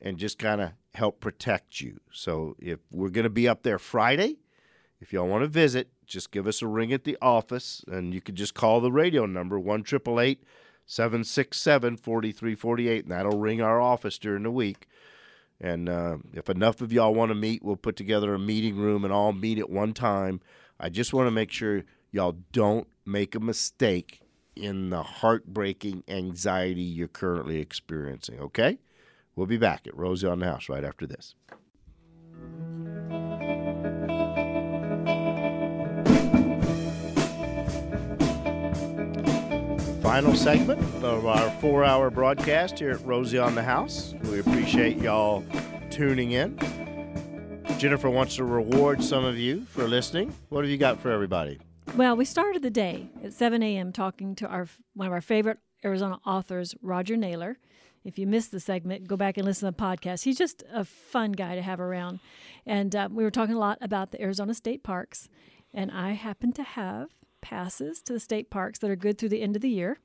and 0.00 0.18
just 0.18 0.38
kind 0.38 0.60
of 0.60 0.70
help 0.94 1.20
protect 1.20 1.80
you. 1.80 2.00
So 2.12 2.54
if 2.58 2.78
we're 2.90 3.08
going 3.08 3.24
to 3.24 3.30
be 3.30 3.48
up 3.48 3.64
there 3.64 3.78
Friday, 3.78 4.38
if 5.02 5.12
y'all 5.12 5.26
want 5.26 5.42
to 5.42 5.48
visit, 5.48 5.88
just 6.06 6.30
give 6.30 6.46
us 6.46 6.62
a 6.62 6.68
ring 6.68 6.92
at 6.92 7.02
the 7.02 7.18
office, 7.20 7.84
and 7.88 8.14
you 8.14 8.20
can 8.20 8.36
just 8.36 8.54
call 8.54 8.80
the 8.80 8.92
radio 8.92 9.26
number 9.26 9.58
one 9.58 9.82
triple 9.82 10.20
eight 10.20 10.44
seven 10.86 11.24
six 11.24 11.60
seven 11.60 11.96
forty 11.96 12.30
three 12.30 12.54
forty 12.54 12.88
eight, 12.88 13.02
and 13.02 13.12
that'll 13.12 13.38
ring 13.38 13.60
our 13.60 13.80
office 13.80 14.16
during 14.16 14.44
the 14.44 14.50
week. 14.50 14.86
And 15.60 15.88
uh, 15.88 16.18
if 16.32 16.48
enough 16.48 16.80
of 16.80 16.92
y'all 16.92 17.14
want 17.14 17.30
to 17.30 17.34
meet, 17.34 17.64
we'll 17.64 17.76
put 17.76 17.96
together 17.96 18.32
a 18.32 18.38
meeting 18.38 18.76
room 18.76 19.04
and 19.04 19.12
all 19.12 19.32
meet 19.32 19.58
at 19.58 19.68
one 19.68 19.92
time. 19.92 20.40
I 20.78 20.88
just 20.88 21.12
want 21.12 21.26
to 21.26 21.32
make 21.32 21.50
sure 21.50 21.84
y'all 22.12 22.36
don't 22.52 22.86
make 23.04 23.34
a 23.34 23.40
mistake 23.40 24.20
in 24.54 24.90
the 24.90 25.02
heartbreaking 25.02 26.04
anxiety 26.06 26.82
you're 26.82 27.08
currently 27.08 27.58
experiencing. 27.58 28.38
Okay? 28.38 28.78
We'll 29.34 29.46
be 29.46 29.56
back 29.56 29.86
at 29.86 29.96
Rosie 29.96 30.26
on 30.26 30.40
the 30.40 30.46
House 30.46 30.68
right 30.68 30.84
after 30.84 31.06
this. 31.06 31.34
Final 40.12 40.36
segment 40.36 40.78
of 41.02 41.24
our 41.24 41.50
four 41.52 41.84
hour 41.84 42.10
broadcast 42.10 42.78
here 42.78 42.90
at 42.90 43.06
Rosie 43.06 43.38
on 43.38 43.54
the 43.54 43.62
House. 43.62 44.14
We 44.24 44.40
appreciate 44.40 44.98
y'all 44.98 45.42
tuning 45.88 46.32
in. 46.32 46.58
Jennifer 47.78 48.10
wants 48.10 48.36
to 48.36 48.44
reward 48.44 49.02
some 49.02 49.24
of 49.24 49.38
you 49.38 49.64
for 49.64 49.88
listening. 49.88 50.34
What 50.50 50.64
have 50.64 50.70
you 50.70 50.76
got 50.76 51.00
for 51.00 51.10
everybody? 51.10 51.60
Well, 51.96 52.14
we 52.14 52.26
started 52.26 52.60
the 52.60 52.68
day 52.68 53.08
at 53.24 53.32
7 53.32 53.62
a.m. 53.62 53.90
talking 53.90 54.34
to 54.34 54.46
our 54.46 54.68
one 54.92 55.06
of 55.06 55.14
our 55.14 55.22
favorite 55.22 55.60
Arizona 55.82 56.18
authors, 56.26 56.74
Roger 56.82 57.16
Naylor. 57.16 57.56
If 58.04 58.18
you 58.18 58.26
missed 58.26 58.52
the 58.52 58.60
segment, 58.60 59.08
go 59.08 59.16
back 59.16 59.38
and 59.38 59.46
listen 59.46 59.66
to 59.66 59.74
the 59.74 59.82
podcast. 59.82 60.24
He's 60.24 60.36
just 60.36 60.62
a 60.70 60.84
fun 60.84 61.32
guy 61.32 61.54
to 61.54 61.62
have 61.62 61.80
around. 61.80 62.20
And 62.66 62.94
uh, 62.94 63.08
we 63.10 63.24
were 63.24 63.30
talking 63.30 63.54
a 63.54 63.58
lot 63.58 63.78
about 63.80 64.12
the 64.12 64.20
Arizona 64.20 64.52
state 64.52 64.82
parks. 64.82 65.30
And 65.72 65.90
I 65.90 66.10
happen 66.12 66.52
to 66.52 66.62
have 66.62 67.08
passes 67.42 68.00
to 68.02 68.14
the 68.14 68.20
state 68.20 68.48
parks 68.48 68.78
that 68.78 68.90
are 68.90 68.96
good 68.96 69.18
through 69.18 69.28
the 69.28 69.42
end 69.42 69.54
of 69.56 69.60
the 69.62 69.68
year, 69.68 69.98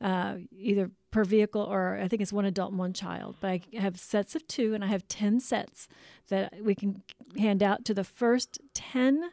uh, 0.00 0.36
either 0.56 0.90
per 1.10 1.24
vehicle 1.24 1.62
or 1.62 1.98
I 2.00 2.06
think 2.06 2.22
it's 2.22 2.32
one 2.32 2.44
adult 2.44 2.70
and 2.70 2.78
one 2.78 2.92
child. 2.92 3.34
But 3.40 3.48
I 3.50 3.60
have 3.78 3.98
sets 3.98 4.36
of 4.36 4.46
two, 4.46 4.72
and 4.74 4.84
I 4.84 4.86
have 4.86 5.08
10 5.08 5.40
sets 5.40 5.88
that 6.28 6.62
we 6.62 6.74
can 6.76 7.02
hand 7.36 7.62
out 7.62 7.84
to 7.86 7.94
the 7.94 8.04
first 8.04 8.60
10 8.74 9.30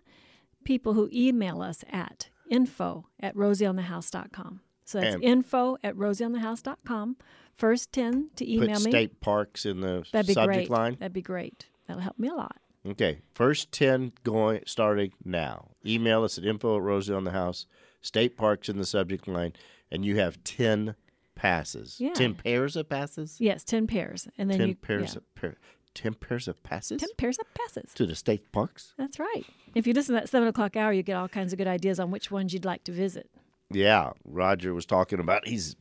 people 0.63 0.93
who 0.93 1.07
email 1.13 1.61
us 1.61 1.83
at 1.91 2.29
info 2.49 3.05
at 3.19 3.35
rosieonthehouse.com. 3.35 4.61
So 4.85 4.99
that's 4.99 5.15
And- 5.15 5.23
info 5.23 5.77
at 5.83 5.95
rosieonthehouse.com. 5.95 7.17
First 7.55 7.91
10 7.91 8.29
to 8.37 8.51
email 8.51 8.75
Put 8.77 8.85
me. 8.85 8.91
state 8.91 9.19
parks 9.21 9.65
in 9.65 9.81
the 9.81 10.05
That'd 10.11 10.27
be 10.27 10.33
subject 10.33 10.55
great. 10.55 10.69
line. 10.69 10.95
That'd 10.99 11.13
be 11.13 11.21
great. 11.21 11.67
That'll 11.87 12.01
help 12.01 12.17
me 12.17 12.27
a 12.29 12.33
lot. 12.33 12.57
Okay. 12.87 13.19
First 13.33 13.71
10 13.71 14.13
going 14.23 14.61
starting 14.65 15.11
now. 15.23 15.69
Email 15.85 16.23
us 16.23 16.37
at 16.37 16.45
info 16.45 16.77
at 16.77 16.81
Rosie 16.81 17.13
on 17.13 17.23
the 17.23 17.31
House, 17.31 17.65
state 18.01 18.37
parks 18.37 18.69
in 18.69 18.77
the 18.77 18.85
subject 18.85 19.27
line, 19.27 19.53
and 19.91 20.05
you 20.05 20.17
have 20.17 20.43
10 20.43 20.95
passes. 21.35 21.97
Yeah. 21.99 22.13
10 22.13 22.35
pairs 22.35 22.75
of 22.75 22.89
passes? 22.89 23.37
Yes, 23.39 23.63
10 23.63 23.87
pairs. 23.87 24.27
And 24.37 24.49
then 24.49 24.59
10 24.59 24.67
you, 24.67 24.75
pairs 24.75 25.13
yeah, 25.13 25.17
of 25.17 25.35
pair, 25.35 25.55
10 25.95 26.13
pairs 26.15 26.47
of 26.47 26.61
passes 26.63 26.99
10 27.01 27.09
pairs 27.17 27.37
of 27.39 27.53
passes. 27.53 27.93
to 27.93 28.05
the 28.05 28.15
state 28.15 28.51
parks? 28.51 28.93
That's 28.97 29.19
right. 29.19 29.45
If 29.75 29.87
you 29.87 29.93
listen 29.93 30.15
to 30.15 30.21
that 30.21 30.29
7 30.29 30.47
o'clock 30.47 30.75
hour, 30.75 30.93
you 30.93 31.03
get 31.03 31.15
all 31.15 31.27
kinds 31.27 31.53
of 31.53 31.57
good 31.57 31.67
ideas 31.67 31.99
on 31.99 32.11
which 32.11 32.31
ones 32.31 32.53
you'd 32.53 32.65
like 32.65 32.83
to 32.85 32.91
visit. 32.91 33.29
Yeah, 33.71 34.11
Roger 34.25 34.73
was 34.73 34.85
talking 34.85 35.19
about 35.19 35.47
he's 35.47 35.75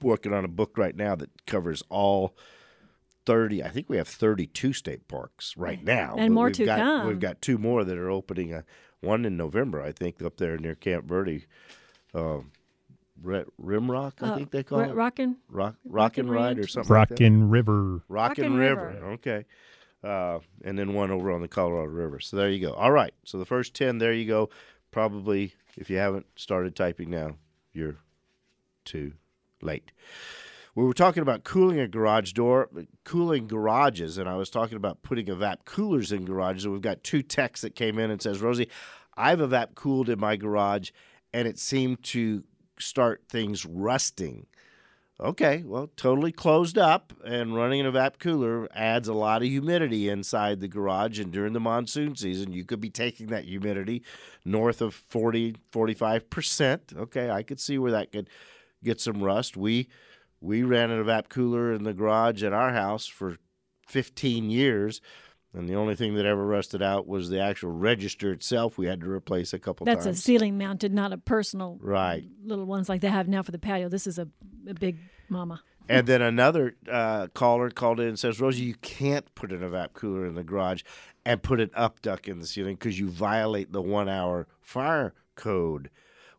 working 0.00 0.32
on 0.32 0.44
a 0.44 0.48
book 0.48 0.78
right 0.78 0.94
now 0.94 1.16
that 1.16 1.30
covers 1.46 1.82
all 1.88 2.36
30 3.26 3.62
I 3.62 3.68
think 3.68 3.88
we 3.88 3.96
have 3.98 4.08
32 4.08 4.72
state 4.72 5.08
parks 5.08 5.54
right 5.56 5.82
now. 5.82 6.14
And 6.18 6.32
more 6.32 6.46
we've 6.46 6.54
to 6.56 6.64
got, 6.64 6.78
come. 6.78 7.06
We've 7.08 7.20
got 7.20 7.42
two 7.42 7.58
more 7.58 7.84
that 7.84 7.98
are 7.98 8.10
opening 8.10 8.54
uh 8.54 8.62
one 9.00 9.24
in 9.24 9.36
November 9.36 9.82
I 9.82 9.92
think 9.92 10.22
up 10.22 10.36
there 10.38 10.56
near 10.56 10.74
Camp 10.74 11.06
Verde. 11.06 11.44
Um 12.14 12.52
Re- 13.22 13.44
Rimrock, 13.62 14.12
I 14.22 14.28
Uh, 14.28 14.36
think 14.36 14.50
they 14.50 14.62
call 14.62 14.80
Ro- 14.80 14.90
it. 14.90 14.94
Rockin' 14.94 15.36
Rock, 15.48 15.76
rock 15.84 16.16
Rockin' 16.16 16.28
Ride 16.30 16.58
or 16.58 16.60
Ranch? 16.60 16.72
something 16.72 16.94
like 16.94 17.08
that. 17.08 17.14
Rockin' 17.14 17.48
River. 17.50 18.02
Rockin' 18.08 18.44
Rockin' 18.44 18.56
River. 18.58 18.86
River. 18.88 19.06
Okay. 19.12 19.44
Uh, 20.04 20.38
and 20.64 20.78
then 20.78 20.92
one 20.92 21.10
over 21.10 21.32
on 21.32 21.40
the 21.40 21.48
Colorado 21.48 21.90
River. 21.90 22.20
So 22.20 22.36
there 22.36 22.50
you 22.50 22.60
go. 22.60 22.74
All 22.74 22.92
right. 22.92 23.14
So 23.24 23.38
the 23.38 23.46
first 23.46 23.72
10, 23.74 23.96
there 23.98 24.12
you 24.12 24.26
go. 24.26 24.50
Probably, 24.90 25.54
if 25.78 25.88
you 25.88 25.96
haven't 25.96 26.26
started 26.36 26.76
typing 26.76 27.08
now, 27.10 27.36
you're 27.72 27.96
too 28.84 29.14
late. 29.62 29.92
We 30.76 30.84
were 30.84 30.92
talking 30.92 31.22
about 31.22 31.42
cooling 31.42 31.80
a 31.80 31.88
garage 31.88 32.32
door, 32.32 32.68
cooling 33.02 33.46
garages, 33.46 34.18
and 34.18 34.28
I 34.28 34.36
was 34.36 34.50
talking 34.50 34.76
about 34.76 35.02
putting 35.02 35.24
evap 35.26 35.64
coolers 35.64 36.12
in 36.12 36.26
garages. 36.26 36.64
And 36.64 36.72
we've 36.74 36.82
got 36.82 37.02
two 37.02 37.22
texts 37.22 37.62
that 37.62 37.74
came 37.74 37.98
in 37.98 38.10
and 38.10 38.20
says, 38.20 38.42
Rosie, 38.42 38.68
I've 39.16 39.38
evap 39.38 39.74
cooled 39.74 40.10
in 40.10 40.20
my 40.20 40.36
garage, 40.36 40.90
and 41.32 41.48
it 41.48 41.58
seemed 41.58 42.02
to 42.04 42.44
start 42.78 43.22
things 43.26 43.64
rusting. 43.64 44.46
Okay, 45.18 45.62
well, 45.64 45.88
totally 45.96 46.30
closed 46.30 46.76
up 46.76 47.14
and 47.24 47.56
running 47.56 47.80
an 47.80 47.90
evap 47.90 48.18
cooler 48.18 48.68
adds 48.74 49.08
a 49.08 49.14
lot 49.14 49.40
of 49.40 49.48
humidity 49.48 50.10
inside 50.10 50.60
the 50.60 50.68
garage. 50.68 51.18
And 51.18 51.32
during 51.32 51.54
the 51.54 51.60
monsoon 51.60 52.16
season, 52.16 52.52
you 52.52 52.66
could 52.66 52.82
be 52.82 52.90
taking 52.90 53.28
that 53.28 53.46
humidity 53.46 54.02
north 54.44 54.82
of 54.82 54.92
40, 54.92 55.56
45%. 55.72 56.96
Okay, 56.98 57.30
I 57.30 57.42
could 57.42 57.60
see 57.60 57.78
where 57.78 57.92
that 57.92 58.12
could 58.12 58.28
get 58.84 59.00
some 59.00 59.22
rust. 59.22 59.56
We 59.56 59.88
we 60.40 60.62
ran 60.62 60.90
an 60.90 61.02
evap 61.04 61.28
cooler 61.28 61.72
in 61.72 61.84
the 61.84 61.92
garage 61.94 62.42
at 62.42 62.52
our 62.52 62.72
house 62.72 63.06
for 63.06 63.36
15 63.88 64.50
years. 64.50 65.00
And 65.54 65.68
the 65.68 65.74
only 65.74 65.94
thing 65.96 66.14
that 66.16 66.26
ever 66.26 66.44
rusted 66.44 66.82
out 66.82 67.06
was 67.06 67.30
the 67.30 67.40
actual 67.40 67.70
register 67.70 68.30
itself. 68.32 68.76
We 68.76 68.86
had 68.86 69.00
to 69.00 69.10
replace 69.10 69.54
a 69.54 69.58
couple 69.58 69.84
of 69.84 69.86
That's 69.86 70.04
times. 70.04 70.18
a 70.18 70.20
ceiling 70.22 70.58
mounted, 70.58 70.92
not 70.92 71.12
a 71.14 71.18
personal 71.18 71.78
Right. 71.80 72.24
little 72.44 72.66
ones 72.66 72.88
like 72.90 73.00
they 73.00 73.08
have 73.08 73.26
now 73.28 73.42
for 73.42 73.52
the 73.52 73.58
patio. 73.58 73.88
This 73.88 74.06
is 74.06 74.18
a, 74.18 74.28
a 74.68 74.74
big 74.74 74.98
mama. 75.30 75.62
And 75.88 76.06
then 76.06 76.20
another 76.20 76.74
uh, 76.90 77.28
caller 77.28 77.70
called 77.70 78.00
in 78.00 78.08
and 78.08 78.18
says, 78.18 78.40
Rosie, 78.40 78.64
you 78.64 78.74
can't 78.82 79.32
put 79.34 79.52
an 79.52 79.60
evap 79.60 79.92
cooler 79.94 80.26
in 80.26 80.34
the 80.34 80.42
garage 80.42 80.82
and 81.24 81.42
put 81.42 81.60
an 81.60 81.70
up 81.74 82.02
duct 82.02 82.28
in 82.28 82.38
the 82.40 82.46
ceiling 82.46 82.74
because 82.74 82.98
you 82.98 83.08
violate 83.08 83.72
the 83.72 83.80
one 83.80 84.08
hour 84.08 84.48
fire 84.60 85.14
code. 85.36 85.88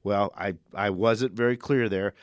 Well, 0.03 0.31
I, 0.37 0.55
I 0.75 0.89
wasn't 0.89 1.31
very 1.33 1.57
clear 1.57 1.87
there. 1.89 2.13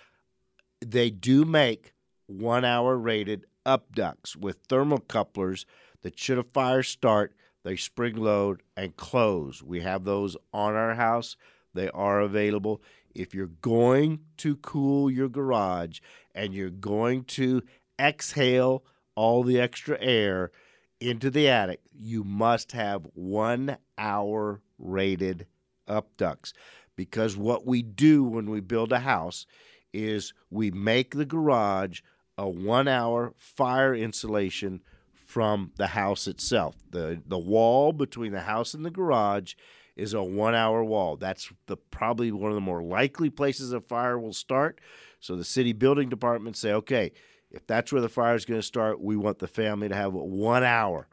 They 0.91 1.11
do 1.11 1.45
make 1.45 1.93
one 2.27 2.65
hour 2.65 2.97
rated 2.97 3.47
upducts 3.65 4.37
with 4.37 4.67
thermocouplers 4.69 5.65
that 6.03 6.19
should 6.19 6.39
a 6.39 6.43
fire 6.43 6.83
start, 6.83 7.35
they 7.65 7.77
spring 7.77 8.17
load 8.17 8.63
and 8.77 8.95
close. 8.97 9.63
We 9.63 9.81
have 9.81 10.05
those 10.05 10.37
on 10.53 10.75
our 10.75 10.95
house. 10.95 11.37
They 11.73 11.89
are 11.91 12.21
available. 12.21 12.83
If 13.15 13.35
you're 13.35 13.47
going 13.47 14.21
to 14.39 14.57
cool 14.57 15.11
your 15.11 15.29
garage 15.29 16.01
and 16.35 16.53
you're 16.53 16.69
going 16.69 17.25
to 17.25 17.63
exhale 17.99 18.85
all 19.15 19.43
the 19.43 19.61
extra 19.61 19.97
air 20.01 20.51
into 21.01 21.31
the 21.31 21.49
attic, 21.49 21.81
you 21.93 22.25
must 22.25 22.73
have 22.73 23.07
one 23.15 23.79
hour 23.97 24.61
rated 24.79 25.47
upducts. 25.89 26.53
Because 26.97 27.37
what 27.37 27.67
we 27.67 27.83
do 27.83 28.23
when 28.23 28.51
we 28.51 28.61
build 28.61 28.93
a 28.93 29.01
house 29.01 29.47
is 29.95 30.35
we 30.51 30.71
make 30.71 31.15
the 31.15 31.25
garage 31.25 32.01
a 32.37 32.49
one 32.49 32.89
hour 32.89 33.33
fire 33.37 33.95
insulation 33.95 34.81
from 35.13 35.73
the 35.77 35.89
house 35.89 36.27
itself. 36.27 36.77
The 36.91 37.23
the 37.27 37.39
wall 37.39 37.93
between 37.93 38.33
the 38.33 38.41
house 38.41 38.75
and 38.75 38.85
the 38.85 38.91
garage 38.91 39.55
is 39.97 40.13
a 40.13 40.23
one 40.23 40.55
hour 40.55 40.85
wall. 40.85 41.17
That's 41.17 41.51
the 41.67 41.77
probably 41.77 42.33
one 42.33 42.51
of 42.51 42.57
the 42.57 42.61
more 42.61 42.83
likely 42.83 43.31
places 43.31 43.73
a 43.73 43.81
fire 43.81 44.19
will 44.19 44.33
start. 44.33 44.81
So 45.21 45.37
the 45.37 45.45
city 45.45 45.73
building 45.73 46.09
department 46.09 46.57
say, 46.57 46.73
okay, 46.73 47.13
if 47.51 47.67
that's 47.67 47.93
where 47.93 48.03
the 48.03 48.09
fire 48.09 48.35
is 48.35 48.45
going 48.45 48.61
to 48.61 48.67
start, 48.67 49.01
we 49.01 49.17
want 49.17 49.39
the 49.39 49.47
family 49.47 49.89
to 49.89 49.95
have 49.95 50.13
one 50.13 50.65
hour 50.65 51.09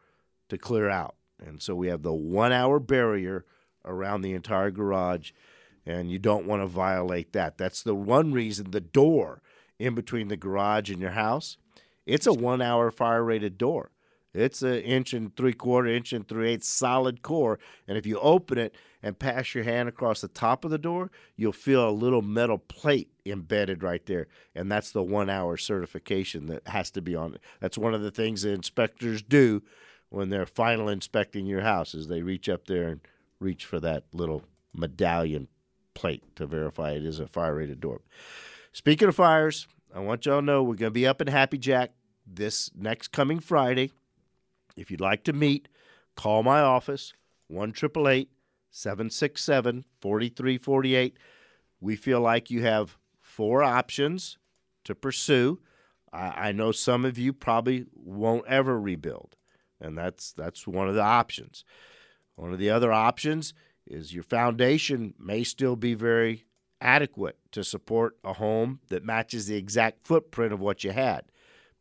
to 0.50 0.58
clear 0.58 0.90
out. 0.90 1.16
And 1.40 1.62
so 1.62 1.76
we 1.76 1.88
have 1.88 2.02
the 2.02 2.14
one 2.14 2.52
hour 2.52 2.80
barrier 2.80 3.46
around 3.86 4.22
the 4.22 4.34
entire 4.34 4.72
garage, 4.72 5.32
and 5.86 6.12
you 6.12 6.20
don't 6.20 6.46
want 6.46 6.62
to 6.62 6.68
violate 6.68 7.34
that. 7.34 7.58
That's 7.58 7.84
the 7.84 7.96
one 7.96 8.32
reason 8.32 8.72
the 8.72 8.82
door 8.82 9.42
in 9.80 9.96
between 9.96 10.28
the 10.28 10.38
garage 10.38 10.90
and 10.90 11.02
your 11.02 11.12
house, 11.12 11.58
it's 12.06 12.28
a 12.28 12.34
one 12.34 12.62
hour 12.62 12.92
fire 12.92 13.24
rated 13.24 13.58
door. 13.58 13.92
It's 14.34 14.62
an 14.62 14.76
inch 14.76 15.14
and 15.14 15.36
three 15.36 15.54
quarter, 15.54 15.90
inch 15.90 16.14
and 16.14 16.26
three 16.26 16.52
eighths 16.52 16.70
solid 16.70 17.22
core. 17.22 17.60
And 17.88 17.98
if 17.98 18.06
you 18.06 18.18
open 18.20 18.58
it 18.58 18.76
and 19.04 19.20
pass 19.20 19.54
your 19.54 19.66
hand 19.66 19.90
across 19.90 20.22
the 20.22 20.30
top 20.30 20.64
of 20.64 20.72
the 20.72 20.78
door, 20.78 21.12
you'll 21.36 21.52
feel 21.52 21.90
a 21.90 21.92
little 21.92 22.22
metal 22.22 22.58
plate 22.58 23.10
embedded 23.26 23.84
right 23.84 24.06
there. 24.06 24.28
And 24.56 24.72
that's 24.72 24.92
the 24.92 25.04
one 25.04 25.30
hour 25.30 25.58
certification 25.58 26.46
that 26.46 26.68
has 26.68 26.92
to 26.92 27.02
be 27.02 27.14
on 27.14 27.36
it. 27.36 27.42
That's 27.60 27.78
one 27.78 27.94
of 27.94 28.04
the 28.04 28.12
things 28.12 28.44
the 28.44 28.52
inspectors 28.52 29.22
do 29.22 29.64
when 30.10 30.30
they're 30.30 30.46
final 30.46 30.88
inspecting 30.88 31.46
your 31.46 31.62
house 31.62 31.94
is 31.94 32.08
they 32.08 32.22
reach 32.22 32.48
up 32.48 32.68
there 32.68 32.88
and 32.88 33.02
reach 33.40 33.66
for 33.66 33.80
that 33.82 34.06
little 34.14 34.44
medallion 34.74 35.48
plate 35.94 36.24
to 36.36 36.46
verify 36.46 36.92
it 36.92 37.06
is 37.06 37.20
a 37.20 37.28
fire 37.28 37.56
rated 37.56 37.80
door. 37.80 38.02
Speaking 38.72 39.08
of 39.08 39.16
fires, 39.16 39.68
I 39.94 40.00
want 40.00 40.26
y'all 40.26 40.39
to 40.39 40.46
know 40.46 40.64
we're 40.64 40.76
going 40.76 40.92
to 40.92 40.92
be 40.92 41.08
up 41.08 41.22
in 41.22 41.28
Happy 41.28 41.58
Jack 41.58 41.92
this 42.26 42.72
next 42.76 43.10
coming 43.10 43.39
Friday. 43.39 43.92
If 44.78 44.89
you'd 44.89 45.02
like 45.02 45.24
to 45.26 45.34
meet, 45.34 45.68
call 46.16 46.44
my 46.44 46.62
office, 46.62 47.14
1 47.48 47.74
767 47.76 49.86
4348. 50.00 51.18
We 51.82 51.96
feel 51.96 52.22
like 52.22 52.50
you 52.50 52.64
have 52.64 52.98
four 53.20 53.64
options 53.64 54.38
to 54.86 54.96
pursue. 54.96 55.60
I, 56.14 56.50
I 56.50 56.52
know 56.52 56.72
some 56.72 57.06
of 57.06 57.18
you 57.18 57.34
probably 57.34 57.86
won't 57.94 58.46
ever 58.48 58.80
rebuild, 58.80 59.36
and 59.80 59.98
that's 59.98 60.32
that's 60.32 60.68
one 60.68 60.88
of 60.88 60.96
the 60.96 61.02
options. 61.02 61.66
One 62.36 62.54
of 62.54 62.60
the 62.60 62.70
other 62.70 62.94
options 62.94 63.54
is 63.88 64.14
your 64.14 64.24
foundation 64.24 65.14
may 65.20 65.44
still 65.44 65.76
be 65.76 65.94
very 65.94 66.46
adequate 66.80 67.38
to 67.52 67.64
support 67.64 68.18
a 68.24 68.34
home 68.34 68.80
that 68.90 69.06
matches 69.06 69.48
the 69.48 69.56
exact 69.56 70.06
footprint 70.06 70.54
of 70.54 70.60
what 70.60 70.84
you 70.84 70.92
had. 70.92 71.24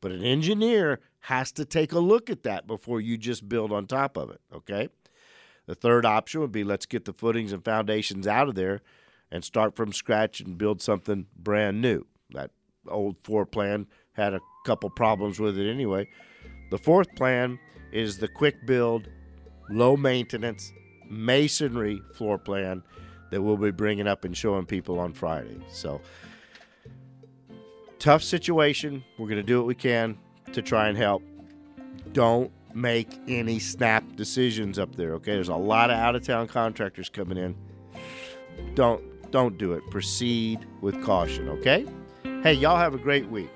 But 0.01 0.13
an 0.13 0.25
engineer 0.25 1.01
has 1.21 1.53
to 1.53 1.65
take 1.65 1.93
a 1.93 1.99
look 1.99 2.31
at 2.31 2.43
that 2.43 2.67
before 2.67 3.01
you 3.01 3.17
just 3.17 3.49
build 3.49 3.73
on 3.73 3.87
top 3.87 4.17
of 4.17 4.31
it, 4.31 4.41
okay? 4.55 4.89
The 5.67 5.75
third 5.75 6.07
option 6.07 6.41
would 6.41 6.53
be 6.53 6.65
let's 6.65 6.87
get 6.87 7.05
the 7.05 7.13
footings 7.13 7.53
and 7.53 7.65
foundations 7.65 8.27
out 8.27 8.49
of 8.49 8.55
there 8.55 8.81
and 9.31 9.45
start 9.45 9.77
from 9.77 9.93
scratch 9.93 10.41
and 10.41 10.59
build 10.59 10.83
something 10.83 11.27
brand 11.37 11.81
new. 11.81 12.07
That 12.31 12.51
old 12.89 13.17
floor 13.23 13.47
plan 13.47 13.87
had 14.13 14.35
a 14.35 14.41
couple 14.65 14.91
problems 14.91 15.39
with 15.39 15.59
it 15.59 15.71
anyway. 15.71 16.09
The 16.71 16.79
fourth 16.79 17.15
plan 17.15 17.59
is 17.93 18.19
the 18.19 18.29
quick 18.29 18.67
build, 18.67 19.09
low 19.69 19.97
maintenance 19.97 20.73
masonry 21.11 22.03
floor 22.15 22.39
plan 22.39 22.83
that 23.31 23.43
we'll 23.43 23.57
be 23.57 23.71
bringing 23.71 24.07
up 24.07 24.25
and 24.25 24.37
showing 24.37 24.67
people 24.67 24.99
on 24.99 25.13
Friday. 25.13 25.59
So, 25.71 26.01
tough 27.99 28.23
situation. 28.23 29.05
We're 29.19 29.29
going 29.29 29.37
to 29.37 29.43
do 29.43 29.59
what 29.59 29.67
we 29.67 29.75
can 29.75 30.19
to 30.53 30.63
try 30.63 30.89
and 30.89 30.97
help. 30.97 31.23
Don't 32.13 32.51
make 32.75 33.09
any 33.29 33.59
snap 33.59 34.05
decisions 34.17 34.79
up 34.79 34.95
there, 34.97 35.15
okay? 35.15 35.33
There's 35.33 35.49
a 35.49 35.55
lot 35.55 35.91
of 35.91 35.97
out 35.97 36.17
of 36.17 36.25
town 36.25 36.49
contractors 36.49 37.09
coming 37.09 37.39
in. 37.39 37.57
Don't 38.75 39.03
don't 39.31 39.59
do 39.59 39.75
it. 39.75 39.89
Proceed 39.91 40.67
with 40.81 41.01
caution, 41.05 41.49
okay? 41.49 41.87
Hey, 42.43 42.55
y'all 42.55 42.77
have 42.77 42.95
a 42.95 42.99
great 42.99 43.29
week. 43.29 43.51